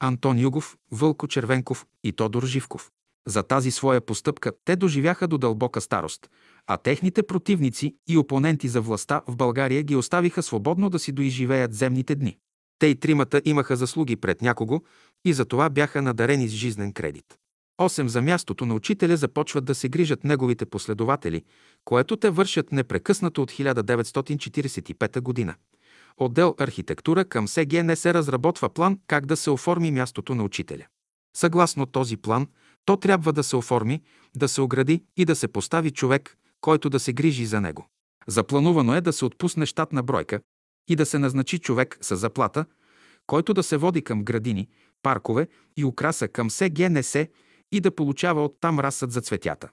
[0.00, 2.90] Антон Югов, Вълко Червенков и Тодор Живков.
[3.28, 6.30] За тази своя постъпка те доживяха до дълбока старост,
[6.66, 11.74] а техните противници и опоненти за властта в България ги оставиха свободно да си доизживеят
[11.74, 12.36] земните дни.
[12.78, 14.80] Те и тримата имаха заслуги пред някого
[15.24, 17.38] и за това бяха надарени с жизнен кредит.
[17.78, 21.44] Осем за мястото на учителя започват да се грижат неговите последователи,
[21.84, 25.54] което те вършат непрекъснато от 1945 година.
[26.22, 30.86] Отдел архитектура към СГ не се разработва план как да се оформи мястото на учителя.
[31.36, 32.46] Съгласно този план,
[32.84, 34.02] то трябва да се оформи,
[34.36, 37.86] да се огради и да се постави човек, който да се грижи за него.
[38.26, 40.40] Запланувано е да се отпусне щатна бройка
[40.88, 42.64] и да се назначи човек с заплата,
[43.26, 44.68] който да се води към градини,
[45.02, 47.14] паркове и украса към СГНС
[47.72, 49.68] и да получава оттам разсъд за цветята.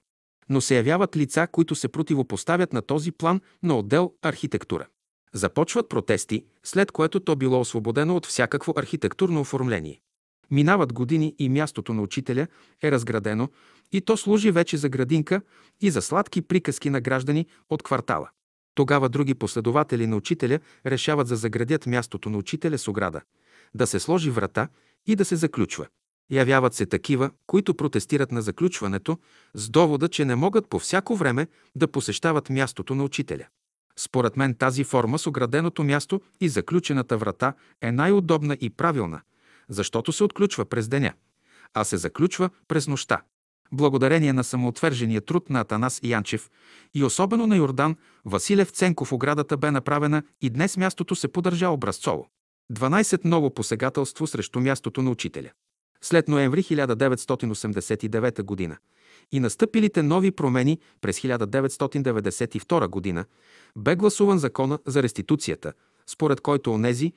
[0.50, 4.88] Но се явяват лица, които се противопоставят на този план на отдел архитектура.
[5.38, 10.00] Започват протести, след което то било освободено от всякакво архитектурно оформление.
[10.52, 12.48] Минават години и мястото на учителя
[12.84, 13.50] е разградено
[13.92, 15.42] и то служи вече за градинка
[15.82, 18.30] и за сладки приказки на граждани от квартала.
[18.76, 23.22] Тогава други последователи на учителя решават да заградят мястото на учителя с ограда,
[23.76, 24.68] да се сложи врата
[25.06, 25.88] и да се заключва.
[26.32, 29.18] Явяват се такива, които протестират на заключването
[29.54, 33.48] с довода, че не могат по всяко време да посещават мястото на учителя.
[34.00, 39.22] Според мен тази форма с ограденото място и заключената врата е най-удобна и правилна,
[39.70, 41.14] защото се отключва през деня,
[41.74, 43.22] а се заключва през нощта.
[43.72, 46.50] Благодарение на самоотвержения труд на Атанас Янчев
[46.94, 47.96] и особено на Йордан
[48.26, 52.30] Василев Ценков оградата бе направена и днес мястото се поддържа образцово.
[52.74, 55.50] 12 ново посегателство срещу мястото на учителя.
[56.02, 58.78] След ноември 1989 г.
[59.32, 63.26] и настъпилите нови промени през 1992 г.
[63.78, 65.74] бе гласуван закона за реституцията,
[66.08, 67.14] според който онези,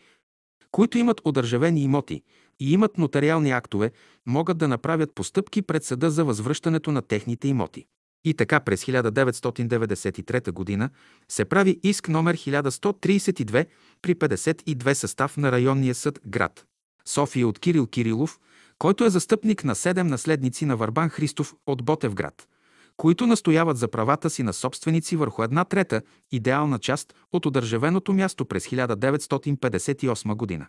[0.70, 2.22] които имат одържавени имоти
[2.60, 3.90] и имат нотариални актове,
[4.26, 7.86] могат да направят постъпки пред съда за възвръщането на техните имоти.
[8.24, 10.90] И така през 1993 г.
[11.28, 13.66] се прави иск номер 1132
[14.02, 16.64] при 52 състав на районния съд град.
[17.04, 18.38] София от Кирил Кирилов,
[18.80, 22.48] който е застъпник на седем наследници на Варбан Христов от Ботевград,
[22.96, 28.44] които настояват за правата си на собственици върху една трета идеална част от одържавеното място
[28.44, 30.66] през 1958 година.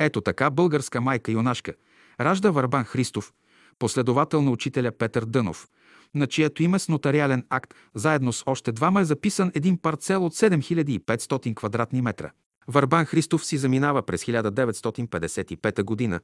[0.00, 1.72] Ето така българска майка юнашка
[2.20, 3.32] ражда Върбан Христов,
[3.78, 5.68] последовател на учителя Петър Дънов,
[6.14, 10.34] на чието име с нотариален акт заедно с още двама е записан един парцел от
[10.34, 12.30] 7500 квадратни метра.
[12.68, 16.20] Върбан Христов си заминава през 1955 година,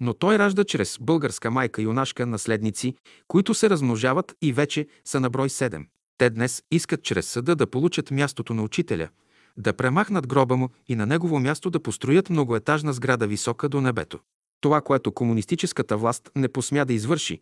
[0.00, 2.94] но той ражда чрез българска майка юнашка наследници,
[3.28, 5.84] които се размножават и вече са на брой 7.
[6.18, 9.08] Те днес искат чрез съда да получат мястото на учителя,
[9.56, 14.18] да премахнат гроба му и на негово място да построят многоетажна сграда висока до небето.
[14.60, 17.40] Това, което комунистическата власт не посмя да извърши,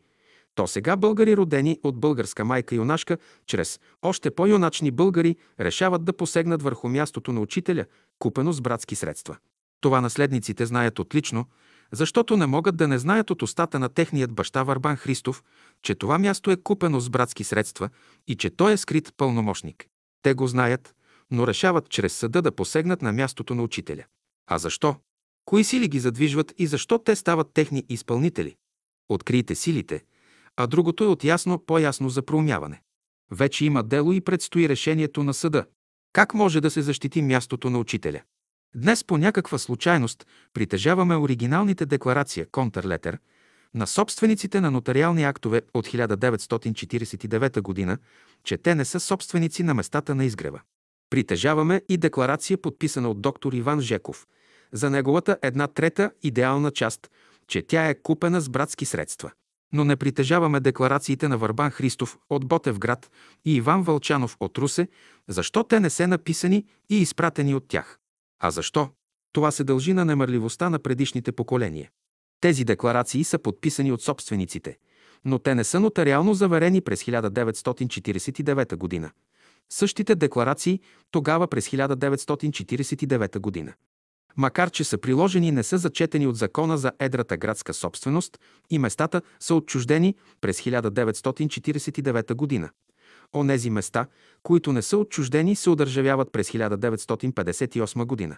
[0.54, 6.62] то сега българи, родени от българска майка юнашка, чрез още по-юначни българи, решават да посегнат
[6.62, 7.84] върху мястото на учителя,
[8.18, 9.36] купено с братски средства.
[9.80, 11.46] Това наследниците знаят отлично,
[11.92, 15.42] защото не могат да не знаят от устата на техният баща Варбан Христов,
[15.82, 17.88] че това място е купено с братски средства
[18.26, 19.86] и че той е скрит пълномощник.
[20.22, 20.94] Те го знаят,
[21.30, 24.04] но решават чрез съда да посегнат на мястото на учителя.
[24.46, 24.96] А защо?
[25.44, 28.56] Кои сили ги задвижват и защо те стават техни изпълнители?
[29.08, 30.02] Открийте силите,
[30.56, 32.82] а другото е от ясно по-ясно за проумяване.
[33.30, 35.64] Вече има дело и предстои решението на съда.
[36.12, 38.20] Как може да се защити мястото на учителя?
[38.76, 43.18] Днес по някаква случайност притежаваме оригиналните декларация контрлетер
[43.74, 47.98] на собствениците на нотариални актове от 1949 г.,
[48.44, 50.60] че те не са собственици на местата на изгрева.
[51.10, 54.26] Притежаваме и декларация, подписана от доктор Иван Жеков,
[54.72, 57.10] за неговата една трета идеална част,
[57.48, 59.30] че тя е купена с братски средства.
[59.72, 63.10] Но не притежаваме декларациите на Върбан Христов от Ботевград
[63.44, 64.88] и Иван Вълчанов от Русе,
[65.28, 67.98] защо те не се написани и изпратени от тях.
[68.40, 68.88] А защо?
[69.32, 71.90] Това се дължи на немърливостта на предишните поколения.
[72.40, 74.76] Тези декларации са подписани от собствениците,
[75.24, 79.10] но те не са нотариално заверени през 1949 година.
[79.70, 80.80] Същите декларации
[81.10, 83.74] тогава през 1949 година.
[84.36, 88.38] Макар, че са приложени, не са зачетени от закона за едрата градска собственост
[88.70, 92.70] и местата са отчуждени през 1949 година.
[93.34, 94.06] Онези места,
[94.42, 98.36] които не са отчуждени, се удържавяват през 1958 година.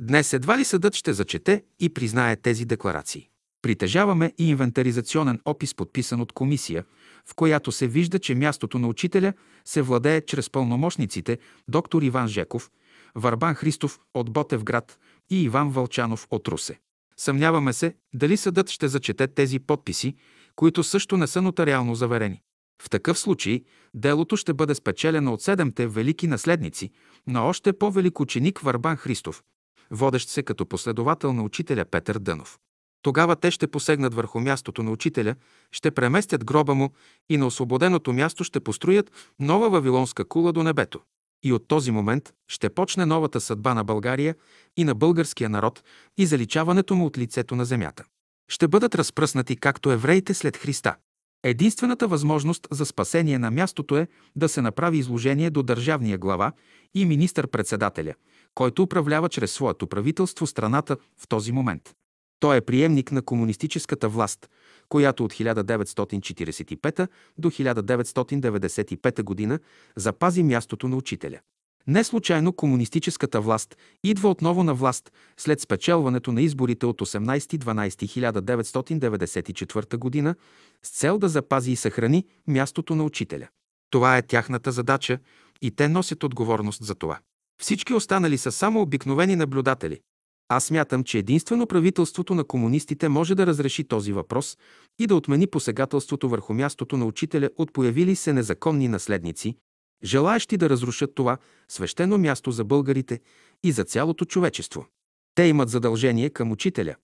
[0.00, 3.28] Днес едва ли съдът ще зачете и признае тези декларации.
[3.62, 6.84] Притежаваме и инвентаризационен опис, подписан от комисия,
[7.30, 9.32] в която се вижда, че мястото на учителя
[9.64, 11.38] се владее чрез пълномощниците
[11.68, 12.70] доктор Иван Жеков,
[13.14, 14.98] Варбан Христов от Ботевград
[15.30, 16.78] и Иван Вълчанов от Русе.
[17.16, 20.14] Съмняваме се дали съдът ще зачете тези подписи,
[20.56, 22.42] които също не са нотариално заверени.
[22.82, 23.62] В такъв случай
[23.94, 26.90] делото ще бъде спечелено от седемте велики наследници
[27.26, 29.42] на още по-велик ученик Варбан Христов,
[29.90, 32.58] водещ се като последовател на учителя Петър Дънов.
[33.02, 35.34] Тогава те ще посегнат върху мястото на учителя,
[35.72, 36.90] ще преместят гроба му
[37.28, 41.00] и на освободеното място ще построят нова вавилонска кула до небето.
[41.42, 44.34] И от този момент ще почне новата съдба на България
[44.76, 45.82] и на българския народ
[46.16, 48.04] и заличаването му от лицето на земята.
[48.48, 50.96] Ще бъдат разпръснати както евреите след Христа.
[51.42, 56.52] Единствената възможност за спасение на мястото е да се направи изложение до държавния глава
[56.94, 58.14] и министър-председателя,
[58.54, 61.94] който управлява чрез своето правителство страната в този момент.
[62.40, 64.50] Той е приемник на комунистическата власт,
[64.88, 67.08] която от 1945
[67.38, 69.58] до 1995 година
[69.96, 71.40] запази мястото на учителя.
[71.88, 80.34] Не случайно комунистическата власт идва отново на власт след спечелването на изборите от 18.12.1994 година
[80.82, 83.48] с цел да запази и съхрани мястото на учителя.
[83.90, 85.18] Това е тяхната задача
[85.62, 87.18] и те носят отговорност за това.
[87.62, 90.00] Всички останали са само обикновени наблюдатели.
[90.48, 94.58] Аз смятам, че единствено правителството на комунистите може да разреши този въпрос
[94.98, 99.56] и да отмени посегателството върху мястото на учителя от появили се незаконни наследници,
[100.04, 103.20] желаящи да разрушат това свещено място за българите
[103.64, 104.86] и за цялото човечество.
[105.34, 106.94] Те имат задължение към учителя,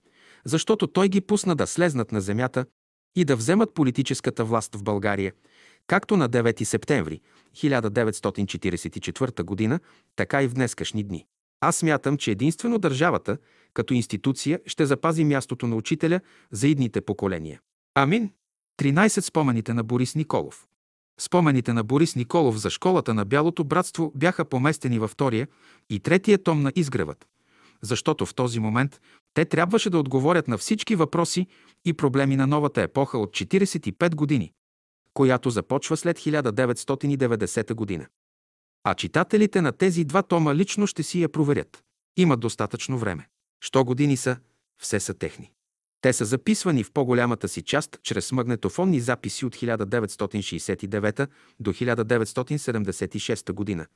[0.44, 2.66] защото той ги пусна да слезнат на земята
[3.16, 5.32] и да вземат политическата власт в България,
[5.86, 7.20] както на 9 септември
[7.56, 9.81] 1944 г.,
[10.16, 11.27] така и в днескашни дни.
[11.60, 13.39] Аз смятам, че единствено държавата,
[13.74, 16.20] като институция, ще запази мястото на учителя
[16.51, 17.60] за идните поколения.
[17.94, 18.31] Амин.
[18.78, 20.66] 13 спомените на Борис Николов.
[21.20, 25.48] Спомените на Борис Николов за школата на Бялото братство бяха поместени във втория
[25.90, 27.26] и третия том на изгревът,
[27.82, 29.01] защото в този момент
[29.34, 31.47] те трябваше да отговорят на всички въпроси
[31.84, 34.52] и проблеми на новата епоха от 45 години,
[35.14, 38.06] която започва след 1990 година.
[38.84, 41.82] А читателите на тези два тома лично ще си я проверят.
[42.16, 43.28] Имат достатъчно време.
[43.64, 44.36] Що години са,
[44.82, 45.52] все са техни.
[46.03, 51.29] Те са записвани в по-голямата си част чрез магнетофонни записи от 1969
[51.61, 53.87] до 1976 година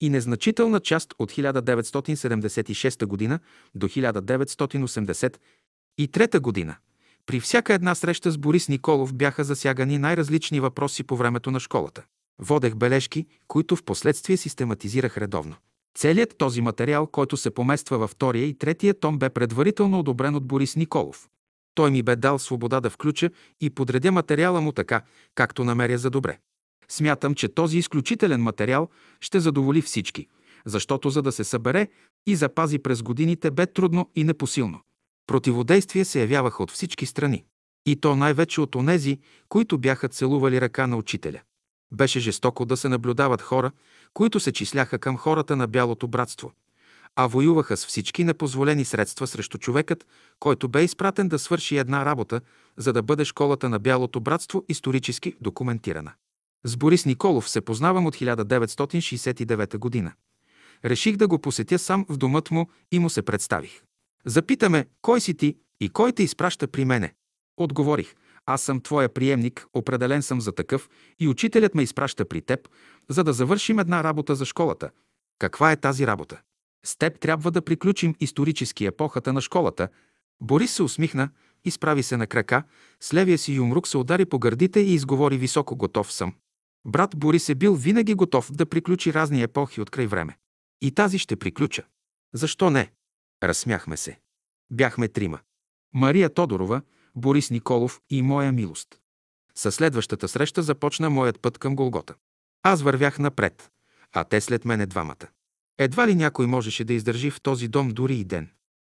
[0.00, 3.38] и незначителна част от 1976 година
[3.74, 6.76] до 1983 година.
[7.26, 12.02] При всяка една среща с Борис Николов бяха засягани най-различни въпроси по времето на школата.
[12.38, 15.56] Водех бележки, които в последствие систематизирах редовно.
[15.98, 20.46] Целият този материал, който се помества във втория и третия том, бе предварително одобрен от
[20.46, 21.28] Борис Николов.
[21.74, 23.30] Той ми бе дал свобода да включа
[23.60, 25.02] и подредя материала му така,
[25.34, 26.38] както намеря за добре.
[26.88, 28.88] Смятам, че този изключителен материал
[29.20, 30.26] ще задоволи всички,
[30.66, 31.88] защото за да се събере
[32.26, 34.80] и запази през годините бе трудно и непосилно.
[35.26, 37.44] Противодействие се явяваха от всички страни.
[37.86, 39.18] И то най-вече от онези,
[39.48, 41.40] които бяха целували ръка на учителя.
[41.92, 43.70] Беше жестоко да се наблюдават хора,
[44.14, 46.52] които се числяха към хората на Бялото братство,
[47.16, 50.06] а воюваха с всички непозволени средства срещу човекът,
[50.40, 52.40] който бе изпратен да свърши една работа,
[52.76, 56.12] за да бъде школата на Бялото братство исторически документирана.
[56.64, 60.12] С Борис Николов се познавам от 1969 година.
[60.84, 63.82] Реших да го посетя сам в домът му и му се представих.
[64.26, 67.14] Запитаме, кой си ти и кой те изпраща при мене?
[67.56, 68.14] Отговорих,
[68.46, 70.88] аз съм твоя приемник, определен съм за такъв
[71.20, 72.68] и учителят ме изпраща при теб,
[73.08, 74.90] за да завършим една работа за школата.
[75.38, 76.40] Каква е тази работа?
[76.84, 79.88] С теб трябва да приключим исторически епохата на школата.
[80.40, 81.30] Борис се усмихна,
[81.64, 82.62] изправи се на крака,
[83.00, 86.34] с левия си юмрук се удари по гърдите и изговори високо готов съм.
[86.86, 90.38] Брат Борис е бил винаги готов да приключи разни епохи от край време.
[90.82, 91.82] И тази ще приключа.
[92.34, 92.92] Защо не?
[93.42, 94.18] Разсмяхме се.
[94.70, 95.38] Бяхме трима.
[95.94, 96.82] Мария Тодорова,
[97.16, 99.00] Борис Николов и моя милост.
[99.54, 102.14] Със следващата среща започна моят път към Голгота.
[102.62, 103.70] Аз вървях напред,
[104.12, 105.26] а те след мене двамата.
[105.78, 108.50] Едва ли някой можеше да издържи в този дом дори и ден.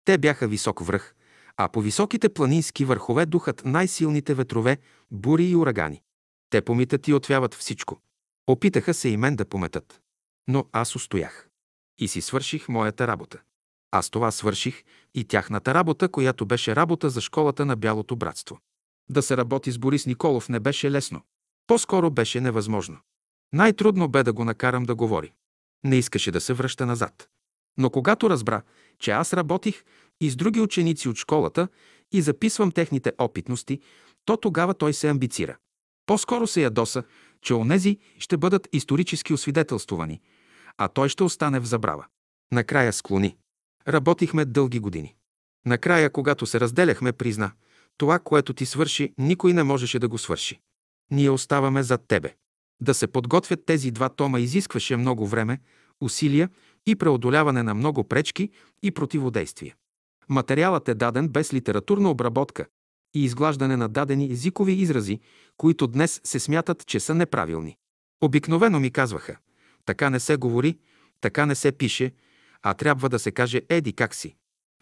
[0.05, 1.15] Те бяха висок връх,
[1.57, 4.79] а по високите планински върхове духат най-силните ветрове,
[5.11, 6.03] бури и урагани.
[6.51, 8.01] Те помитат и отвяват всичко.
[8.47, 10.01] Опитаха се и мен да пометат.
[10.49, 11.49] Но аз устоях.
[11.99, 13.41] И си свърших моята работа.
[13.91, 14.85] Аз това свърших
[15.15, 18.59] и тяхната работа, която беше работа за школата на Бялото братство.
[19.11, 21.23] Да се работи с Борис Николов не беше лесно.
[21.67, 22.99] По-скоро беше невъзможно.
[23.53, 25.33] Най-трудно бе да го накарам да говори.
[25.85, 27.29] Не искаше да се връща назад.
[27.79, 28.63] Но когато разбра,
[28.99, 29.85] че аз работих
[30.21, 31.69] и с други ученици от школата
[32.13, 33.81] и записвам техните опитности,
[34.25, 35.57] то тогава той се амбицира.
[36.07, 37.03] По-скоро се ядоса,
[37.43, 40.21] че онези ще бъдат исторически освидетелствувани,
[40.79, 42.07] а той ще остане в забрава.
[42.53, 43.37] Накрая склони.
[43.89, 45.15] Работихме дълги години.
[45.67, 47.53] Накрая, когато се разделяхме, призна,
[47.99, 50.61] това, което ти свърши, никой не можеше да го свърши.
[51.11, 52.35] Ние оставаме зад тебе.
[52.81, 55.61] Да се подготвят тези два тома изискваше много време,
[56.01, 56.51] усилия
[56.87, 58.51] и преодоляване на много пречки
[58.83, 59.75] и противодействия.
[60.29, 62.67] Материалът е даден без литературна обработка
[63.15, 65.21] и изглаждане на дадени езикови изрази,
[65.57, 67.77] които днес се смятат, че са неправилни.
[68.23, 69.37] Обикновено ми казваха,
[69.85, 70.79] така не се говори,
[71.21, 72.13] така не се пише,
[72.63, 74.37] а трябва да се каже еди как си.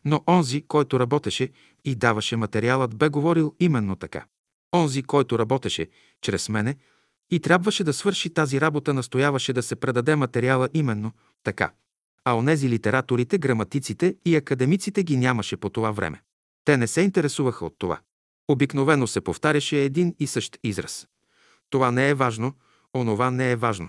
[0.04, 1.48] Но онзи, който работеше
[1.84, 4.26] и даваше материалът, бе говорил именно така.
[4.74, 5.88] Онзи, който работеше
[6.20, 6.76] чрез мене
[7.30, 11.72] и трябваше да свърши тази работа, настояваше да се предаде материала именно така.
[12.24, 16.22] А онези литераторите, граматиците и академиците ги нямаше по това време.
[16.64, 18.00] Те не се интересуваха от това.
[18.48, 21.06] Обикновено се повтаряше един и същ израз.
[21.70, 22.52] Това не е важно,
[22.94, 23.88] онова не е важно.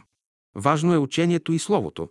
[0.56, 2.10] Важно е учението и словото,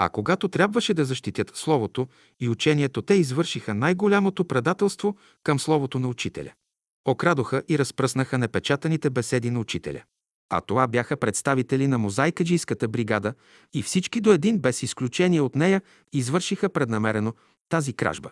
[0.00, 2.08] а когато трябваше да защитят Словото
[2.40, 6.52] и учението, те извършиха най-голямото предателство към Словото на учителя.
[7.04, 10.02] Окрадоха и разпръснаха непечатаните беседи на учителя.
[10.50, 13.34] А това бяха представители на мозайкаджийската бригада
[13.74, 17.34] и всички до един без изключение от нея извършиха преднамерено
[17.68, 18.30] тази кражба.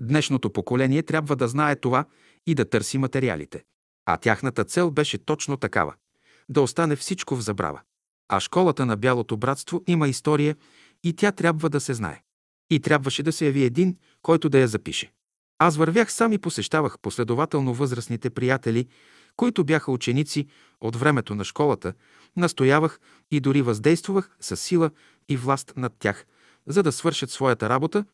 [0.00, 2.04] Днешното поколение трябва да знае това
[2.46, 3.64] и да търси материалите.
[4.06, 5.94] А тяхната цел беше точно такава–
[6.48, 7.80] да остане всичко в забрава.
[8.28, 10.56] А школата на Бялото братство има история
[11.04, 12.22] и тя трябва да се знае.
[12.70, 15.12] И трябваше да се яви един, който да я запише.
[15.58, 18.88] Аз вървях сам и посещавах последователно възрастните приятели,
[19.36, 20.46] които бяха ученици
[20.80, 21.92] от времето на школата,
[22.36, 23.00] настоявах
[23.30, 24.90] и дори въздействах с сила
[25.28, 26.26] и власт над тях,
[26.66, 28.04] за да свършат своята работа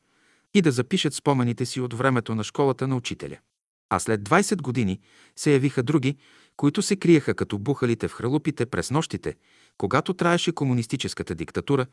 [0.55, 3.37] и да запишат спомените си от времето на школата на учителя.
[3.91, 5.01] А след 20 години
[5.37, 6.17] се явиха други,
[6.57, 9.35] които се криеха като бухалите в хралупите през нощите,
[9.79, 11.87] когато траеше комунистическата диктатура,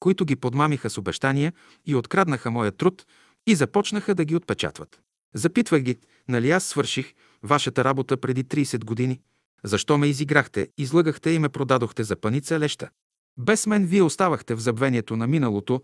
[0.00, 1.52] които ги подмамиха с обещания
[1.86, 3.06] и откраднаха моя труд
[3.46, 5.00] и започнаха да ги отпечатват.
[5.34, 9.20] Запитвах ги, нали аз свърших вашата работа преди 30 години?
[9.64, 12.90] Защо ме изиграхте, излъгахте и ме продадохте за паница леща?
[13.38, 15.82] Без мен вие оставахте в забвението на миналото.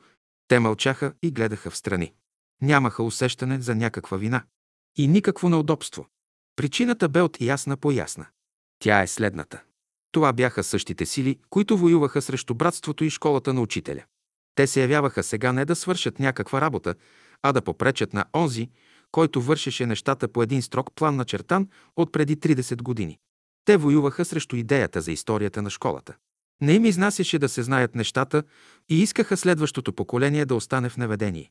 [0.49, 2.13] Те мълчаха и гледаха в страни.
[2.63, 4.43] Нямаха усещане за някаква вина.
[4.97, 6.07] и никакво неудобство.
[6.57, 8.27] Причината бе от ясна по ясна.
[8.79, 9.63] Тя е следната.
[10.13, 14.05] Това бяха същите сили, които воюваха срещу братството и школата на учителя.
[14.55, 16.95] Те се явяваха сега не да свършат някаква работа,
[17.43, 18.71] а да попречат на онзи,
[19.13, 23.19] който вършеше нещата по един строг план на чертан от преди 30 години.
[23.69, 26.17] Те воюваха срещу идеята за историята на школата.
[26.61, 28.43] Не им изнасяше да се знаят нещата
[28.89, 31.51] и искаха следващото поколение да остане в неведение.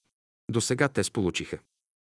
[0.51, 1.57] До сега те сполучиха.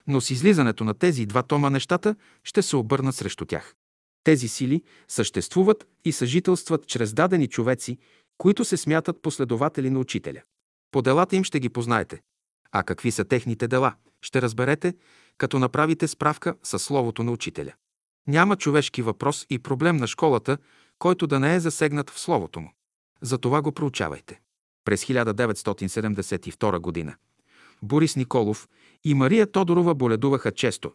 [0.07, 3.75] Но с излизането на тези два тома нещата ще се обърнат срещу тях.
[4.25, 7.99] Тези сили съществуват и съжителстват чрез дадени човеци,
[8.39, 10.43] които се смятат последователи на учителя.
[10.91, 12.21] По делата им ще ги познаете.
[12.73, 14.95] А какви са техните дела, ще разберете,
[15.39, 17.73] като направите справка със словото на учителя.
[18.27, 20.59] Няма човешки въпрос и проблем на школата,
[20.99, 22.73] който да не е засегнат в словото му.
[23.23, 24.41] Затова го проучавайте.
[24.85, 27.15] През 1972 година
[27.83, 28.69] Борис Николов
[29.05, 30.93] и Мария Тодорова боледуваха често.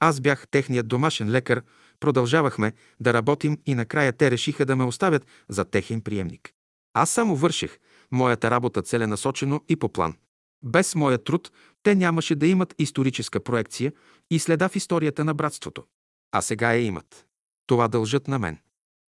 [0.00, 1.62] Аз бях техният домашен лекар,
[2.00, 6.52] продължавахме да работим и накрая те решиха да ме оставят за техен приемник.
[6.94, 7.78] Аз само върших
[8.12, 10.14] моята работа целенасочено и по план.
[10.62, 13.92] Без моя труд те нямаше да имат историческа проекция
[14.30, 15.84] и следа в историята на братството.
[16.32, 17.26] А сега я имат.
[17.66, 18.58] Това дължат на мен.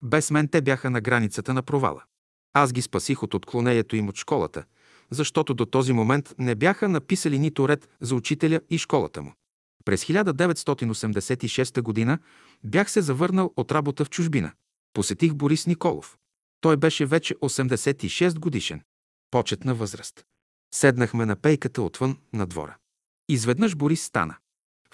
[0.03, 2.03] Без мен те бяха на границата на провала.
[2.53, 4.65] Аз ги спасих от отклонението им от школата,
[5.11, 9.33] защото до този момент не бяха написали нито ред за учителя и школата му.
[9.85, 12.19] През 1986 г.
[12.65, 14.53] бях се завърнал от работа в чужбина.
[14.93, 16.19] Посетих Борис Николов.
[16.61, 18.83] Той беше вече 86 годишен.
[19.31, 20.25] Почетна възраст.
[20.75, 22.77] Седнахме на пейката отвън на двора.
[23.29, 24.37] Изведнъж Борис стана.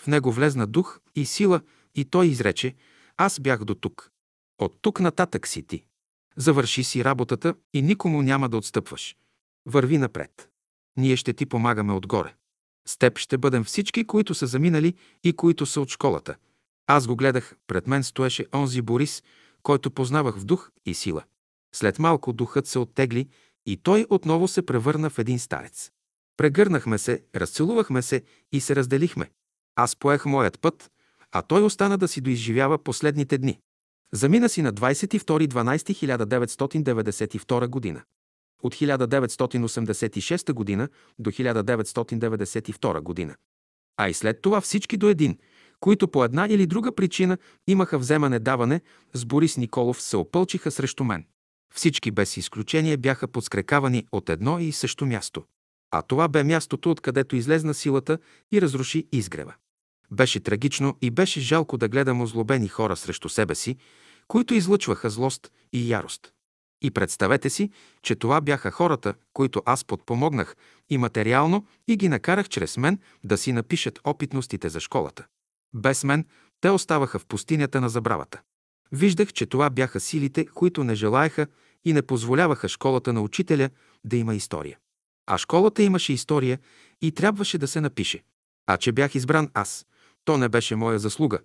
[0.01, 1.61] В него влезна дух и сила
[1.95, 2.75] и той изрече
[3.17, 4.11] «Аз бях до тук.
[4.59, 5.85] От тук нататък си ти.
[6.37, 9.17] Завърши си работата и никому няма да отстъпваш.
[9.67, 10.49] Върви напред.
[10.97, 12.35] Ние ще ти помагаме отгоре.
[12.89, 14.95] С теб ще бъдем всички, които са заминали
[15.25, 16.37] и които са от школата.
[16.87, 19.23] Аз го гледах, пред мен стоеше онзи Борис,
[19.63, 21.25] който познавах в дух и сила.
[21.75, 23.29] След малко духът се оттегли
[23.67, 25.91] и той отново се превърна в един старец.
[26.37, 28.23] Прегърнахме се, разцелувахме се
[28.53, 29.31] и се разделихме.
[29.77, 30.91] Аз поех моят път,
[31.35, 33.59] а той остана да си доизживява последните дни.
[34.13, 38.03] Замина си на 22.12.1992 година.
[38.63, 40.89] От 1986 година
[41.19, 43.37] до 1992 година.
[43.97, 45.39] А и след това всички до един,
[45.81, 48.81] които по една или друга причина имаха вземане-даване,
[49.15, 51.25] с Борис Николов се опълчиха срещу мен.
[51.75, 55.45] Всички без изключение бяха подскрекавани от едно и също място.
[55.91, 58.19] А това бе мястото, откъдето излезна силата
[58.53, 59.55] и разруши изгрева.
[60.15, 63.77] Беше трагично и беше жалко да гледам озлобени хора срещу себе си,
[64.29, 66.33] които излъчваха злост и ярост.
[66.83, 67.71] И представете си,
[68.03, 70.57] че това бяха хората, които аз подпомогнах
[70.91, 75.27] и материално и ги накарах чрез мен да си напишат опитностите за школата.
[75.75, 76.27] Без мен
[76.61, 78.41] те оставаха в пустинята на забравата.
[78.93, 81.47] Виждах, че това бяха силите, които не желаяха
[81.85, 83.71] и не позволяваха школата на учителя
[84.05, 84.79] да има история.
[85.27, 86.59] А школата имаше история
[87.03, 88.23] и трябваше да се напише.
[88.67, 89.87] А че бях избран аз,
[90.25, 91.39] то не беше моя заслуга.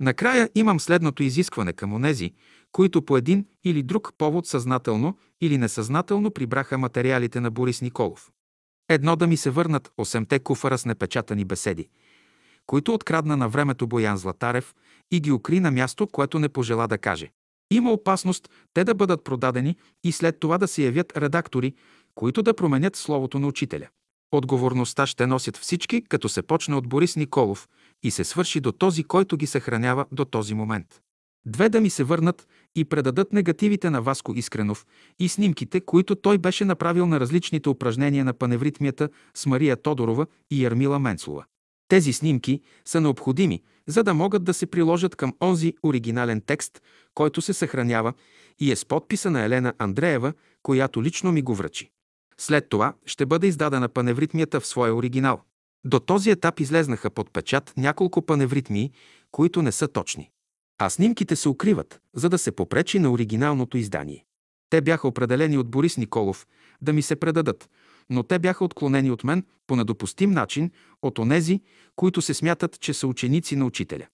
[0.00, 2.32] Накрая имам следното изискване към онези,
[2.72, 8.30] които по един или друг повод съзнателно или несъзнателно прибраха материалите на Борис Николов.
[8.88, 11.88] Едно да ми се върнат 8-те куфара с непечатани беседи,
[12.66, 14.74] които открадна на времето Боян Златарев
[15.10, 17.30] и ги укри на място, което не пожела да каже.
[17.70, 21.74] Има опасност те да бъдат продадени и след това да се явят редактори,
[22.14, 23.88] които да променят словото на учителя.
[24.32, 27.68] Отговорността ще носят всички, като се почне от Борис Николов
[28.02, 31.00] и се свърши до този, който ги съхранява до този момент.
[31.46, 32.46] Две да ми се върнат
[32.76, 34.86] и предадат негативите на Васко Искренов
[35.18, 40.64] и снимките, които той беше направил на различните упражнения на паневритмията с Мария Тодорова и
[40.64, 41.44] Ярмила Менцлова.
[41.88, 46.82] Тези снимки са необходими, за да могат да се приложат към онзи оригинален текст,
[47.14, 48.12] който се съхранява
[48.58, 50.32] и е с подписа на Елена Андреева,
[50.62, 51.90] която лично ми го връчи.
[52.40, 55.40] След това ще бъде издадена паневритмията в своя оригинал.
[55.84, 58.90] До този етап излезнаха под печат няколко паневритмии,
[59.30, 60.30] които не са точни.
[60.78, 64.24] А снимките се укриват, за да се попречи на оригиналното издание.
[64.70, 66.46] Те бяха определени от Борис Николов
[66.82, 67.70] да ми се предадат,
[68.10, 70.70] но те бяха отклонени от мен по недопустим начин
[71.02, 71.60] от онези,
[71.96, 74.06] които се смятат, че са ученици на учителя.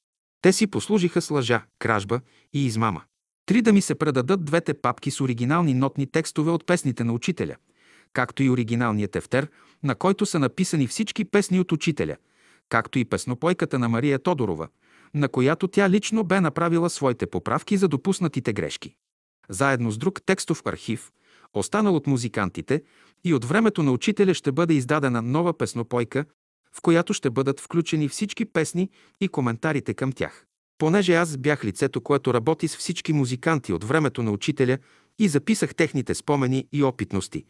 [0.43, 2.21] Те си послужиха с лъжа, кражба
[2.53, 3.03] и измама.
[3.47, 7.57] Три да ми се предадат двете папки с оригинални нотни текстове от песните на учителя,
[8.13, 9.49] както и оригиналният тефтер,
[9.83, 12.17] на който са написани всички песни от учителя,
[12.69, 14.69] както и песнопойката на Мария Тодорова,
[15.15, 18.95] на която тя лично бе направила своите поправки за допуснатите грешки.
[19.49, 21.13] Заедно с друг текстов архив,
[21.55, 22.83] останал от музикантите,
[23.25, 26.25] и от времето на учителя ще бъде издадена нова песнопойка,
[26.73, 30.47] в която ще бъдат включени всички песни и коментарите към тях.
[30.79, 34.79] Понеже аз бях лицето, което работи с всички музиканти от времето на учителя
[35.19, 37.45] и записах техните спомени и опитности,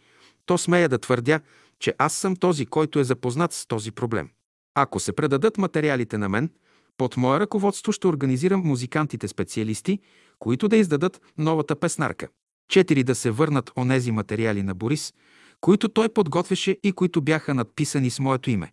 [0.47, 1.41] то смея да твърдя,
[1.79, 4.31] че аз съм този, който е запознат с този проблем.
[4.75, 6.51] Ако се предадат материалите на мен,
[6.97, 9.99] под мое ръководство ще организирам музикантите специалисти,
[10.39, 12.29] които да издадат новата песнарка.
[12.69, 15.15] Четири да се върнат онези материали на Борис,
[15.61, 18.73] които той подготвяше и които бяха надписани с моето име,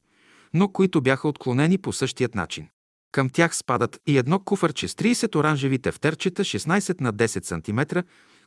[0.53, 2.68] но които бяха отклонени по същият начин.
[3.11, 7.99] Към тях спадат и едно куфърче с 30 оранжеви тефтерчета 16 на 10 см,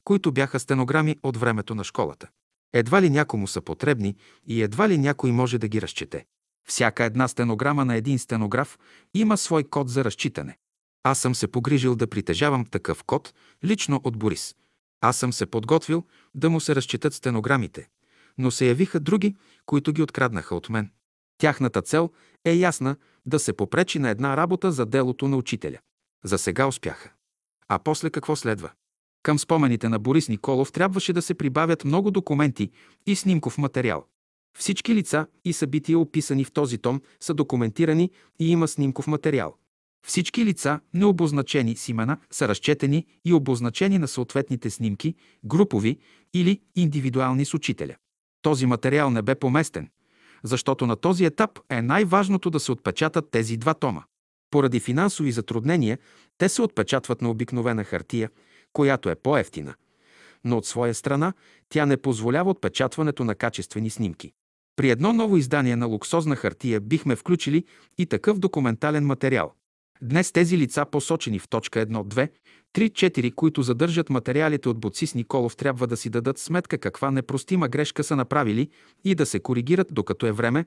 [0.04, 2.28] които бяха стенограми от времето на школата.
[2.72, 6.24] Едва ли някому са потребни и едва ли някой може да ги разчете.
[6.68, 8.78] Всяка една стенограма на един стенограф
[9.14, 10.58] има свой код за разчитане.
[11.02, 13.34] Аз съм се погрижил да притежавам такъв код
[13.64, 14.54] лично от Борис.
[15.00, 16.04] Аз съм се подготвил
[16.34, 17.88] да му се разчитат стенограмите,
[18.38, 19.36] но се явиха други,
[19.66, 20.90] които ги откраднаха от мен.
[21.38, 22.10] Тяхната цел
[22.44, 22.96] е ясна
[23.26, 25.78] да се попречи на една работа за делото на учителя.
[26.24, 27.10] За сега успяха.
[27.68, 28.70] А после какво следва?
[29.22, 32.70] Към спомените на Борис Николов трябваше да се прибавят много документи
[33.06, 34.06] и снимков материал.
[34.58, 38.10] Всички лица и събития, описани в този том, са документирани
[38.40, 39.56] и има снимков материал.
[40.06, 45.14] Всички лица, необозначени с имена, са разчетени и обозначени на съответните снимки,
[45.44, 45.98] групови
[46.34, 47.96] или индивидуални с учителя.
[48.42, 49.88] Този материал не бе поместен,
[50.42, 54.02] защото на този етап е най-важното да се отпечатат тези два тома.
[54.50, 55.98] Поради финансови затруднения,
[56.38, 58.30] те се отпечатват на обикновена хартия,
[58.72, 59.74] която е по-ефтина,
[60.44, 61.32] но от своя страна
[61.68, 64.32] тя не позволява отпечатването на качествени снимки.
[64.76, 67.64] При едно ново издание на луксозна хартия бихме включили
[67.98, 69.52] и такъв документален материал.
[70.02, 72.30] Днес тези лица, посочени в точка 1, 2,
[72.74, 77.68] 3, 4, които задържат материалите от Боцис Николов, трябва да си дадат сметка каква непростима
[77.68, 78.68] грешка са направили
[79.04, 80.66] и да се коригират докато е време,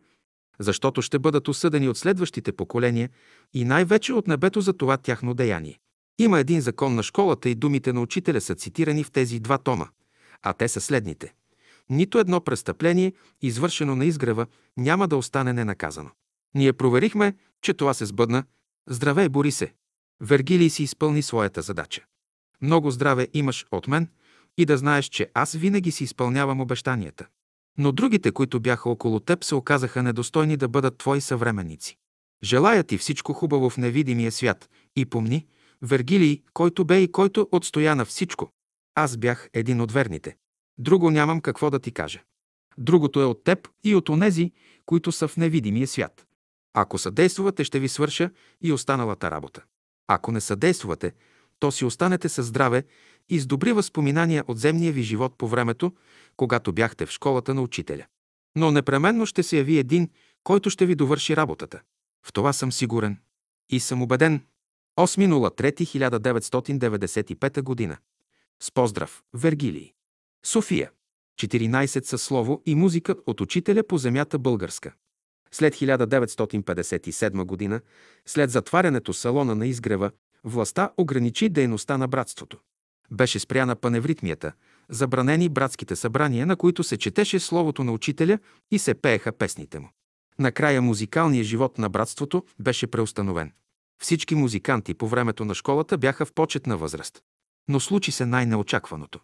[0.59, 3.09] защото ще бъдат осъдени от следващите поколения
[3.53, 5.79] и най-вече от небето за това тяхно деяние.
[6.19, 9.87] Има един закон на школата и думите на учителя са цитирани в тези два тома,
[10.43, 11.33] а те са следните.
[11.89, 14.47] Нито едно престъпление, извършено на изгрева,
[14.77, 16.09] няма да остане ненаказано.
[16.55, 18.43] Ние проверихме, че това се сбъдна.
[18.89, 19.73] Здравей, Борисе!
[20.21, 22.05] Вергилий си изпълни своята задача.
[22.61, 24.09] Много здраве имаш от мен
[24.57, 27.27] и да знаеш, че аз винаги си изпълнявам обещанията.
[27.77, 31.97] Но другите, които бяха около теб, се оказаха недостойни да бъдат твои съвременници.
[32.43, 35.45] Желая ти всичко хубаво в невидимия свят и помни,
[35.81, 38.51] Вергилий, който бе и който отстоя на всичко.
[38.95, 40.35] Аз бях един от верните.
[40.77, 42.21] Друго нямам какво да ти кажа.
[42.77, 44.51] Другото е от теб и от онези,
[44.85, 46.25] които са в невидимия свят.
[46.73, 48.31] Ако съдействувате, ще ви свърша
[48.61, 49.63] и останалата работа.
[50.07, 51.13] Ако не съдействувате,
[51.59, 52.83] то си останете със здраве
[53.29, 55.91] и с добри възпоминания от земния ви живот по времето,
[56.37, 58.05] когато бяхте в школата на учителя.
[58.55, 60.09] Но непременно ще се яви един,
[60.43, 61.81] който ще ви довърши работата.
[62.25, 63.17] В това съм сигурен.
[63.69, 64.41] И съм убеден.
[64.99, 67.97] 8.03.1995 г.
[68.59, 69.96] С поздрав, Вергилий.
[70.45, 70.91] София.
[71.39, 74.93] 14 със слово и музика от учителя по земята българска.
[75.51, 77.81] След 1957 г.,
[78.25, 80.11] след затварянето салона на изгрева,
[80.43, 82.57] властта ограничи дейността на братството.
[83.11, 84.51] Беше спряна паневритмията,
[84.89, 88.39] забранени братските събрания, на които се четеше словото на учителя
[88.71, 89.89] и се пееха песните му.
[90.39, 93.51] Накрая музикалният живот на братството беше преустановен.
[94.01, 97.21] Всички музиканти по времето на школата бяха в почетна възраст.
[97.67, 99.19] Но случи се най-неочакваното.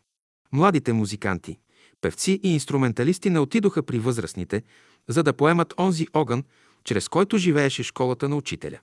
[0.53, 1.57] Младите музиканти,
[2.01, 4.63] певци и инструменталисти не отидоха при възрастните
[5.07, 6.43] за да поемат онзи огън,
[6.83, 8.79] чрез който живееше школата на учителя.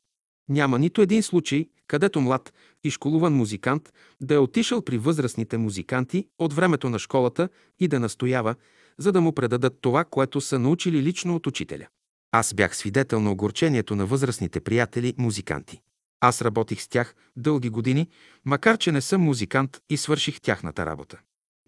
[0.48, 2.52] Няма нито един случай, където млад
[2.84, 7.48] и школуван музикант да е отишъл при възрастните музиканти от времето на школата
[7.78, 8.54] и да настоява,
[8.98, 11.86] за да му предадат това, което са научили лично от учителя.
[12.32, 15.80] Аз бях свидетел на огорчението на възрастните приятели музиканти.
[16.20, 18.08] Аз работих с тях дълги години,
[18.44, 21.18] макар че не съм музикант и свърших тяхната работа.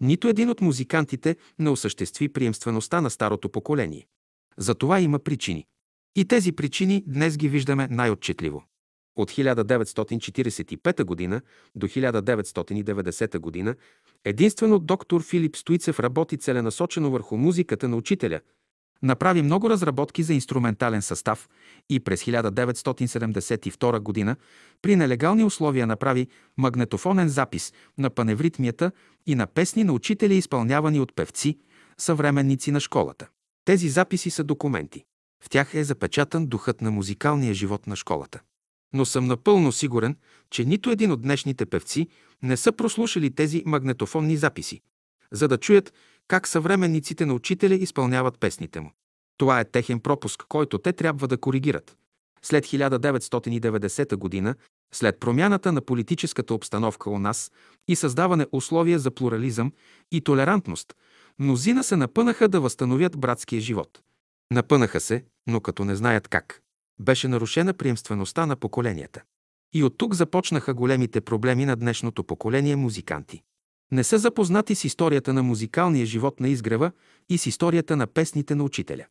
[0.01, 4.07] Нито един от музикантите не осъществи приемствеността на старото поколение.
[4.57, 5.65] За това има причини.
[6.15, 8.63] И тези причини днес ги виждаме най-отчетливо.
[9.15, 11.41] От 1945 г.
[11.75, 13.75] до 1990 г.
[14.25, 18.39] единствено доктор Филип Стоицев работи целенасочено върху музиката на учителя,
[19.03, 21.49] направи много разработки за инструментален състав
[21.89, 24.35] и през 1972 г.
[24.81, 26.27] при нелегални условия направи
[26.57, 28.91] магнетофонен запис на паневритмията
[29.25, 31.57] и на песни на учители, изпълнявани от певци,
[31.97, 33.27] съвременници на школата.
[33.65, 35.03] Тези записи са документи.
[35.43, 38.41] В тях е запечатан духът на музикалния живот на школата.
[38.93, 40.17] Но съм напълно сигурен,
[40.49, 42.07] че нито един от днешните певци
[42.41, 44.81] не са прослушали тези магнетофонни записи,
[45.31, 45.93] за да чуят
[46.27, 48.91] как съвременниците на учителя изпълняват песните му.
[49.37, 51.97] Това е техен пропуск, който те трябва да коригират.
[52.41, 54.55] След 1990 г.,
[54.93, 57.51] след промяната на политическата обстановка у нас
[57.87, 59.71] и създаване условия за плурализъм
[60.11, 60.93] и толерантност,
[61.39, 64.01] мнозина се напънаха да възстановят братския живот.
[64.51, 66.61] Напънаха се, но като не знаят как.
[66.99, 69.21] Беше нарушена приемствеността на поколенията.
[69.73, 73.41] И от тук започнаха големите проблеми на днешното поколение музиканти.
[73.93, 76.91] Не са запознати с историята на музикалния живот на изгрева
[77.29, 79.05] и с историята на песните на учителя.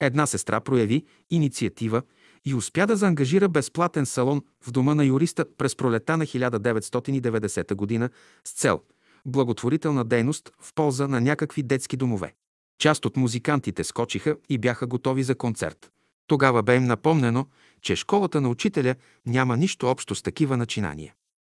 [0.00, 2.02] Една сестра прояви инициатива
[2.44, 8.10] и успя да заангажира безплатен салон в дома на юриста през пролета на 1990 г.
[8.44, 8.80] с цел
[9.26, 12.34] благотворителна дейност в полза на някакви детски домове.
[12.80, 15.90] Част от музикантите скочиха и бяха готови за концерт.
[16.26, 17.46] Тогава бе им напомнено,
[17.82, 18.94] че школата на учителя
[19.26, 21.14] няма нищо общо с такива начинания.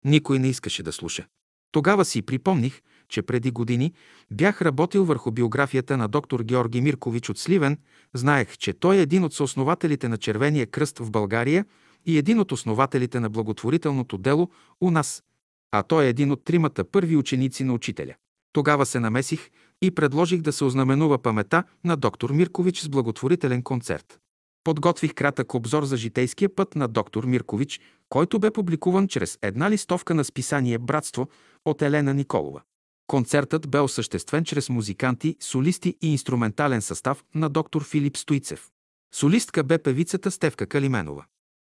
[0.05, 1.27] Никой не искаше да слуша.
[1.71, 3.93] Тогава си припомних, че преди години
[4.31, 7.77] бях работил върху биографията на доктор Георги Миркович от Сливен.
[8.13, 11.65] Знаех, че той е един от съоснователите на Червения кръст в България
[12.05, 14.49] и един от основателите на благотворителното дело
[14.81, 15.23] у нас.
[15.71, 18.13] А той е един от тримата първи ученици на учителя.
[18.53, 19.49] Тогава се намесих
[19.81, 24.19] и предложих да се ознаменува памета на доктор Миркович с благотворителен концерт.
[24.63, 27.79] Подготвих кратък обзор за житейския път на доктор Миркович,
[28.09, 31.27] който бе публикуван чрез една листовка на списание Братство
[31.65, 32.61] от Елена Николова.
[33.07, 38.69] Концертът бе осъществен чрез музиканти, солисти и инструментален състав на доктор Филип Стоицев.
[39.13, 41.25] Солистка бе певицата Стевка Калименова.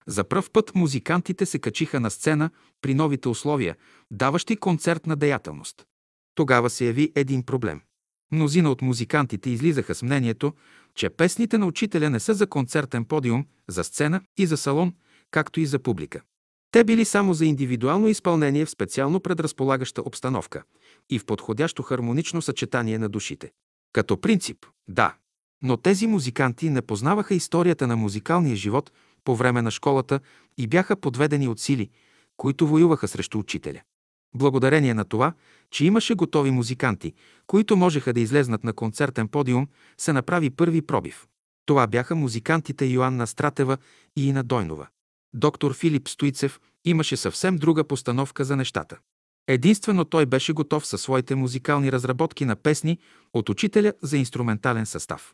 [0.07, 2.49] За пръв път музикантите се качиха на сцена
[2.81, 3.75] при новите условия,
[4.11, 5.85] даващи концертна деятелност.
[6.35, 7.81] Тогава се яви един проблем.
[8.31, 10.53] Мнозина от музикантите излизаха с мнението,
[10.95, 14.93] че песните на учителя не са за концертен подиум, за сцена и за салон,
[15.31, 16.21] както и за публика.
[16.71, 20.63] Те били само за индивидуално изпълнение в специално предразполагаща обстановка
[21.09, 23.51] и в подходящо хармонично съчетание на душите.
[23.93, 25.15] Като принцип, да.
[25.63, 28.91] Но тези музиканти не познаваха историята на музикалния живот
[29.23, 30.19] по време на школата
[30.57, 31.89] и бяха подведени от сили,
[32.37, 33.81] които воюваха срещу учителя.
[34.35, 35.33] Благодарение на това,
[35.71, 37.13] че имаше готови музиканти,
[37.47, 39.67] които можеха да излезнат на концертен подиум,
[39.97, 41.27] се направи първи пробив.
[41.65, 43.77] Това бяха музикантите Йоанна Стратева
[44.15, 44.87] и Ина Дойнова.
[45.33, 48.97] Доктор Филип Стоицев имаше съвсем друга постановка за нещата.
[49.47, 52.99] Единствено той беше готов със своите музикални разработки на песни
[53.33, 55.33] от учителя за инструментален състав.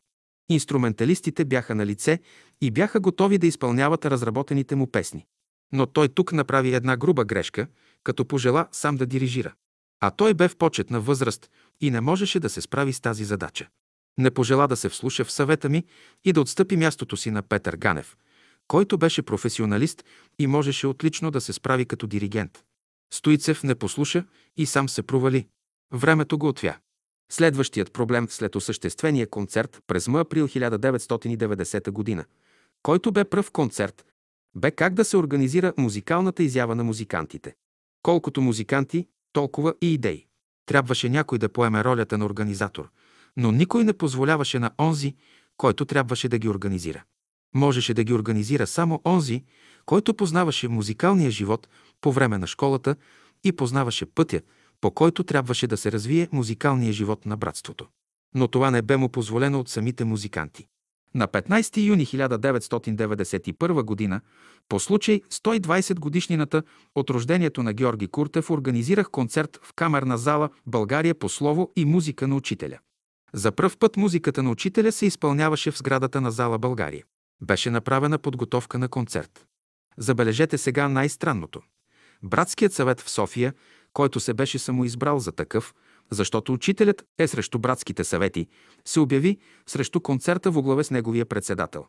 [0.49, 2.19] Инструменталистите бяха на лице
[2.61, 5.25] и бяха готови да изпълняват разработените му песни.
[5.71, 7.67] Но той тук направи една груба грешка,
[8.03, 9.53] като пожела сам да дирижира.
[9.99, 11.49] А той бе в почетна възраст
[11.81, 13.67] и не можеше да се справи с тази задача.
[14.17, 15.83] Не пожела да се вслуша в съвета ми
[16.23, 18.17] и да отстъпи мястото си на Петър Ганев,
[18.67, 20.03] който беше професионалист
[20.39, 22.63] и можеше отлично да се справи като диригент.
[23.13, 24.25] Стоицев не послуша
[24.57, 25.47] и сам се провали.
[25.93, 26.77] Времето го отвя.
[27.31, 30.19] Следващият проблем след осъществения концерт през м.
[30.19, 32.25] април 1990 г.,
[32.83, 34.05] който бе пръв концерт,
[34.55, 37.55] бе как да се организира музикалната изява на музикантите.
[38.03, 40.25] Колкото музиканти, толкова и идеи.
[40.65, 42.89] Трябваше някой да поеме ролята на организатор,
[43.37, 45.15] но никой не позволяваше на онзи,
[45.57, 47.03] който трябваше да ги организира.
[47.55, 49.43] Можеше да ги организира само онзи,
[49.85, 51.67] който познаваше музикалния живот
[52.01, 52.95] по време на школата
[53.43, 54.41] и познаваше пътя,
[54.81, 57.87] по който трябваше да се развие музикалния живот на братството.
[58.35, 60.67] Но това не бе му позволено от самите музиканти.
[61.15, 64.21] На 15 юни 1991 г.
[64.69, 66.63] по случай 120 годишнината
[66.95, 72.27] от рождението на Георги Куртев организирах концерт в камерна зала България по слово и музика
[72.27, 72.79] на учителя.
[73.33, 77.03] За пръв път музиката на учителя се изпълняваше в сградата на зала България.
[77.41, 79.45] Беше направена подготовка на концерт.
[79.97, 81.61] Забележете сега най-странното.
[82.23, 83.53] Братският съвет в София,
[83.93, 85.73] който се беше самоизбрал за такъв,
[86.11, 88.47] защото учителят е срещу братските съвети,
[88.85, 89.37] се обяви
[89.67, 91.85] срещу концерта в оглаве с неговия председател.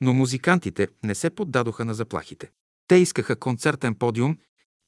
[0.00, 2.50] Но музикантите не се поддадоха на заплахите.
[2.88, 4.38] Те искаха концертен подиум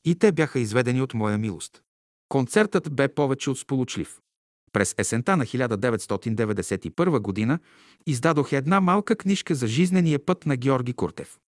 [0.05, 1.83] и те бяха изведени от моя милост.
[2.29, 4.21] Концертът бе повече от сполучлив.
[4.75, 7.59] През есента на 1991 година
[8.07, 11.39] издадох една малка книжка за жизнения път на Георги Куртев.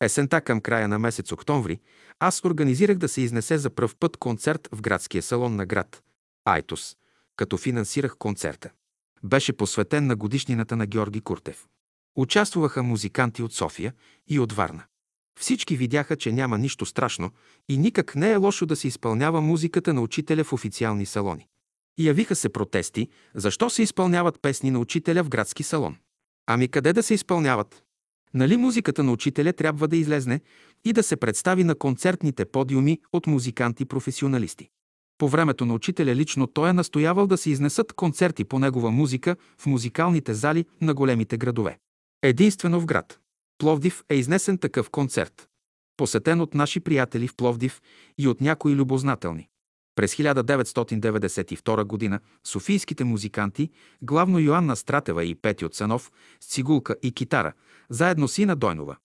[0.00, 1.80] Есента към края на месец октомври
[2.18, 6.02] аз организирах да се изнесе за пръв път концерт в градския салон на град
[6.44, 6.96] Айтос,
[7.36, 8.70] като финансирах концерта.
[9.24, 11.66] Беше посветен на годишнината на Георги Куртев.
[12.16, 13.94] Участваха музиканти от София
[14.28, 14.84] и от Варна.
[15.40, 17.30] Всички видяха, че няма нищо страшно
[17.68, 21.46] и никак не е лошо да се изпълнява музиката на учителя в официални салони.
[21.98, 25.96] Явиха се протести, защо се изпълняват песни на учителя в градски салон.
[26.46, 27.82] Ами къде да се изпълняват?
[28.34, 30.40] Нали музиката на учителя трябва да излезне
[30.84, 34.68] и да се представи на концертните подиуми от музиканти-професионалисти?
[35.18, 39.36] По времето на учителя лично той е настоявал да се изнесат концерти по негова музика
[39.58, 41.78] в музикалните зали на големите градове.
[42.22, 43.20] Единствено в град.
[43.58, 45.48] Пловдив е изнесен такъв концерт.
[45.96, 47.82] Посетен от наши приятели в Пловдив
[48.18, 49.48] и от някои любознателни.
[49.96, 52.20] През 1992 г.
[52.44, 53.70] софийските музиканти,
[54.02, 57.52] главно Йоанна Стратева и Пети от Санов, с цигулка и китара,
[57.90, 58.96] заедно с Ина Дойнова,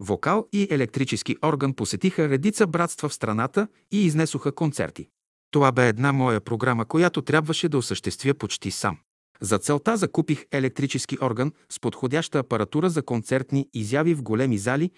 [0.00, 5.08] вокал и електрически орган посетиха редица братства в страната и изнесоха концерти.
[5.50, 8.98] Това бе една моя програма, която трябваше да осъществя почти сам.
[9.40, 14.90] За целта закупих електрически орган с подходяща апаратура за концертни изяви в големи зали,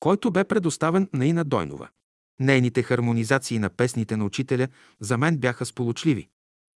[0.00, 1.88] който бе предоставен на Ина Дойнова.
[2.40, 4.68] Нейните хармонизации на песните на учителя
[5.00, 6.28] за мен бяха сполучливи,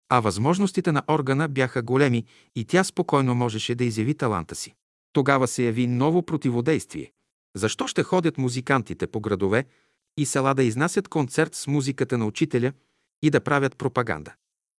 [0.09, 2.25] а възможностите на органа бяха големи
[2.57, 4.75] и тя спокойно можеше да изяви таланта си.
[5.13, 7.13] Тогава се яви ново противодействие.
[7.57, 9.65] Защо ще ходят музикантите по градове
[10.17, 12.73] и села да изнасят концерт с музиката на учителя
[13.23, 14.35] и да правят пропаганда?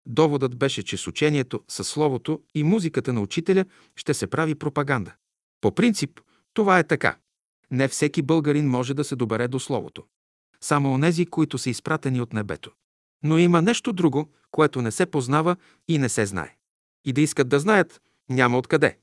[0.05, 3.65] Доводът беше, че с учението, със словото и музиката на учителя
[3.95, 5.13] ще се прави пропаганда.
[5.61, 6.19] По принцип,
[6.53, 7.17] това е така.
[7.71, 10.03] Не всеки българин може да се добере до словото.
[10.63, 12.71] Само онези, които са изпратени от небето.
[13.23, 15.55] Но има нещо друго, което не се познава
[15.87, 16.55] и не се знае.
[17.05, 18.97] И да искат да знаят, няма откъде.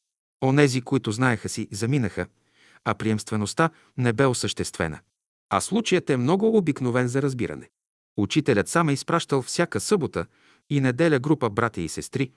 [0.45, 2.27] Онези, които знаеха си, заминаха,
[2.85, 4.99] а приемствеността не бе осъществена.
[5.51, 7.71] А случаят е много обикновен за разбиране.
[8.17, 10.27] Учителят сам е изпращал всяка събота
[10.71, 12.33] и неделя група братя и сестри,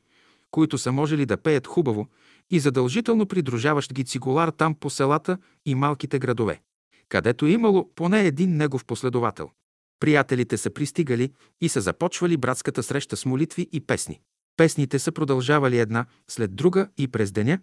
[0.52, 2.08] които са можели да пеят хубаво
[2.50, 6.62] и задължително придружаващ ги цигулар там по селата и малките градове,
[7.10, 9.52] където имало поне един негов последовател.
[10.00, 14.20] Приятелите са пристигали и са започвали братската среща с молитви и песни.
[14.58, 17.60] Песните са продължавали една след друга и през деня,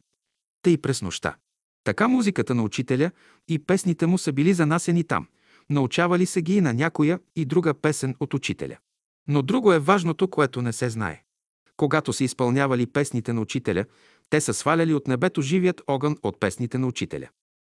[0.62, 1.36] та и през нощта.
[1.85, 3.10] Така музиката на учителя
[3.48, 5.28] и песните му са били занасени там.
[5.70, 8.77] Научавали се ги и на някоя и друга песен от учителя.
[9.28, 11.23] Но друго е важното, което не се знае.
[11.77, 13.85] Когато са изпълнявали песните на учителя,
[14.31, 17.28] те са сваляли от небето живият огън от песните на учителя.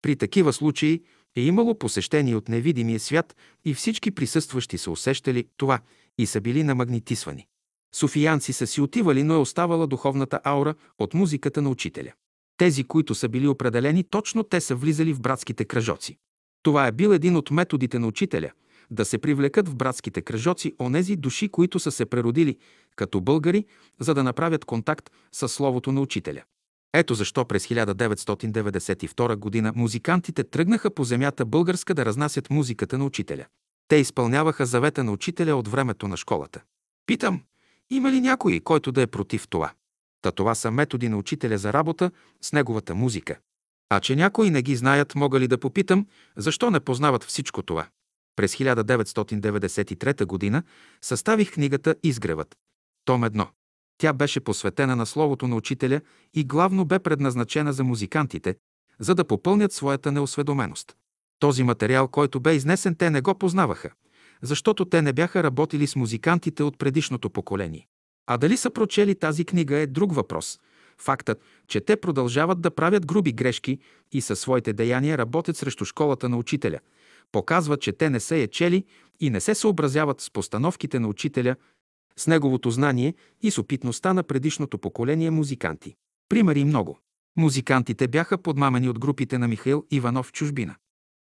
[0.02, 1.02] При такива случаи
[1.38, 5.80] е имало посещение от невидимия свят и всички присъстващи са усещали това
[6.18, 7.46] и са били намагнитисвани.
[7.94, 12.12] Софиянци са си отивали, но е оставала духовната аура от музиката на учителя.
[12.56, 16.16] Тези, които са били определени, точно те са влизали в братските кръжоци.
[16.62, 18.50] Това е бил един от методите на учителя–
[18.90, 22.56] да се привлекат в братските кръжоци онези души, които са се преродили
[22.96, 23.64] като българи,
[24.00, 26.42] за да направят контакт с Словото на учителя.
[26.94, 29.72] Ето защо през 1992 г.
[29.76, 33.46] музикантите тръгнаха по земята българска да разнасят музиката на учителя.
[33.88, 36.62] Те изпълняваха завета на учителя от времето на школата.
[37.06, 37.42] Питам,
[37.90, 39.72] има ли някой, който да е против това?
[40.22, 42.10] Та това са методи на учителя за работа
[42.42, 43.38] с неговата музика.
[43.90, 46.06] А че някои не ги знаят, мога ли да попитам,
[46.36, 47.86] защо не познават всичко това?
[48.36, 50.62] През 1993 г.
[51.02, 52.56] съставих книгата Изгревът,
[53.04, 53.48] том 1.
[53.98, 56.00] Тя беше посветена на словото на учителя
[56.34, 58.56] и главно бе предназначена за музикантите,
[58.98, 60.96] за да попълнят своята неосведоменост.
[61.38, 63.90] Този материал, който бе изнесен, те не го познаваха,
[64.42, 67.86] защото те не бяха работили с музикантите от предишното поколение.
[68.26, 70.60] А дали са прочели тази книга е друг въпрос.
[71.00, 73.78] Фактът, че те продължават да правят груби грешки
[74.12, 76.78] и със своите деяния работят срещу школата на учителя–
[77.32, 78.84] показва, че те не са я чели
[79.20, 81.56] и не се съобразяват с постановките на учителя,
[82.18, 85.94] с неговото знание и с опитността на предишното поколение музиканти.
[86.28, 86.98] Примери много.
[87.36, 90.74] Музикантите бяха подмамени от групите на Михаил Иванов в чужбина.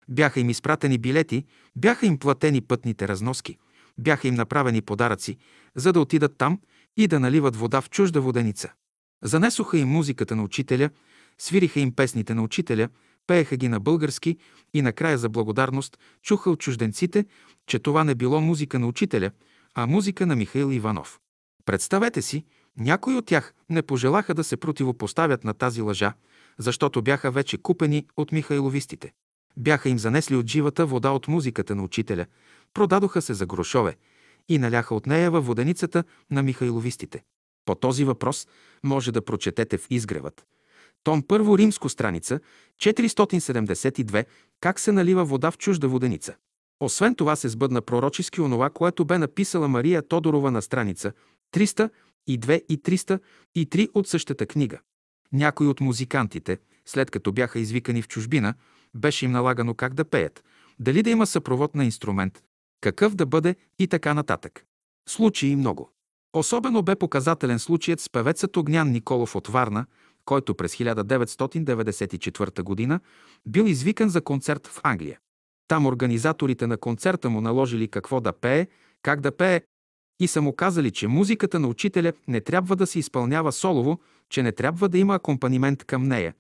[0.09, 1.45] Бяха им изпратени билети,
[1.77, 3.59] бяха им платени пътните разноски,
[3.99, 5.37] бяха им направени подаръци,
[5.75, 6.61] за да отидат там
[6.97, 8.73] и да наливат вода в чужда воденица.
[9.23, 10.91] Занесоха им музиката на учителя,
[11.39, 12.89] свириха им песните на учителя,
[13.27, 14.37] пееха ги на български
[14.75, 17.25] и накрая за благодарност чуха от чужденците,
[17.67, 19.31] че това не било музика на учителя,
[19.75, 21.21] а музика на Михаил Иванов.
[21.65, 22.45] Представете си,
[22.77, 26.15] някои от тях не пожелаха да се противопоставят на тази лъжа,
[26.59, 29.13] защото бяха вече купени от михайловистите.
[29.57, 32.27] Бяха им занесли от живата вода от музиката на учителя,
[32.75, 33.97] продадоха се за грошове
[34.49, 37.23] и наляха от нея във воденицата на михайловистите.
[37.65, 38.49] По този въпрос
[38.83, 40.47] може да прочетете в изгревът.
[41.05, 42.41] Том първо римско страница
[42.79, 44.25] 472
[44.61, 46.35] как се налива вода в чужда воденица.
[46.85, 51.13] Освен това се сбъдна пророчески онова, което бе написала Мария Тодорова на страница
[51.55, 51.91] 302
[52.69, 54.79] и 303 от същата книга.
[55.33, 58.55] Някои от музикантите, след като бяха извикани в чужбина,
[58.95, 60.45] беше им налагано как да пеят,
[60.79, 62.43] дали да има съпровод на инструмент,
[62.81, 64.65] какъв да бъде и така нататък.
[65.09, 65.91] Случаи много.
[66.33, 69.87] Особено бе показателен случаят с певецът Огнян Николов от Варна,
[70.25, 73.01] който през 1994 г.
[73.47, 75.19] бил извикан за концерт в Англия.
[75.73, 78.67] Там организаторите на концерта му наложили какво да пее,
[79.03, 79.61] как да пее
[80.21, 84.01] и са му казали, че музиката на учителя не трябва да се изпълнява солово,
[84.31, 86.35] че не трябва да има акомпанимент към нея,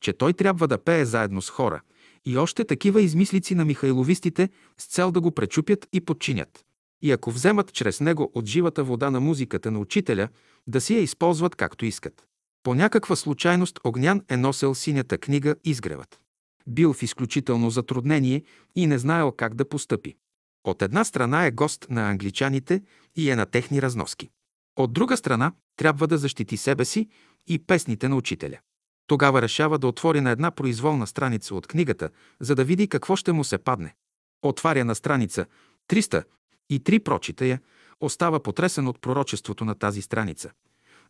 [0.00, 1.80] че той трябва да пее заедно с хора
[2.26, 6.64] и още такива измислици на михайловистите с цел да го пречупят и подчинят.
[7.02, 10.28] И ако вземат чрез него от живата вода на музиката на учителя,
[10.66, 12.26] да си я използват както искат.
[12.62, 16.20] По някаква случайност Огнян е носил синята книга Изгревът.
[16.68, 18.42] Бил в изключително затруднение
[18.76, 20.16] и не знаел как да постъпи.
[20.64, 22.82] От една страна е гост на англичаните
[23.16, 24.30] и е на техни разноски.
[24.76, 27.08] От друга страна трябва да защити себе си
[27.46, 28.58] и песните на учителя.
[29.06, 33.32] Тогава решава да отвори на една произволна страница от книгата, за да види какво ще
[33.32, 33.94] му се падне.
[34.42, 35.46] Отваря на страница
[35.88, 36.24] 300
[36.70, 37.60] и три прочита я,
[38.00, 40.50] остава потресен от пророчеството на тази страница.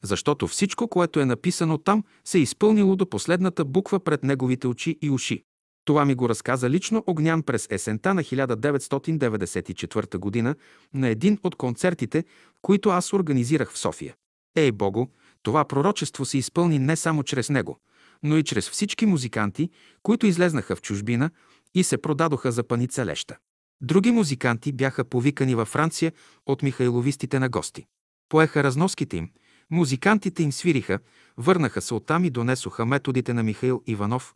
[0.03, 4.99] Защото всичко, което е написано там, се е изпълнило до последната буква пред неговите очи
[5.03, 5.45] и уши.
[5.89, 10.55] Това ми го разказа лично Огнян през есента на 1994 г.
[10.95, 12.25] на един от концертите,
[12.63, 14.15] които аз организирах в София.
[14.57, 15.07] Ей, Богу,
[15.43, 17.79] това пророчество се изпълни не само чрез него,
[18.23, 19.71] но и чрез всички музиканти,
[20.03, 21.31] които излезнаха в чужбина
[21.75, 23.37] и се продадоха за паница леща.
[23.81, 26.13] Други музиканти бяха повикани във Франция
[26.47, 27.87] от михайловистите на гости.
[28.29, 29.31] Поеха разноските им,
[29.71, 30.99] музикантите им свириха,
[31.37, 34.35] върнаха се оттам и донесоха методите на Михаил Иванов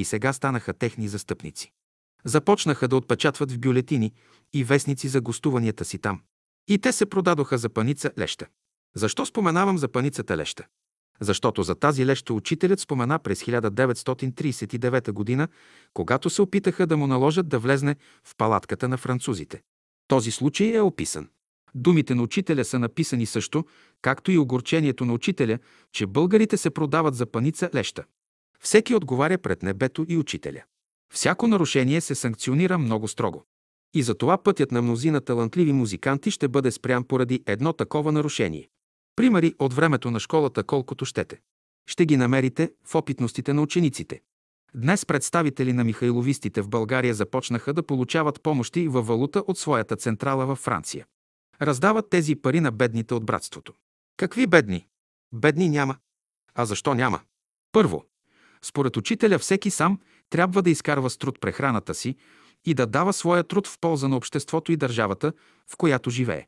[0.00, 1.72] и сега станаха техни застъпници.
[2.24, 4.12] Започнаха да отпечатват в бюлетини
[4.52, 6.20] и вестници за гостуванията си там.
[6.68, 8.46] И те се продадоха за паница леща.
[8.96, 10.66] Защо споменавам за паницата леща?
[11.20, 15.48] Защото за тази леща учителят спомена през 1939 г.,
[15.94, 19.60] когато се опитаха да му наложат да влезне в палатката на французите.
[20.08, 21.28] Този случай е описан.
[21.74, 23.64] Думите на учителя са написани също,
[24.02, 25.58] както и огорчението на учителя,
[25.92, 28.04] че българите се продават за паница леща.
[28.62, 30.62] Всеки отговаря пред небето и учителя.
[31.14, 33.44] Всяко нарушение се санкционира много строго.
[33.94, 38.68] И за това пътят на мнозина талантливи музиканти ще бъде спрян поради едно такова нарушение.
[39.16, 41.40] Примери от времето на школата колкото щете.
[41.86, 44.20] Ще ги намерите в опитностите на учениците.
[44.74, 50.46] Днес представители на михайловистите в България започнаха да получават помощи във валута от своята централа
[50.46, 51.06] във Франция.
[51.62, 53.72] Раздават тези пари на бедните от братството.
[54.16, 54.86] Какви бедни?
[55.32, 55.96] Бедни няма.
[56.54, 57.20] А защо няма?
[57.72, 58.04] Първо,
[58.62, 59.98] според учителя всеки сам
[60.30, 62.16] трябва да изкарва с труд прехраната си
[62.64, 65.32] и да дава своя труд в полза на обществото и държавата,
[65.72, 66.46] в която живее.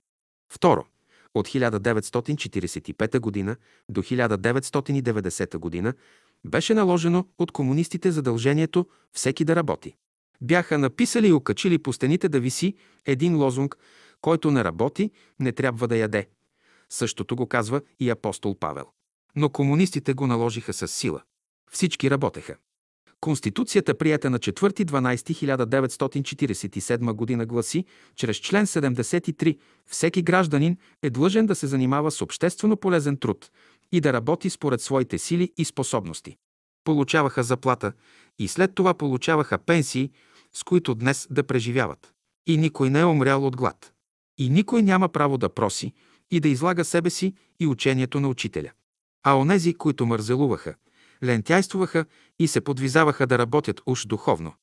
[0.52, 0.84] Второ,
[1.34, 3.56] от 1945 г.
[3.88, 5.94] до 1990 г.
[6.44, 9.96] беше наложено от комунистите задължението всеки да работи.
[10.40, 12.74] Бяха написали и окачили по стените да виси
[13.06, 13.76] един лозунг,
[14.20, 15.10] който не работи,
[15.40, 16.28] не трябва да яде.
[16.88, 18.84] Същото го казва и апостол Павел.
[19.36, 21.22] Но комунистите го наложиха с сила.
[21.70, 22.56] Всички работеха.
[23.20, 27.46] Конституцията, прията на 4.12.1947 г.
[27.46, 27.84] гласи,
[28.16, 33.50] чрез член 73, всеки гражданин е длъжен да се занимава с обществено полезен труд
[33.92, 36.36] и да работи според своите сили и способности.
[36.84, 37.92] Получаваха заплата
[38.38, 40.10] и след това получаваха пенсии,
[40.52, 42.12] с които днес да преживяват.
[42.46, 43.92] И никой не е умрял от глад.
[44.38, 45.92] И никой няма право да проси
[46.30, 48.70] и да излага себе си и учението на учителя.
[49.22, 50.74] А онези, които мързелуваха,
[51.24, 52.04] лентяйствуваха
[52.38, 54.54] и се подвизаваха да работят уж духовно,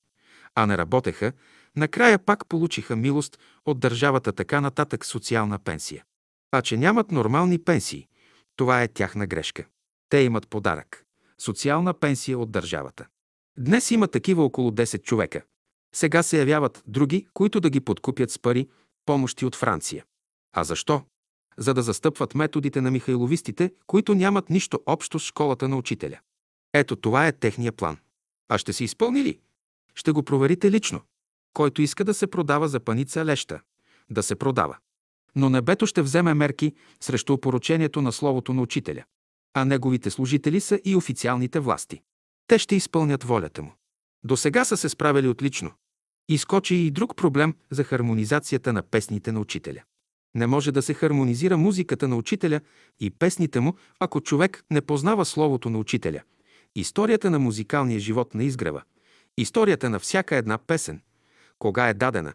[0.55, 1.33] а не работеха,
[1.75, 6.03] накрая пак получиха милост от държавата така нататък социална пенсия.
[6.51, 8.07] А че нямат нормални пенсии,
[8.55, 9.65] това е тяхна грешка.
[10.09, 11.03] Те имат подарък–
[11.37, 13.05] социална пенсия от държавата.
[13.57, 15.41] Днес има такива около 10 човека.
[15.95, 18.67] Сега се явяват други, които да ги подкупят с пари,
[19.05, 20.05] помощи от Франция.
[20.53, 21.03] А защо?
[21.57, 26.19] за да застъпват методите на михайловистите, които нямат нищо общо с школата на учителя.
[26.73, 27.97] Ето това е техния план.
[28.49, 29.39] А ще се изпълни ли?
[29.95, 31.01] Ще го проверите лично.
[31.53, 33.61] Който иска да се продава за паница леща,
[34.09, 34.77] да се продава.
[35.35, 39.03] Но небето ще вземе мерки срещу опоручението на словото на учителя.
[39.53, 42.01] А неговите служители са и официалните власти.
[42.47, 43.73] Те ще изпълнят волята му.
[44.23, 45.71] До сега са се справили отлично.
[46.29, 49.83] Изкочи и друг проблем за хармонизацията на песните на учителя.
[50.35, 52.61] Не може да се хармонизира музиката на учителя
[52.99, 56.21] и песните му, ако човек не познава словото на учителя,
[56.79, 58.81] историята на музикалния живот на изгрева,
[59.37, 61.01] историята на всяка една песен,
[61.59, 62.33] кога е дадена,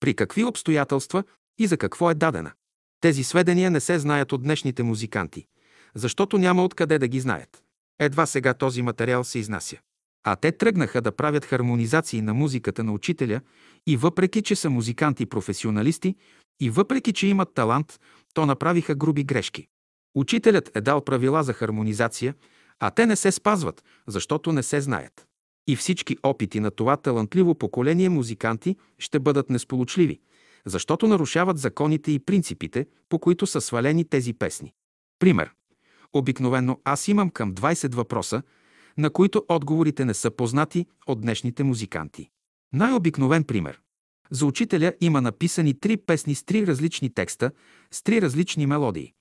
[0.00, 1.24] при какви обстоятелства
[1.58, 2.52] и за какво е дадена.
[3.00, 5.46] Тези сведения не се знаят от днешните музиканти,
[5.94, 7.62] защото няма откъде да ги знаят.
[7.98, 9.76] Едва сега този материал се изнася.
[10.26, 13.40] А те тръгнаха да правят хармонизации на музиката на учителя
[13.86, 16.14] и въпреки, че са музиканти-професионалисти
[16.60, 18.00] и въпреки, че имат талант,
[18.34, 19.66] то направиха груби грешки.
[20.14, 22.34] Учителят е дал правила за хармонизация,
[22.80, 25.26] а те не се спазват, защото не се знаят.
[25.66, 30.20] И всички опити на това талантливо поколение музиканти ще бъдат несполучливи,
[30.66, 34.72] защото нарушават законите и принципите, по които са свалени тези песни.
[35.18, 35.50] Пример.
[36.12, 38.42] Обикновено аз имам към 20 въпроса,
[38.98, 42.30] на които отговорите не са познати от днешните музиканти.
[42.72, 43.80] Най-обикновен пример.
[44.30, 47.50] За учителя има написани три песни с три различни текста,
[47.90, 49.12] с три различни мелодии.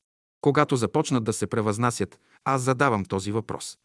[0.44, 3.78] Когато започнат да се превъзнасят, аз задавам този въпрос.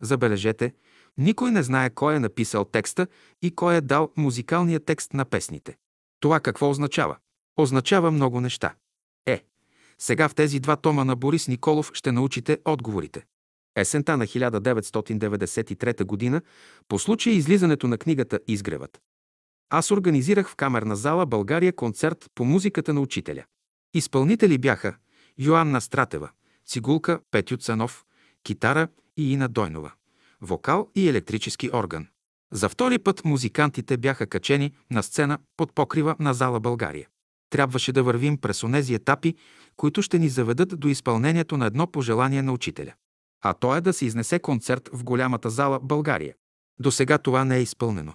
[0.00, 0.74] Забележете,
[1.18, 3.06] никой не знае кой е написал текста
[3.42, 5.76] и кой е дал музикалния текст на песните.
[6.20, 7.16] Това какво означава?
[7.56, 8.74] Означава много неща.
[9.26, 9.44] Е,
[9.98, 13.24] сега в тези два тома на Борис Николов ще научите отговорите.
[13.76, 16.40] Есента на 1993 г.
[16.88, 19.00] по случай излизането на книгата Изгревът.
[19.70, 23.44] Аз организирах в камерна зала България концерт по музиката на учителя.
[23.94, 24.96] Изпълнители бяха
[25.38, 26.30] Йоанна Стратева,
[26.66, 28.04] цигулка Петю Цанов,
[28.44, 29.92] китара и Ина Дойнова,
[30.40, 32.06] вокал и електрически орган.
[32.52, 37.08] За втори път музикантите бяха качени на сцена под покрива на зала България.
[37.50, 39.34] Трябваше да вървим през онези етапи,
[39.76, 42.92] които ще ни заведат до изпълнението на едно пожелание на учителя.
[43.44, 46.34] А то е да се изнесе концерт в голямата зала България.
[46.80, 48.14] До сега това не е изпълнено.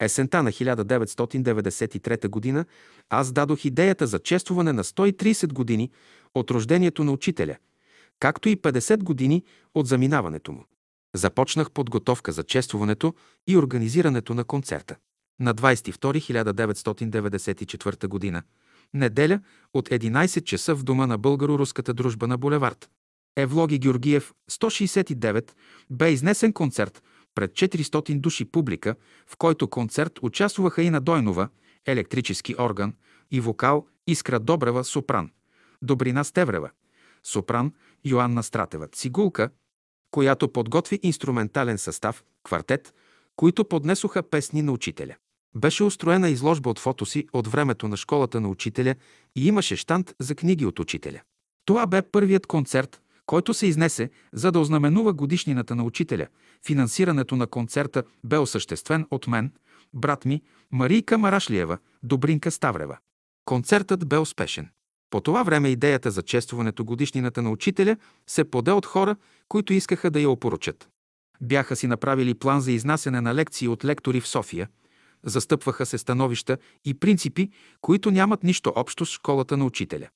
[0.00, 2.64] Есента на 1993 г.
[3.10, 5.90] аз дадох идеята за чествуване на 130 години
[6.36, 7.56] от рождението на учителя,
[8.20, 9.44] както и 50 години
[9.74, 10.64] от заминаването му.
[11.14, 13.14] Започнах подготовка за чествуването
[13.46, 14.96] и организирането на концерта.
[15.40, 18.42] На 22 г.
[18.94, 19.40] неделя
[19.74, 22.90] от 11 часа в дома на българо-руската дружба на булевард.
[23.36, 25.50] Евлоги Георгиев, 169,
[25.90, 27.02] бе изнесен концерт
[27.34, 28.94] пред 400 души публика,
[29.26, 31.48] в който концерт участваха и на Дойнова,
[31.86, 32.94] електрически орган,
[33.30, 35.30] и вокал Искра Добрева, сопран,
[35.82, 36.70] Добрина Стеврева,
[37.22, 37.72] сопран,
[38.04, 39.50] Йоанна Стратева, цигулка,
[40.10, 42.94] която подготви инструментален състав, квартет,
[43.36, 45.14] които поднесоха песни на учителя.
[45.56, 48.94] Беше устроена изложба от фотоси от времето на школата на учителя
[49.36, 51.20] и имаше штант за книги от учителя.
[51.64, 56.26] Това бе първият концерт, който се изнесе, за да ознаменува годишнината на учителя.
[56.66, 59.52] Финансирането на концерта бе осъществен от мен,
[59.94, 60.42] брат ми,
[60.72, 62.98] Марийка Марашлиева, Добринка Ставрева.
[63.44, 64.68] Концертът бе успешен.
[65.16, 69.16] По това време идеята за честването годишнината на учителя се поде от хора,
[69.48, 70.88] които искаха да я опоручат.
[71.40, 74.68] Бяха си направили план за изнасяне на лекции от лектори в София,
[75.24, 80.08] застъпваха се становища и принципи, които нямат нищо общо с школата на учителя.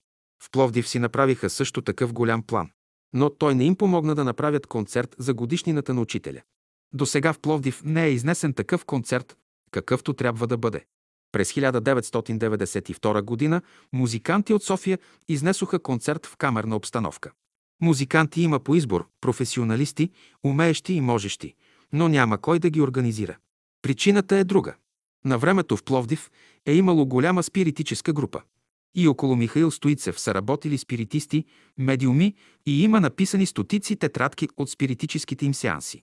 [0.43, 2.71] В Пловдив си направиха също такъв голям план.
[3.13, 6.41] Но той не им помогна да направят концерт за годишнината на учителя.
[6.95, 9.37] До сега в Пловдив не е изнесен такъв концерт,
[9.71, 10.85] какъвто трябва да бъде.
[11.33, 13.61] През 1992 г.
[13.93, 14.99] музиканти от София
[15.29, 17.31] изнесоха концерт в камерна обстановка.
[17.83, 20.11] Музиканти има по избор, професионалисти,
[20.45, 21.55] умеещи и можещи,
[21.93, 23.37] но няма кой да ги организира.
[23.83, 24.75] Причината е друга.
[25.25, 26.31] На времето в Пловдив
[26.67, 28.43] е имало голяма спиритическа група.
[28.95, 31.45] И около Михаил Стоицев са работили спиритисти,
[31.79, 32.35] медиуми
[32.67, 36.03] и има написани стотици тетрадки от спиритическите им сеанси.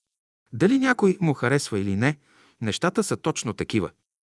[0.54, 2.18] Дали някой му харесва или не,
[2.62, 3.90] нещата са точно такива.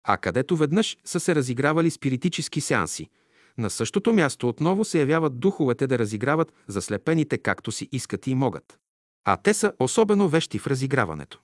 [0.07, 3.09] А където веднъж са се разигравали спиритически сеанси,
[3.57, 8.79] на същото място отново се явяват духовете да разиграват заслепените както си искат и могат.
[9.25, 11.39] А те са особено вещи в разиграването.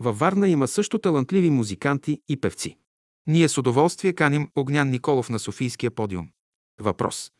[0.00, 2.76] Във Варна има също талантливи музиканти и певци.
[3.26, 6.28] Ние с удоволствие каним Огнян Николов на Софийския подиум.
[6.80, 7.32] Въпрос.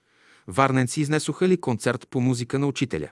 [0.46, 3.10] Варненци изнесоха ли концерт по музика на учителя?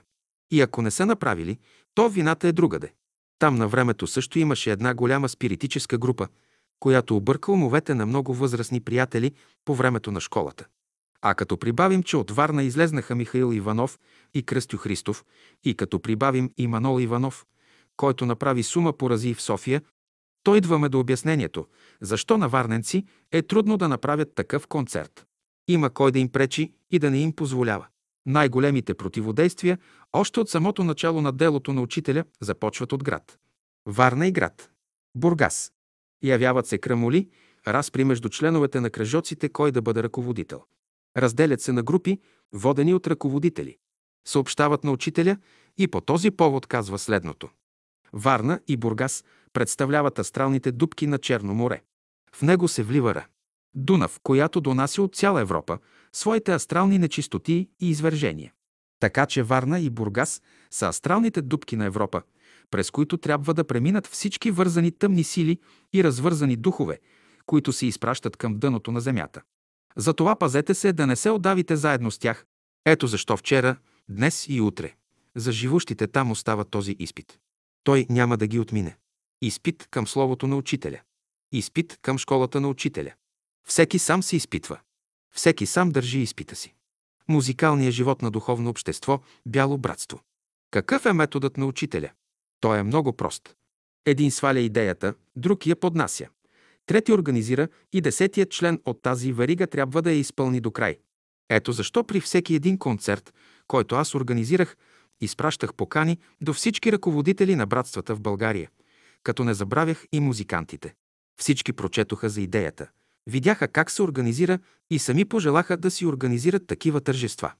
[0.51, 1.57] И ако не са направили,
[1.93, 2.93] то вината е другаде.
[3.39, 6.27] Там на времето също имаше една голяма спиритическа група,
[6.79, 9.31] която обърка умовете на много възрастни приятели
[9.65, 10.65] по времето на школата.
[11.21, 13.99] А като прибавим, че от Варна излезнаха Михаил Иванов
[14.33, 15.25] и Кръстю Христов,
[15.63, 17.45] и като прибавим и Манол Иванов,
[17.97, 19.81] който направи сума порази в София,
[20.43, 21.67] то идваме до обяснението,
[22.01, 25.25] защо на варненци е трудно да направят такъв концерт.
[25.67, 27.87] Има кой да им пречи и да не им позволява.
[28.25, 29.77] Най-големите противодействия,
[30.13, 33.37] още от самото начало на делото на учителя, започват от град.
[33.85, 34.69] Варна и град.
[35.15, 35.71] Бургас.
[36.25, 37.29] Явяват се крамоли,
[37.67, 40.63] разпри между членовете на кръжоците кой да бъде ръководител.
[41.17, 42.19] Разделят се на групи,
[42.53, 43.77] водени от ръководители.
[44.27, 45.37] Съобщават на учителя
[45.77, 47.49] и по този повод казва следното.
[48.13, 49.23] Варна и Бургас
[49.53, 51.81] представляват астралните дубки на Черно море.
[52.35, 53.25] В него се влива Ра.
[53.75, 55.77] Дунав, която донася от цяла Европа
[56.13, 58.53] своите астрални нечистоти и извържения.
[58.99, 60.41] Така че Варна и Бургас
[60.71, 62.21] са астралните дубки на Европа,
[62.71, 65.59] през които трябва да преминат всички вързани тъмни сили
[65.93, 66.99] и развързани духове,
[67.45, 69.41] които се изпращат към дъното на земята.
[69.97, 72.45] Затова пазете се да не се отдавите заедно с тях.
[72.85, 73.77] Ето защо вчера,
[74.09, 74.95] днес и утре
[75.35, 77.39] за живущите там остава този изпит.
[77.83, 78.97] Той няма да ги отмине.
[79.41, 81.01] Изпит към Словото на Учителя.
[81.51, 83.13] Изпит към школата на Учителя.
[83.67, 84.79] Всеки сам се изпитва.
[85.35, 86.73] Всеки сам държи изпита си.
[87.27, 90.19] Музикалният живот на духовно общество– бяло братство.
[90.71, 92.09] Какъв е методът на учителя?
[92.59, 93.55] Той е много прост.
[94.05, 96.27] Един сваля идеята, друг я поднася.
[96.85, 100.97] Трети организира и десетият член от тази варига трябва да я изпълни до край.
[101.49, 103.33] Ето защо при всеки един концерт,
[103.67, 104.77] който аз организирах,
[105.21, 108.69] изпращах покани до всички ръководители на братствата в България,
[109.23, 110.93] като не забравях и музикантите.
[111.39, 112.89] Всички прочетоха за идеята,
[113.27, 114.59] видяха как се организира
[114.89, 117.53] и сами пожелаха да си организират такива тържества.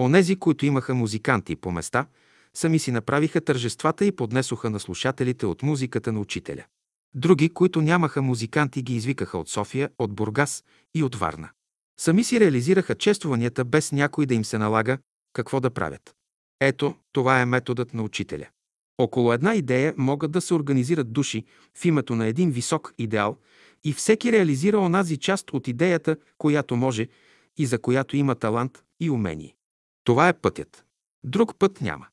[0.00, 2.06] Онези, които имаха музиканти по места,
[2.56, 6.64] сами си направиха тържествата и поднесоха на слушателите от музиката на учителя.
[7.14, 10.64] Други, които нямаха музиканти, ги извикаха от София, от Бургас
[10.94, 11.50] и от Варна.
[12.00, 14.98] Сами си реализираха честванията без някой да им се налага
[15.32, 16.14] какво да правят.
[16.60, 18.46] Ето, това е методът на учителя.
[18.98, 23.36] Около една идея могат да се организират души в името на един висок идеал
[23.84, 27.08] и всеки реализира онази част от идеята, която може
[27.56, 29.54] и за която има талант и умение.
[30.04, 30.84] Това е пътят.
[31.24, 32.06] Друг път няма.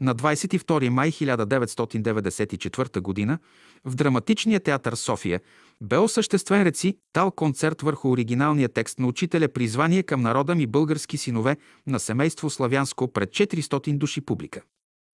[0.00, 3.38] На 22 май 1994 г.
[3.84, 5.40] в Драматичния театър София
[5.80, 11.16] бе осъществен реци тал концерт върху оригиналния текст на учителя призвание към народа ми български
[11.16, 11.56] синове
[11.86, 14.62] на семейство славянско пред 400 души публика.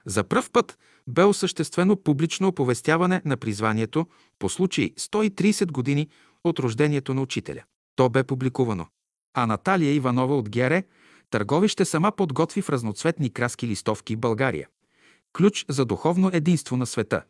[0.07, 0.78] За пръв път
[1.09, 4.07] бе осъществено публично оповестяване на призванието
[4.39, 6.09] по случай 130 години
[6.44, 7.62] от рождението на учителя.
[7.97, 8.86] То бе публикувано.
[9.35, 10.85] А Наталия Иванова от Гере
[11.33, 14.69] Търговище сама подготви в разноцветни краски листовки България.
[15.33, 17.23] Ключ за духовно единство на света.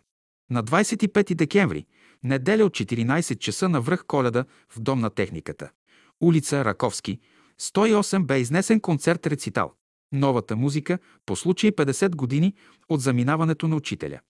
[0.51, 1.87] На 25 декември,
[2.23, 5.71] неделя от 14 часа на връх Коледа в Дом на техниката.
[6.21, 7.21] Улица Раковски,
[7.61, 9.75] 108 бе изнесен концерт-рецитал.
[10.13, 12.55] Новата музика по случай 50 години
[12.89, 14.21] от заминаването на учителя.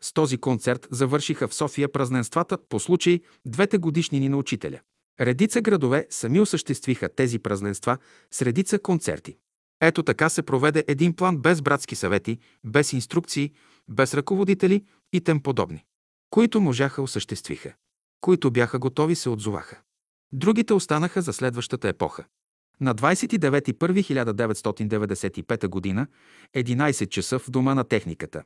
[0.00, 4.80] С този концерт завършиха в София празненствата по случай двете годишнини на учителя.
[5.20, 7.98] Редица градове сами осъществиха тези празненства
[8.30, 9.36] с редица концерти.
[9.80, 13.52] Ето така се проведе един план без братски съвети, без инструкции,
[13.88, 15.84] без ръководители и тем подобни.
[16.30, 17.72] Които можаха осъществиха.
[18.20, 19.80] Които бяха готови се отзоваха.
[20.32, 22.24] Другите останаха за следващата епоха.
[22.80, 26.06] На 29.1.1995 г.
[26.56, 28.42] 11 часа в Дома на техниката.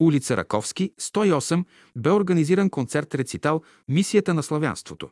[0.00, 1.64] Улица Раковски, 108,
[1.96, 5.10] бе организиран концерт-рецитал «Мисията на славянството».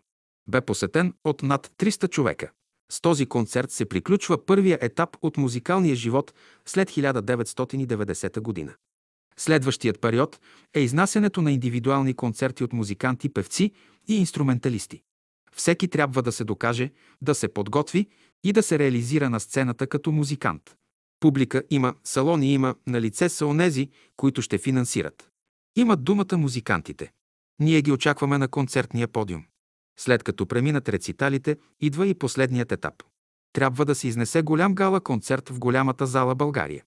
[0.49, 2.51] Бе посетен от над 300 човека.
[2.93, 6.35] С този концерт се приключва първия етап от музикалния живот
[6.67, 8.75] след 1990 година.
[9.37, 10.41] Следващият период
[10.75, 13.73] е изнасянето на индивидуални концерти от музиканти, певци
[14.09, 15.03] и инструменталисти.
[15.53, 16.91] Всеки трябва да се докаже,
[17.23, 18.07] да се подготви
[18.45, 20.77] и да се реализира на сцената като музикант.
[21.21, 25.29] Публика има, салони има, на лице са онези, които ще финансират.
[25.77, 27.13] Имат думата музикантите.
[27.61, 29.45] Ние ги очакваме на концертния подиум.
[29.99, 32.95] След като преминат рециталите, идва и последният етап.
[33.53, 36.85] трябва да се изнесе голям гала концерт в голямата зала България.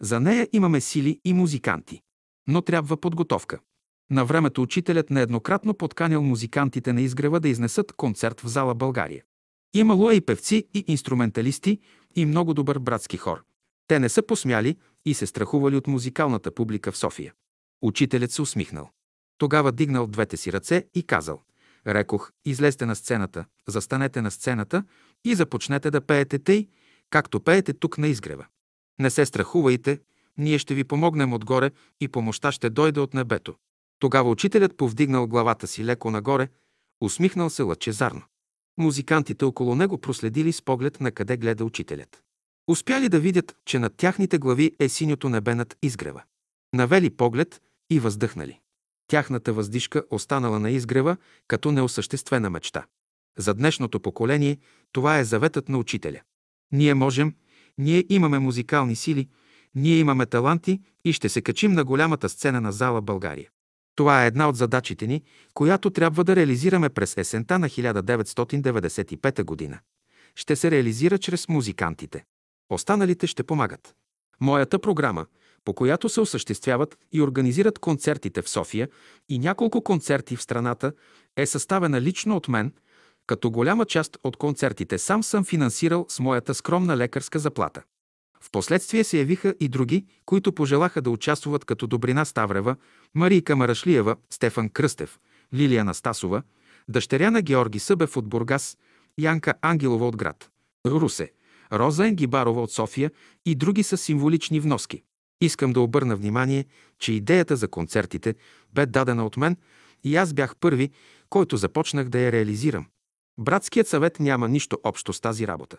[0.00, 2.00] За нея имаме сили и музиканти.
[2.48, 3.58] Но трябва подготовка.
[4.10, 9.22] На времето учителят нееднократно подканял музикантите на изгрева да изнесат концерт в зала България.
[9.76, 11.78] Имало е и певци, и инструменталисти,
[12.14, 13.44] и много добър братски хор.
[13.88, 17.34] Те не са посмяли и се страхували от музикалната публика в София.
[17.82, 18.90] Учителят се усмихнал.
[19.38, 21.42] Тогава дигнал двете си ръце и казал
[21.86, 24.84] Рекох, излезте на сцената, застанете на сцената
[25.24, 26.68] и започнете да пеете тъй,
[27.10, 28.46] както пеете тук на изгрева.
[28.98, 30.00] Не се страхувайте,
[30.38, 33.54] ние ще ви помогнем отгоре и помощта ще дойде от небето.
[33.98, 36.48] Тогава учителят повдигнал главата си леко нагоре,
[37.00, 38.22] усмихнал се лъчезарно.
[38.78, 42.22] Музикантите около него проследили с поглед на къде гледа учителят.
[42.68, 46.22] Успяли да видят, че над тяхните глави е синьото небе над изгрева.
[46.74, 48.60] Навели поглед и въздъхнали.
[49.08, 51.16] Тяхната въздишка останала на изгрева
[51.48, 52.86] като неосъществена мечта.
[53.38, 54.58] За днешното поколение
[54.92, 56.20] това е заветът на учителя.
[56.72, 57.34] Ние можем,
[57.78, 59.28] ние имаме музикални сили,
[59.74, 63.48] ние имаме таланти и ще се качим на голямата сцена на зала България.
[63.96, 65.22] Това е една от задачите ни,
[65.54, 69.78] която трябва да реализираме през есента на 1995 година.
[70.34, 72.24] Ще се реализира чрез музикантите.
[72.70, 73.94] Останалите ще помагат.
[74.40, 75.26] Моята програма,
[75.64, 78.88] по която се осъществяват и организират концертите в София
[79.28, 80.92] и няколко концерти в страната,
[81.36, 82.72] е съставена лично от мен,
[83.26, 87.82] като голяма част от концертите сам съм финансирал с моята скромна лекарска заплата.
[88.40, 92.76] Впоследствие се явиха и други, които пожелаха да участват като Добрина Ставрева,
[93.14, 95.18] Марийка Марашлиева, Стефан Кръстев,
[95.54, 96.42] Лилия Настасова,
[96.88, 98.78] дъщеря на Георги Събев от Бургас,
[99.18, 100.50] Янка Ангелова от град,
[100.86, 101.32] Русе,
[101.72, 103.10] Роза Енгибарова от София
[103.46, 105.02] и други са символични вноски.
[105.40, 106.64] Искам да обърна внимание,
[106.98, 108.34] че идеята за концертите
[108.74, 109.56] бе дадена от мен
[110.04, 110.90] и аз бях първи,
[111.28, 112.86] който започнах да я реализирам.
[113.38, 115.76] Братският съвет няма нищо общо с тази работа.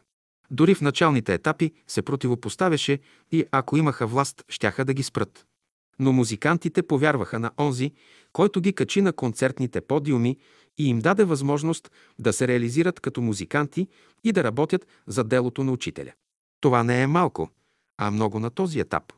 [0.52, 3.00] Дори в началните етапи се противопоставяше
[3.32, 5.46] и ако имаха власт, щяха да ги спрат.
[6.00, 7.92] Но музикантите повярваха на онзи,
[8.34, 10.38] който ги качи на концертните подиуми
[10.78, 13.88] и им даде възможност да се реализират като музиканти
[14.24, 16.12] и да работят за делото на учителя.
[16.62, 17.50] Това не е малко,
[17.98, 19.14] а много на този етап.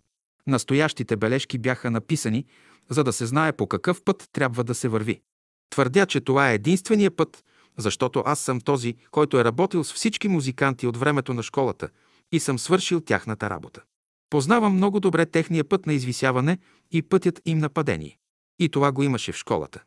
[0.47, 2.45] Настоящите бележки бяха написани,
[2.89, 5.21] за да се знае по какъв път трябва да се върви.
[5.69, 7.43] Твърдя, че това е единствения път,
[7.79, 11.89] защото аз съм този, който е работил с всички музиканти от времето на школата
[12.31, 13.81] и съм свършил тяхната работа.
[14.29, 16.57] Познавам много добре техния път на извисяване
[16.91, 18.17] и пътят им на падение.
[18.59, 19.83] И това го имаше в школата.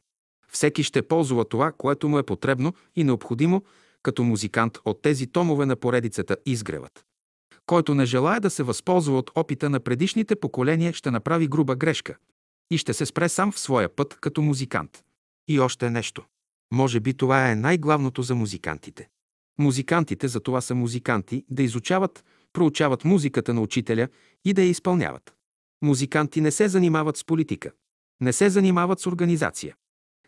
[0.48, 3.62] Всеки ще ползва това, което му е потребно и необходимо,
[4.02, 7.04] като музикант от тези томове на поредицата изгреват.
[7.66, 12.16] Който не желая да се възползва от опита на предишните поколения, ще направи груба грешка
[12.70, 15.02] и ще се спре сам в своя път като музикант.
[15.48, 16.24] И още нещо.
[16.72, 19.08] Може би това е най-главното за музикантите.
[19.58, 24.08] Музикантите за това са музиканти, да изучават, проучават музиката на учителя
[24.44, 25.34] и да я изпълняват.
[25.82, 27.70] Музиканти не се занимават с политика,
[28.20, 29.74] не се занимават с организация.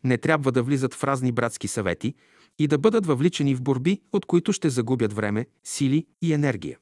[0.05, 2.15] Не трябва да влизат в разни братски съвети
[2.59, 6.79] и да бъдат въвличани в борби, от които ще загубят време, сили и енергия.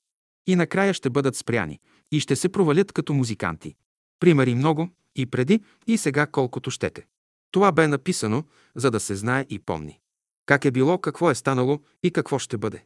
[0.46, 1.80] И накрая ще бъдат спряни
[2.12, 3.74] и ще се провалят като музиканти.
[4.20, 7.06] Примери много, и преди, и сега колкото щете.
[7.52, 10.00] Това бе написано, за да се знае и помни.
[10.46, 12.84] Как е било, какво е станало и какво ще бъде.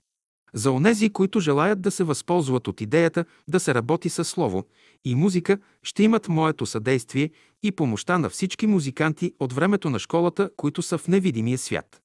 [0.55, 4.65] За онези, които желаят да се възползват от идеята да се работи със слово
[5.05, 7.31] и музика, ще имат моето съдействие
[7.63, 12.03] и помощта на всички музиканти от времето на школата, които са в невидимия свят.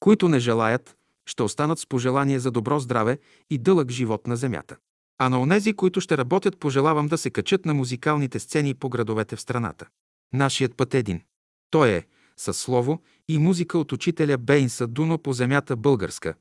[0.00, 3.18] Които не желаят, ще останат с пожелание за добро здраве
[3.50, 4.76] и дълъг живот на земята.
[5.18, 9.36] А на онези, които ще работят, пожелавам да се качат на музикалните сцени по градовете
[9.36, 9.86] в страната.
[10.32, 11.20] Нашият път е един.
[11.70, 16.34] Той е със слово и музика от учителя Бейнса Дуно по земята българска.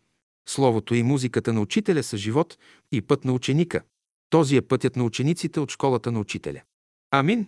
[0.50, 2.58] Словото и музиката на учителя са живот
[2.92, 3.82] и път на ученика.
[4.30, 6.62] Този е пътят на учениците от школата на учителя.
[7.12, 7.48] Амин.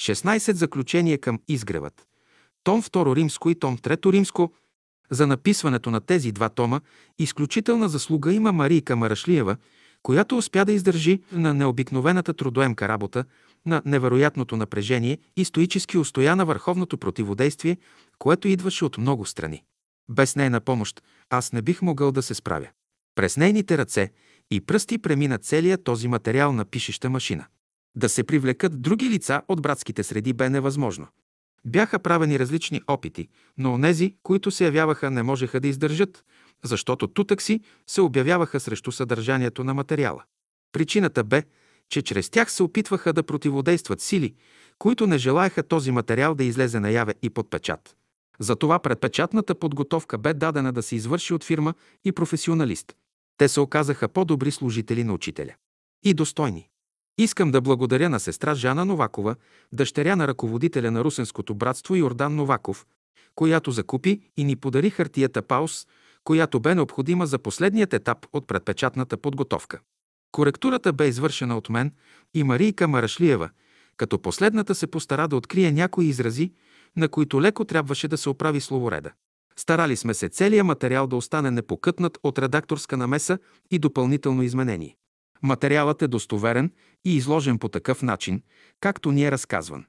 [0.00, 2.06] 16 заключения към изгревът.
[2.64, 4.52] Том 2 римско и том 3 римско.
[5.10, 6.80] За написването на тези два тома
[7.18, 9.56] изключителна заслуга има Марийка Марашлиева,
[10.06, 13.24] която успя да издържи на необикновената трудоемка работа,
[13.66, 17.76] на невероятното напрежение и стоически устоя на върховното противодействие,
[18.18, 19.62] което идваше от много страни.
[20.08, 22.68] Без нейна помощ аз не бих могъл да се справя.
[23.14, 24.10] През нейните ръце
[24.50, 27.46] и пръсти премина целият този материал на пишеща машина.
[27.96, 31.06] Да се привлекат други лица от братските среди бе невъзможно.
[31.64, 33.28] Бяха правени различни опити,
[33.58, 36.24] но онези, които се явяваха, не можеха да издържат,
[36.66, 40.22] защото тутък си се обявяваха срещу съдържанието на материала.
[40.72, 41.42] Причината бе,
[41.88, 44.34] че чрез тях се опитваха да противодействат сили,
[44.78, 47.96] които не желаяха този материал да излезе наяве и под печат.
[48.38, 52.96] Затова предпечатната подготовка бе дадена да се извърши от фирма и професионалист.
[53.38, 55.54] Те се оказаха по-добри служители на учителя.
[56.04, 56.68] И достойни.
[57.18, 59.36] Искам да благодаря на сестра Жана Новакова,
[59.72, 62.86] дъщеря на ръководителя на Русенското братство Йордан Новаков,
[63.34, 65.86] която закупи и ни подари хартията Паус,
[66.26, 69.80] която бе необходима за последният етап от предпечатната подготовка.
[70.32, 71.92] Коректурата бе извършена от мен
[72.34, 73.50] и Марийка Марашлиева,
[73.96, 76.52] като последната се постара да открие някои изрази,
[76.96, 79.12] на които леко трябваше да се оправи словореда.
[79.56, 83.38] Старали сме се целият материал да остане непокътнат от редакторска намеса
[83.70, 84.96] и допълнително изменение.
[85.42, 86.72] Материалът е достоверен
[87.04, 88.42] и изложен по такъв начин,
[88.80, 89.84] както ни е разказван.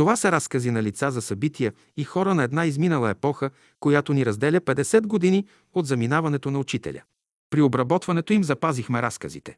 [0.00, 4.26] Това са разкази на лица за събития и хора на една изминала епоха, която ни
[4.26, 7.02] разделя 50 години от заминаването на учителя.
[7.50, 9.56] При обработването им запазихме разказите.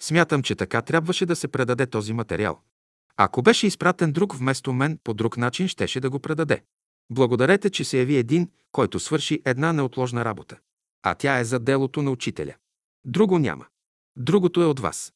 [0.00, 2.60] Смятам, че така трябваше да се предаде този материал.
[3.16, 6.62] Ако беше изпратен друг вместо мен, по друг начин щеше да го предаде.
[7.10, 10.56] Благодарете, че се яви един, който свърши една неотложна работа.
[11.02, 12.54] А тя е за делото на учителя.
[13.04, 13.66] Друго няма.
[14.16, 15.12] Другото е от вас.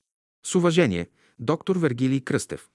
[0.47, 1.09] С уважение,
[1.39, 2.69] доктор Вергилий Кръстев.